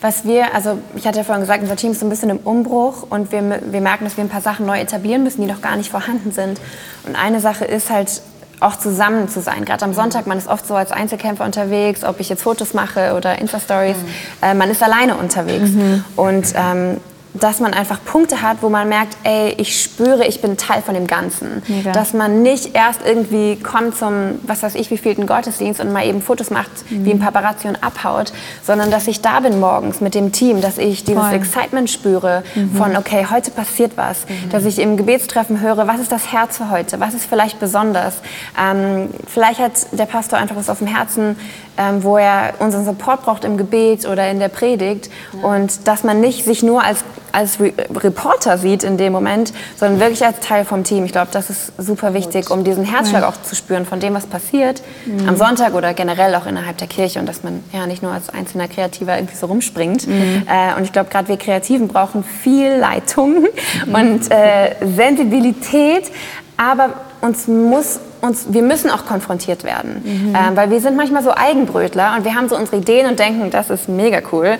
Was 0.00 0.24
wir, 0.24 0.54
also 0.54 0.78
ich 0.96 1.06
hatte 1.06 1.18
ja 1.18 1.24
vorhin 1.24 1.40
gesagt, 1.40 1.62
unser 1.62 1.76
Team 1.76 1.92
ist 1.92 2.00
so 2.00 2.06
ein 2.06 2.10
bisschen 2.10 2.28
im 2.28 2.36
Umbruch 2.38 3.06
und 3.08 3.32
wir, 3.32 3.60
wir 3.64 3.80
merken, 3.80 4.04
dass 4.04 4.18
wir 4.18 4.24
ein 4.24 4.28
paar 4.28 4.42
Sachen 4.42 4.66
neu 4.66 4.78
etablieren 4.78 5.24
müssen, 5.24 5.40
die 5.40 5.46
noch 5.46 5.62
gar 5.62 5.76
nicht 5.76 5.90
vorhanden 5.90 6.30
sind. 6.30 6.60
Und 7.06 7.16
eine 7.16 7.40
Sache 7.40 7.64
ist 7.64 7.88
halt 7.90 8.20
auch 8.60 8.76
zusammen 8.76 9.28
zu 9.28 9.40
sein. 9.40 9.64
Gerade 9.64 9.84
am 9.84 9.94
Sonntag, 9.94 10.26
man 10.26 10.38
ist 10.38 10.48
oft 10.48 10.66
so 10.66 10.74
als 10.74 10.92
Einzelkämpfer 10.92 11.44
unterwegs, 11.44 12.04
ob 12.04 12.20
ich 12.20 12.28
jetzt 12.28 12.42
Fotos 12.42 12.74
mache 12.74 13.14
oder 13.14 13.38
Insta-Stories, 13.38 13.96
äh, 14.42 14.54
man 14.54 14.70
ist 14.70 14.82
alleine 14.82 15.16
unterwegs. 15.16 15.70
Und 16.16 16.46
ähm, 16.56 16.98
dass 17.34 17.58
man 17.58 17.74
einfach 17.74 17.98
Punkte 18.04 18.42
hat, 18.42 18.58
wo 18.60 18.68
man 18.68 18.88
merkt, 18.88 19.16
ey, 19.24 19.54
ich 19.58 19.82
spüre, 19.82 20.24
ich 20.24 20.40
bin 20.40 20.56
Teil 20.56 20.82
von 20.82 20.94
dem 20.94 21.08
Ganzen. 21.08 21.62
Mega. 21.66 21.90
Dass 21.90 22.12
man 22.12 22.42
nicht 22.42 22.76
erst 22.76 23.00
irgendwie 23.04 23.56
kommt 23.56 23.96
zum, 23.96 24.38
was 24.44 24.62
weiß 24.62 24.76
ich, 24.76 24.90
wievielten 24.90 25.26
Gottesdienst 25.26 25.80
und 25.80 25.92
mal 25.92 26.06
eben 26.06 26.22
Fotos 26.22 26.50
macht, 26.50 26.70
wie 26.88 27.10
ein 27.10 27.18
Paparazzi 27.18 27.66
und 27.66 27.82
abhaut, 27.82 28.32
sondern 28.62 28.92
dass 28.92 29.08
ich 29.08 29.20
da 29.20 29.40
bin 29.40 29.58
morgens 29.58 30.00
mit 30.00 30.14
dem 30.14 30.30
Team, 30.30 30.60
dass 30.60 30.78
ich 30.78 31.04
dieses 31.04 31.22
Voll. 31.22 31.34
Excitement 31.34 31.90
spüre 31.90 32.44
von, 32.76 32.96
okay, 32.96 33.26
heute 33.28 33.50
passiert 33.50 33.92
was, 33.96 34.26
dass 34.50 34.64
ich 34.64 34.78
im 34.78 34.96
Gebetstreffen 34.96 35.60
höre, 35.60 35.88
was 35.88 36.00
ist 36.00 36.12
das 36.12 36.32
Herz 36.32 36.58
für 36.58 36.70
heute, 36.70 37.00
was 37.00 37.14
ist 37.14 37.26
vielleicht 37.26 37.58
besonders. 37.58 38.14
Ähm, 38.60 39.10
vielleicht 39.26 39.58
hat 39.58 39.72
der 39.92 40.06
Pastor 40.06 40.38
einfach 40.38 40.56
was 40.56 40.70
auf 40.70 40.78
dem 40.78 40.86
Herzen, 40.86 41.36
ähm, 41.76 42.04
wo 42.04 42.16
er 42.16 42.54
unseren 42.60 42.84
Support 42.84 43.24
braucht 43.24 43.44
im 43.44 43.56
Gebet 43.56 44.06
oder 44.06 44.30
in 44.30 44.38
der 44.38 44.48
Predigt 44.48 45.10
und 45.42 45.88
dass 45.88 46.04
man 46.04 46.20
nicht 46.20 46.44
sich 46.44 46.62
nur 46.62 46.84
als 46.84 47.04
als 47.34 47.60
Re 47.60 47.72
Reporter 47.94 48.58
sieht 48.58 48.84
in 48.84 48.96
dem 48.96 49.12
Moment, 49.12 49.52
sondern 49.76 50.00
wirklich 50.00 50.24
als 50.24 50.40
Teil 50.40 50.64
vom 50.64 50.84
Team. 50.84 51.04
Ich 51.04 51.12
glaube, 51.12 51.28
das 51.32 51.50
ist 51.50 51.72
super 51.78 52.14
wichtig, 52.14 52.50
um 52.50 52.64
diesen 52.64 52.84
Herzschlag 52.84 53.24
auch 53.24 53.40
zu 53.42 53.54
spüren 53.54 53.84
von 53.84 54.00
dem, 54.00 54.14
was 54.14 54.26
passiert 54.26 54.82
am 55.26 55.36
Sonntag 55.36 55.74
oder 55.74 55.94
generell 55.94 56.34
auch 56.34 56.46
innerhalb 56.46 56.78
der 56.78 56.86
Kirche 56.86 57.18
und 57.18 57.28
dass 57.28 57.42
man 57.42 57.62
ja 57.72 57.86
nicht 57.86 58.02
nur 58.02 58.12
als 58.12 58.28
einzelner 58.30 58.68
Kreativer 58.68 59.16
irgendwie 59.16 59.36
so 59.36 59.46
rumspringt. 59.46 60.06
Äh, 60.06 60.76
und 60.76 60.84
ich 60.84 60.92
glaube, 60.92 61.10
gerade 61.10 61.28
wir 61.28 61.36
Kreativen 61.36 61.88
brauchen 61.88 62.24
viel 62.24 62.70
Leitung 62.76 63.46
und 63.86 64.30
äh, 64.30 64.74
Sensibilität, 64.96 66.10
aber 66.56 66.90
uns 67.20 67.48
muss 67.48 67.98
uns, 68.24 68.52
wir 68.52 68.62
müssen 68.62 68.90
auch 68.90 69.06
konfrontiert 69.06 69.64
werden, 69.64 70.02
ähm, 70.04 70.56
weil 70.56 70.70
wir 70.70 70.80
sind 70.80 70.96
manchmal 70.96 71.22
so 71.22 71.32
Eigenbrötler 71.34 72.14
und 72.16 72.24
wir 72.24 72.34
haben 72.34 72.48
so 72.48 72.56
unsere 72.56 72.78
Ideen 72.78 73.06
und 73.06 73.18
denken, 73.18 73.50
das 73.50 73.70
ist 73.70 73.88
mega 73.88 74.20
cool, 74.32 74.46
äh, 74.46 74.56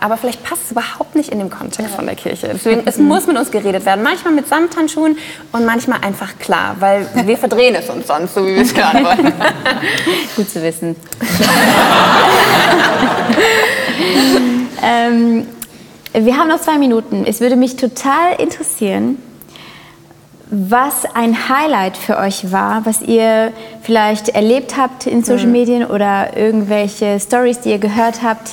aber 0.00 0.16
vielleicht 0.16 0.42
passt 0.42 0.62
es 0.64 0.70
überhaupt 0.70 1.14
nicht 1.14 1.30
in 1.30 1.38
den 1.38 1.50
Kontext 1.50 1.94
von 1.94 2.06
der 2.06 2.14
Kirche. 2.14 2.50
Deswegen, 2.52 2.82
es 2.86 2.98
muss 2.98 3.26
mit 3.26 3.36
uns 3.36 3.50
geredet 3.50 3.84
werden, 3.84 4.02
manchmal 4.02 4.34
mit 4.34 4.48
Samthandschuhen 4.48 5.18
und 5.52 5.66
manchmal 5.66 6.00
einfach 6.02 6.38
klar, 6.38 6.76
weil 6.78 7.06
wir 7.26 7.36
verdrehen 7.36 7.74
es 7.74 7.90
uns 7.90 8.06
sonst, 8.06 8.34
so 8.34 8.46
wie 8.46 8.54
wir 8.54 8.62
es 8.62 8.72
gerade 8.72 8.98
wollen. 9.04 9.32
Gut 10.36 10.48
zu 10.48 10.62
wissen. 10.62 10.96
ähm, 14.82 15.46
wir 16.12 16.36
haben 16.36 16.48
noch 16.48 16.60
zwei 16.60 16.78
Minuten. 16.78 17.24
Es 17.26 17.40
würde 17.40 17.56
mich 17.56 17.76
total 17.76 18.34
interessieren, 18.38 19.18
was 20.54 21.06
ein 21.14 21.48
Highlight 21.48 21.96
für 21.96 22.18
euch 22.18 22.52
war, 22.52 22.84
was 22.84 23.00
ihr 23.00 23.54
vielleicht 23.80 24.28
erlebt 24.28 24.76
habt 24.76 25.06
in 25.06 25.24
Social 25.24 25.46
Medien 25.46 25.86
oder 25.86 26.36
irgendwelche 26.36 27.18
Stories, 27.18 27.60
die 27.60 27.70
ihr 27.70 27.78
gehört 27.78 28.22
habt. 28.22 28.50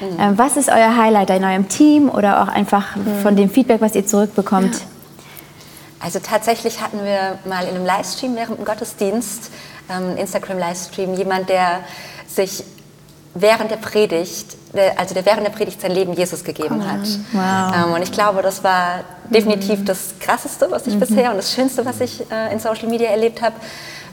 Ähm, 0.00 0.36
was 0.36 0.56
ist 0.56 0.68
euer 0.68 0.96
Highlight 0.96 1.30
in 1.30 1.44
eurem 1.44 1.68
Team 1.68 2.10
oder 2.10 2.42
auch 2.42 2.48
einfach 2.48 2.96
von 3.22 3.36
dem 3.36 3.48
Feedback, 3.48 3.80
was 3.80 3.94
ihr 3.94 4.04
zurückbekommt? 4.04 4.80
Also 6.00 6.18
tatsächlich 6.18 6.82
hatten 6.82 6.98
wir 7.04 7.38
mal 7.48 7.62
in 7.62 7.76
einem 7.76 7.86
Livestream 7.86 8.34
während 8.34 8.58
dem 8.58 8.64
Gottesdienst, 8.64 9.52
ähm, 9.88 10.16
Instagram-Livestream, 10.16 11.14
jemand, 11.14 11.48
der 11.48 11.80
sich 12.26 12.64
während 13.34 13.70
der 13.70 13.76
Predigt, 13.76 14.56
der, 14.74 14.98
also 14.98 15.14
der 15.14 15.24
während 15.24 15.46
der 15.46 15.52
Predigt 15.52 15.80
sein 15.80 15.92
Leben 15.92 16.12
Jesus 16.12 16.42
gegeben 16.42 16.84
hat. 16.84 17.06
Wow. 17.32 17.86
Ähm, 17.86 17.92
und 17.94 18.02
ich 18.02 18.10
glaube, 18.10 18.42
das 18.42 18.64
war 18.64 19.04
definitiv 19.30 19.84
das 19.84 20.14
Krasseste, 20.20 20.68
was 20.70 20.86
ich 20.86 20.98
bisher 20.98 21.30
und 21.30 21.36
das 21.36 21.52
Schönste, 21.52 21.84
was 21.84 22.00
ich 22.00 22.20
äh, 22.30 22.52
in 22.52 22.58
Social 22.58 22.88
Media 22.88 23.08
erlebt 23.08 23.42
habe, 23.42 23.56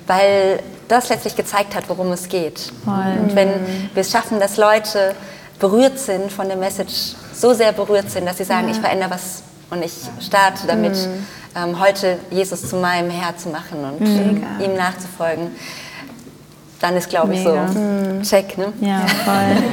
weil 0.07 0.59
das 0.87 1.09
letztlich 1.09 1.35
gezeigt 1.35 1.75
hat, 1.75 1.87
worum 1.87 2.11
es 2.11 2.27
geht. 2.27 2.71
Und 2.85 3.35
wenn 3.35 3.49
wir 3.93 4.01
es 4.01 4.11
schaffen, 4.11 4.39
dass 4.39 4.57
Leute 4.57 5.15
berührt 5.59 5.97
sind 5.97 6.31
von 6.31 6.47
der 6.47 6.57
Message, 6.57 7.13
so 7.33 7.53
sehr 7.53 7.71
berührt 7.71 8.11
sind, 8.11 8.25
dass 8.25 8.37
sie 8.37 8.43
sagen, 8.43 8.69
ich 8.69 8.77
verändere 8.77 9.11
was 9.11 9.43
und 9.69 9.83
ich 9.83 9.93
starte 10.19 10.67
damit, 10.67 10.93
mhm. 10.93 11.25
ähm, 11.55 11.79
heute 11.79 12.17
Jesus 12.29 12.69
zu 12.69 12.75
meinem 12.75 13.09
Herr 13.09 13.37
zu 13.37 13.49
machen 13.49 13.83
und 13.83 14.01
Mega. 14.01 14.47
ihm 14.59 14.75
nachzufolgen, 14.75 15.51
dann 16.79 16.97
ist, 16.97 17.09
glaube 17.09 17.33
ich, 17.33 17.43
so 17.43 17.55
mhm. 17.55 18.21
check. 18.23 18.57
Ne? 18.57 18.73
Ja, 18.81 19.05
voll. 19.23 19.63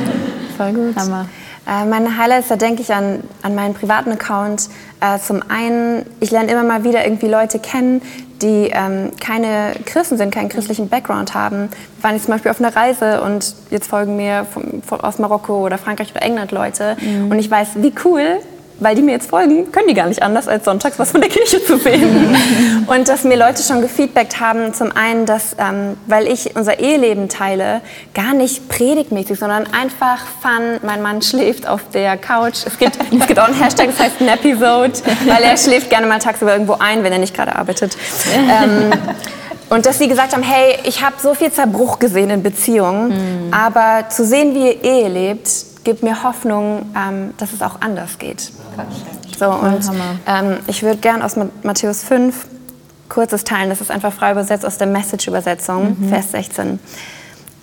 voll 0.57 0.73
gut. 0.73 0.97
Hammer. 0.97 1.27
Äh, 1.71 1.85
meine 1.85 2.17
Highlights, 2.17 2.49
da 2.49 2.57
denke 2.57 2.83
ich 2.83 2.93
an, 2.93 3.23
an 3.43 3.55
meinen 3.55 3.75
privaten 3.75 4.11
Account. 4.11 4.69
Äh, 5.01 5.19
zum 5.21 5.41
einen, 5.49 6.05
ich 6.19 6.33
lerne 6.33 6.51
immer 6.51 6.65
mal 6.65 6.83
wieder 6.83 7.05
irgendwie 7.05 7.29
Leute 7.29 7.61
kennen, 7.61 8.03
die 8.43 8.71
ähm, 8.73 9.13
keine 9.21 9.75
Christen 9.85 10.17
sind, 10.17 10.35
keinen 10.35 10.49
christlichen 10.49 10.89
Background 10.89 11.35
haben. 11.35 11.69
Wir 11.97 12.05
waren 12.05 12.15
jetzt 12.15 12.25
zum 12.25 12.33
Beispiel 12.33 12.51
auf 12.51 12.61
einer 12.61 12.75
Reise 12.75 13.23
und 13.23 13.55
jetzt 13.71 13.89
folgen 13.89 14.17
mir 14.17 14.47
vom, 14.51 15.01
aus 15.01 15.19
Marokko 15.19 15.65
oder 15.65 15.79
Frankreich 15.79 16.11
oder 16.11 16.23
England 16.23 16.51
Leute. 16.51 16.97
Mhm. 17.01 17.31
Und 17.31 17.39
ich 17.39 17.51
weiß, 17.51 17.69
wie 17.77 17.93
cool 18.05 18.39
weil 18.81 18.95
die 18.95 19.03
mir 19.03 19.13
jetzt 19.13 19.31
folgen, 19.31 19.71
können 19.71 19.89
die 19.89 19.95
gar 19.95 20.07
nicht 20.07 20.23
anders, 20.23 20.49
als 20.49 20.65
sonntags 20.65 20.99
was 20.99 21.11
von 21.13 21.21
der 21.21 21.31
Kirche 21.31 21.65
zu 21.65 21.79
sehen. 21.79 22.37
Und 22.87 23.09
dass 23.09 23.25
mir 23.25 23.37
Leute 23.37 23.63
schon 23.63 23.81
gefeedbackt 23.83 24.41
haben, 24.41 24.75
zum 24.75 24.91
einen, 24.97 25.27
dass, 25.27 25.55
ähm, 25.59 25.97
weil 26.07 26.27
ich 26.27 26.57
unser 26.57 26.81
Eheleben 26.81 27.29
teile, 27.29 27.83
gar 28.15 28.35
nicht 28.35 28.69
predigtmäßig, 28.69 29.39
sondern 29.39 29.67
einfach 29.73 30.19
fun, 30.43 30.81
mein 30.83 31.03
Mann 31.03 31.23
schläft 31.23 31.69
auf 31.69 31.83
der 31.93 32.17
Couch. 32.17 32.65
Es 32.67 32.79
gibt, 32.79 32.99
es 33.13 33.27
gibt 33.27 33.39
auch 33.39 33.49
einen 33.49 33.61
Hashtag, 33.61 33.89
das 33.89 34.01
heißt 34.01 34.21
Napisode, 34.21 34.93
weil 35.27 35.43
er 35.43 35.57
schläft 35.57 35.91
gerne 35.91 36.07
mal 36.07 36.19
tagsüber 36.19 36.53
irgendwo 36.53 36.77
ein, 36.79 37.05
wenn 37.05 37.13
er 37.13 37.19
nicht 37.19 37.35
gerade 37.35 37.55
arbeitet. 37.55 37.97
Ähm, 38.35 38.91
und 39.71 39.87
dass 39.87 39.99
sie 39.99 40.09
gesagt 40.09 40.33
haben, 40.33 40.43
hey, 40.43 40.79
ich 40.85 41.03
habe 41.03 41.15
so 41.23 41.35
viel 41.35 41.53
Zerbruch 41.53 42.01
gesehen 42.01 42.31
in 42.31 42.43
Beziehungen, 42.43 43.09
mhm. 43.09 43.55
aber 43.55 44.09
zu 44.09 44.25
sehen, 44.25 44.55
wie 44.55 44.73
ihr 44.73 44.85
Ehe 44.85 45.09
lebt, 45.09 45.49
gibt 45.85 46.03
mir 46.03 46.23
Hoffnung, 46.23 46.87
ähm, 46.97 47.35
dass 47.39 47.53
es 47.53 47.63
auch 47.63 47.81
anders 47.81 48.19
geht. 48.19 48.53
So, 49.39 49.51
und 49.51 49.91
ähm, 50.27 50.59
ich 50.67 50.83
würde 50.83 50.99
gern 50.99 51.23
aus 51.23 51.37
Matthäus 51.63 52.03
5 52.05 52.47
kurzes 53.09 53.45
teilen, 53.45 53.71
das 53.71 53.81
ist 53.81 53.91
einfach 53.91 54.13
frei 54.13 54.33
übersetzt 54.33 54.65
aus 54.65 54.79
der 54.79 54.87
Message-Übersetzung, 54.87 55.97
mhm. 55.99 56.09
Vers 56.09 56.31
16. 56.31 56.79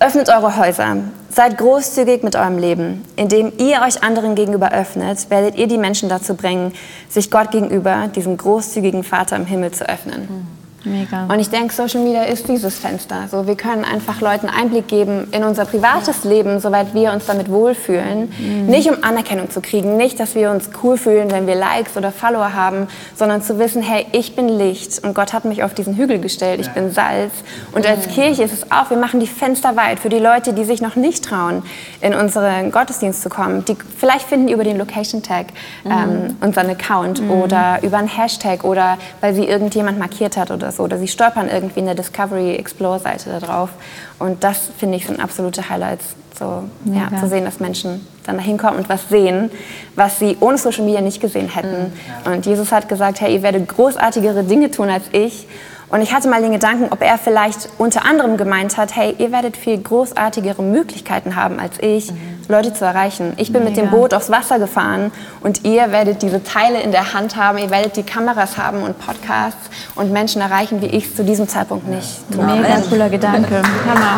Öffnet 0.00 0.28
eure 0.28 0.56
Häuser, 0.56 0.96
seid 1.28 1.58
großzügig 1.58 2.22
mit 2.22 2.36
eurem 2.36 2.58
Leben. 2.58 3.04
Indem 3.16 3.52
ihr 3.58 3.80
euch 3.82 4.02
anderen 4.04 4.36
gegenüber 4.36 4.70
öffnet, 4.70 5.28
werdet 5.30 5.56
ihr 5.56 5.66
die 5.66 5.78
Menschen 5.78 6.08
dazu 6.08 6.34
bringen, 6.34 6.72
sich 7.08 7.32
Gott 7.32 7.50
gegenüber, 7.50 8.08
diesem 8.14 8.36
großzügigen 8.36 9.02
Vater 9.02 9.34
im 9.34 9.46
Himmel 9.46 9.72
zu 9.72 9.88
öffnen. 9.88 10.22
Mhm. 10.22 10.67
Mega. 10.84 11.24
Und 11.24 11.40
ich 11.40 11.50
denke, 11.50 11.74
Social 11.74 12.02
Media 12.02 12.22
ist 12.22 12.48
dieses 12.48 12.78
Fenster. 12.78 13.26
So, 13.30 13.46
wir 13.46 13.56
können 13.56 13.84
einfach 13.84 14.20
Leuten 14.20 14.48
Einblick 14.48 14.86
geben 14.86 15.26
in 15.32 15.42
unser 15.42 15.64
privates 15.64 16.22
Leben, 16.24 16.60
soweit 16.60 16.94
wir 16.94 17.12
uns 17.12 17.26
damit 17.26 17.50
wohlfühlen. 17.50 18.32
Mhm. 18.38 18.66
Nicht 18.66 18.88
um 18.88 19.02
Anerkennung 19.02 19.50
zu 19.50 19.60
kriegen, 19.60 19.96
nicht, 19.96 20.20
dass 20.20 20.34
wir 20.36 20.50
uns 20.50 20.70
cool 20.82 20.96
fühlen, 20.96 21.30
wenn 21.32 21.46
wir 21.46 21.56
Likes 21.56 21.96
oder 21.96 22.12
Follower 22.12 22.54
haben, 22.54 22.86
sondern 23.16 23.42
zu 23.42 23.58
wissen, 23.58 23.82
hey, 23.82 24.06
ich 24.12 24.36
bin 24.36 24.48
Licht 24.48 25.02
und 25.02 25.14
Gott 25.14 25.32
hat 25.32 25.44
mich 25.44 25.64
auf 25.64 25.74
diesen 25.74 25.96
Hügel 25.96 26.20
gestellt, 26.20 26.60
ich 26.60 26.70
bin 26.70 26.92
Salz. 26.92 27.32
Und 27.72 27.84
als 27.84 28.06
mhm. 28.06 28.12
Kirche 28.12 28.44
ist 28.44 28.52
es 28.52 28.70
auch, 28.70 28.90
wir 28.90 28.98
machen 28.98 29.18
die 29.18 29.26
Fenster 29.26 29.74
weit 29.74 29.98
für 29.98 30.08
die 30.08 30.18
Leute, 30.18 30.52
die 30.52 30.64
sich 30.64 30.80
noch 30.80 30.94
nicht 30.94 31.24
trauen, 31.24 31.62
in 32.00 32.14
unseren 32.14 32.70
Gottesdienst 32.70 33.22
zu 33.22 33.28
kommen. 33.28 33.64
Die 33.64 33.76
vielleicht 33.96 34.28
finden 34.28 34.48
über 34.48 34.62
den 34.62 34.78
Location 34.78 35.24
Tag 35.24 35.46
mhm. 35.82 35.90
ähm, 35.90 36.36
unseren 36.40 36.70
Account 36.70 37.20
mhm. 37.20 37.30
oder 37.32 37.80
über 37.82 37.98
einen 37.98 38.08
Hashtag 38.08 38.62
oder 38.62 38.96
weil 39.20 39.34
sie 39.34 39.44
irgendjemand 39.44 39.98
markiert 39.98 40.36
hat 40.36 40.52
oder 40.52 40.68
oder 40.68 40.72
so. 40.78 40.84
Oder 40.84 40.98
sie 40.98 41.08
stolpern 41.08 41.50
irgendwie 41.50 41.80
in 41.80 41.86
der 41.86 41.94
Discovery 41.94 42.54
Explore 42.56 42.98
Seite 42.98 43.28
da 43.28 43.40
drauf. 43.40 43.70
Und 44.18 44.42
das 44.42 44.70
finde 44.78 44.96
ich 44.96 45.06
sind 45.06 45.20
absolute 45.20 45.68
Highlights. 45.68 46.16
So, 46.38 46.62
ja, 46.84 47.10
zu 47.18 47.26
sehen, 47.26 47.44
dass 47.44 47.58
Menschen 47.58 48.06
dann 48.24 48.36
da 48.36 48.42
hinkommen 48.42 48.78
und 48.78 48.88
was 48.88 49.08
sehen, 49.08 49.50
was 49.96 50.20
sie 50.20 50.36
ohne 50.38 50.56
Social 50.56 50.84
Media 50.84 51.00
nicht 51.00 51.20
gesehen 51.20 51.48
hätten. 51.48 51.92
Mhm. 52.26 52.32
Und 52.32 52.46
Jesus 52.46 52.70
hat 52.70 52.88
gesagt, 52.88 53.20
hey, 53.20 53.34
ihr 53.34 53.42
werdet 53.42 53.66
großartigere 53.66 54.44
Dinge 54.44 54.70
tun 54.70 54.88
als 54.88 55.06
ich. 55.10 55.48
Und 55.90 56.02
ich 56.02 56.12
hatte 56.12 56.28
mal 56.28 56.42
den 56.42 56.52
Gedanken, 56.52 56.88
ob 56.90 57.02
er 57.02 57.16
vielleicht 57.16 57.70
unter 57.78 58.04
anderem 58.04 58.36
gemeint 58.36 58.76
hat, 58.76 58.94
hey, 58.94 59.14
ihr 59.18 59.32
werdet 59.32 59.56
viel 59.56 59.80
großartigere 59.80 60.62
Möglichkeiten 60.62 61.34
haben 61.34 61.58
als 61.58 61.78
ich, 61.80 62.12
mhm. 62.12 62.18
Leute 62.48 62.74
zu 62.74 62.84
erreichen. 62.84 63.32
Ich 63.38 63.52
bin 63.52 63.64
Mega. 63.64 63.70
mit 63.70 63.76
dem 63.76 63.90
Boot 63.90 64.12
aufs 64.12 64.30
Wasser 64.30 64.58
gefahren 64.58 65.10
und 65.40 65.64
ihr 65.64 65.90
werdet 65.90 66.20
diese 66.22 66.42
Teile 66.42 66.80
in 66.80 66.92
der 66.92 67.14
Hand 67.14 67.36
haben, 67.36 67.58
ihr 67.58 67.70
werdet 67.70 67.96
die 67.96 68.02
Kameras 68.02 68.58
haben 68.58 68.82
und 68.82 68.98
Podcasts 68.98 69.70
und 69.94 70.12
Menschen 70.12 70.42
erreichen, 70.42 70.82
wie 70.82 70.86
ich 70.86 71.06
es 71.06 71.16
zu 71.16 71.24
diesem 71.24 71.48
Zeitpunkt 71.48 71.88
nicht 71.88 72.20
tue. 72.32 72.44
Mega 72.44 72.80
cooler 72.88 73.08
Gedanke. 73.08 73.62
Hammer. 73.88 74.16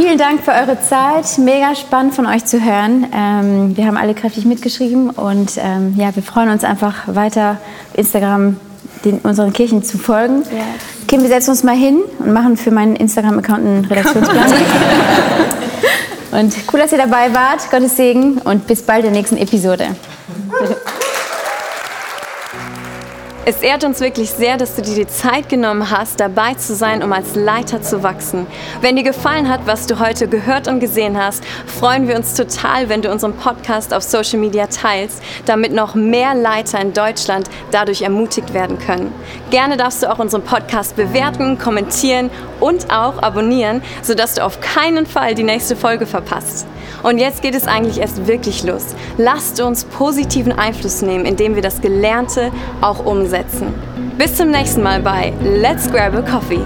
Vielen 0.00 0.16
Dank 0.16 0.42
für 0.42 0.52
eure 0.52 0.80
Zeit. 0.80 1.36
Mega 1.36 1.74
spannend 1.74 2.14
von 2.14 2.24
euch 2.24 2.46
zu 2.46 2.64
hören. 2.64 3.06
Ähm, 3.14 3.76
wir 3.76 3.86
haben 3.86 3.98
alle 3.98 4.14
kräftig 4.14 4.46
mitgeschrieben 4.46 5.10
und 5.10 5.58
ähm, 5.58 5.92
ja, 5.94 6.16
wir 6.16 6.22
freuen 6.22 6.48
uns 6.48 6.64
einfach 6.64 7.02
weiter 7.06 7.58
Instagram 7.92 8.56
den, 9.04 9.18
unseren 9.18 9.52
Kirchen 9.52 9.82
zu 9.82 9.98
folgen. 9.98 10.42
Ja. 10.44 10.64
Kim, 11.06 11.20
wir 11.20 11.28
setzen 11.28 11.50
uns 11.50 11.64
mal 11.64 11.76
hin 11.76 11.98
und 12.18 12.32
machen 12.32 12.56
für 12.56 12.70
meinen 12.70 12.96
Instagram-Account 12.96 13.58
einen 13.58 13.84
Redaktionsplan. 13.84 14.50
und 16.32 16.54
cool, 16.72 16.80
dass 16.80 16.92
ihr 16.92 16.98
dabei 16.98 17.34
wart. 17.34 17.70
Gottes 17.70 17.94
Segen 17.94 18.38
und 18.38 18.66
bis 18.66 18.80
bald 18.80 19.04
in 19.04 19.12
der 19.12 19.20
nächsten 19.20 19.36
Episode. 19.36 19.88
Es 23.50 23.62
ehrt 23.62 23.82
uns 23.82 23.98
wirklich 23.98 24.30
sehr, 24.30 24.56
dass 24.56 24.76
du 24.76 24.82
dir 24.82 24.94
die 24.94 25.08
Zeit 25.08 25.48
genommen 25.48 25.90
hast, 25.90 26.20
dabei 26.20 26.54
zu 26.54 26.72
sein, 26.72 27.02
um 27.02 27.12
als 27.12 27.34
Leiter 27.34 27.82
zu 27.82 28.04
wachsen. 28.04 28.46
Wenn 28.80 28.94
dir 28.94 29.02
gefallen 29.02 29.48
hat, 29.48 29.62
was 29.66 29.88
du 29.88 29.98
heute 29.98 30.28
gehört 30.28 30.68
und 30.68 30.78
gesehen 30.78 31.18
hast, 31.18 31.42
freuen 31.66 32.06
wir 32.06 32.14
uns 32.14 32.34
total, 32.34 32.88
wenn 32.88 33.02
du 33.02 33.10
unseren 33.10 33.32
Podcast 33.32 33.92
auf 33.92 34.04
Social 34.04 34.38
Media 34.38 34.68
teilst, 34.68 35.20
damit 35.46 35.72
noch 35.72 35.96
mehr 35.96 36.36
Leiter 36.36 36.80
in 36.80 36.92
Deutschland 36.92 37.50
dadurch 37.72 38.02
ermutigt 38.02 38.54
werden 38.54 38.78
können. 38.78 39.12
Gerne 39.50 39.76
darfst 39.76 40.04
du 40.04 40.12
auch 40.12 40.20
unseren 40.20 40.42
Podcast 40.42 40.94
bewerten, 40.94 41.58
kommentieren 41.58 42.30
und 42.60 42.92
auch 42.92 43.20
abonnieren, 43.20 43.82
sodass 44.02 44.34
du 44.34 44.44
auf 44.44 44.60
keinen 44.60 45.06
Fall 45.06 45.34
die 45.34 45.42
nächste 45.42 45.74
Folge 45.74 46.06
verpasst. 46.06 46.68
Und 47.02 47.18
jetzt 47.18 47.42
geht 47.42 47.54
es 47.54 47.66
eigentlich 47.66 48.00
erst 48.00 48.26
wirklich 48.26 48.64
los. 48.64 48.94
Lasst 49.16 49.60
uns 49.60 49.84
positiven 49.84 50.52
Einfluss 50.52 51.02
nehmen, 51.02 51.24
indem 51.24 51.54
wir 51.54 51.62
das 51.62 51.80
Gelernte 51.80 52.50
auch 52.80 53.04
umsetzen. 53.04 53.74
Bis 54.18 54.36
zum 54.36 54.50
nächsten 54.50 54.82
Mal 54.82 55.00
bei 55.00 55.32
Let's 55.42 55.90
Grab 55.90 56.14
a 56.14 56.22
Coffee. 56.22 56.60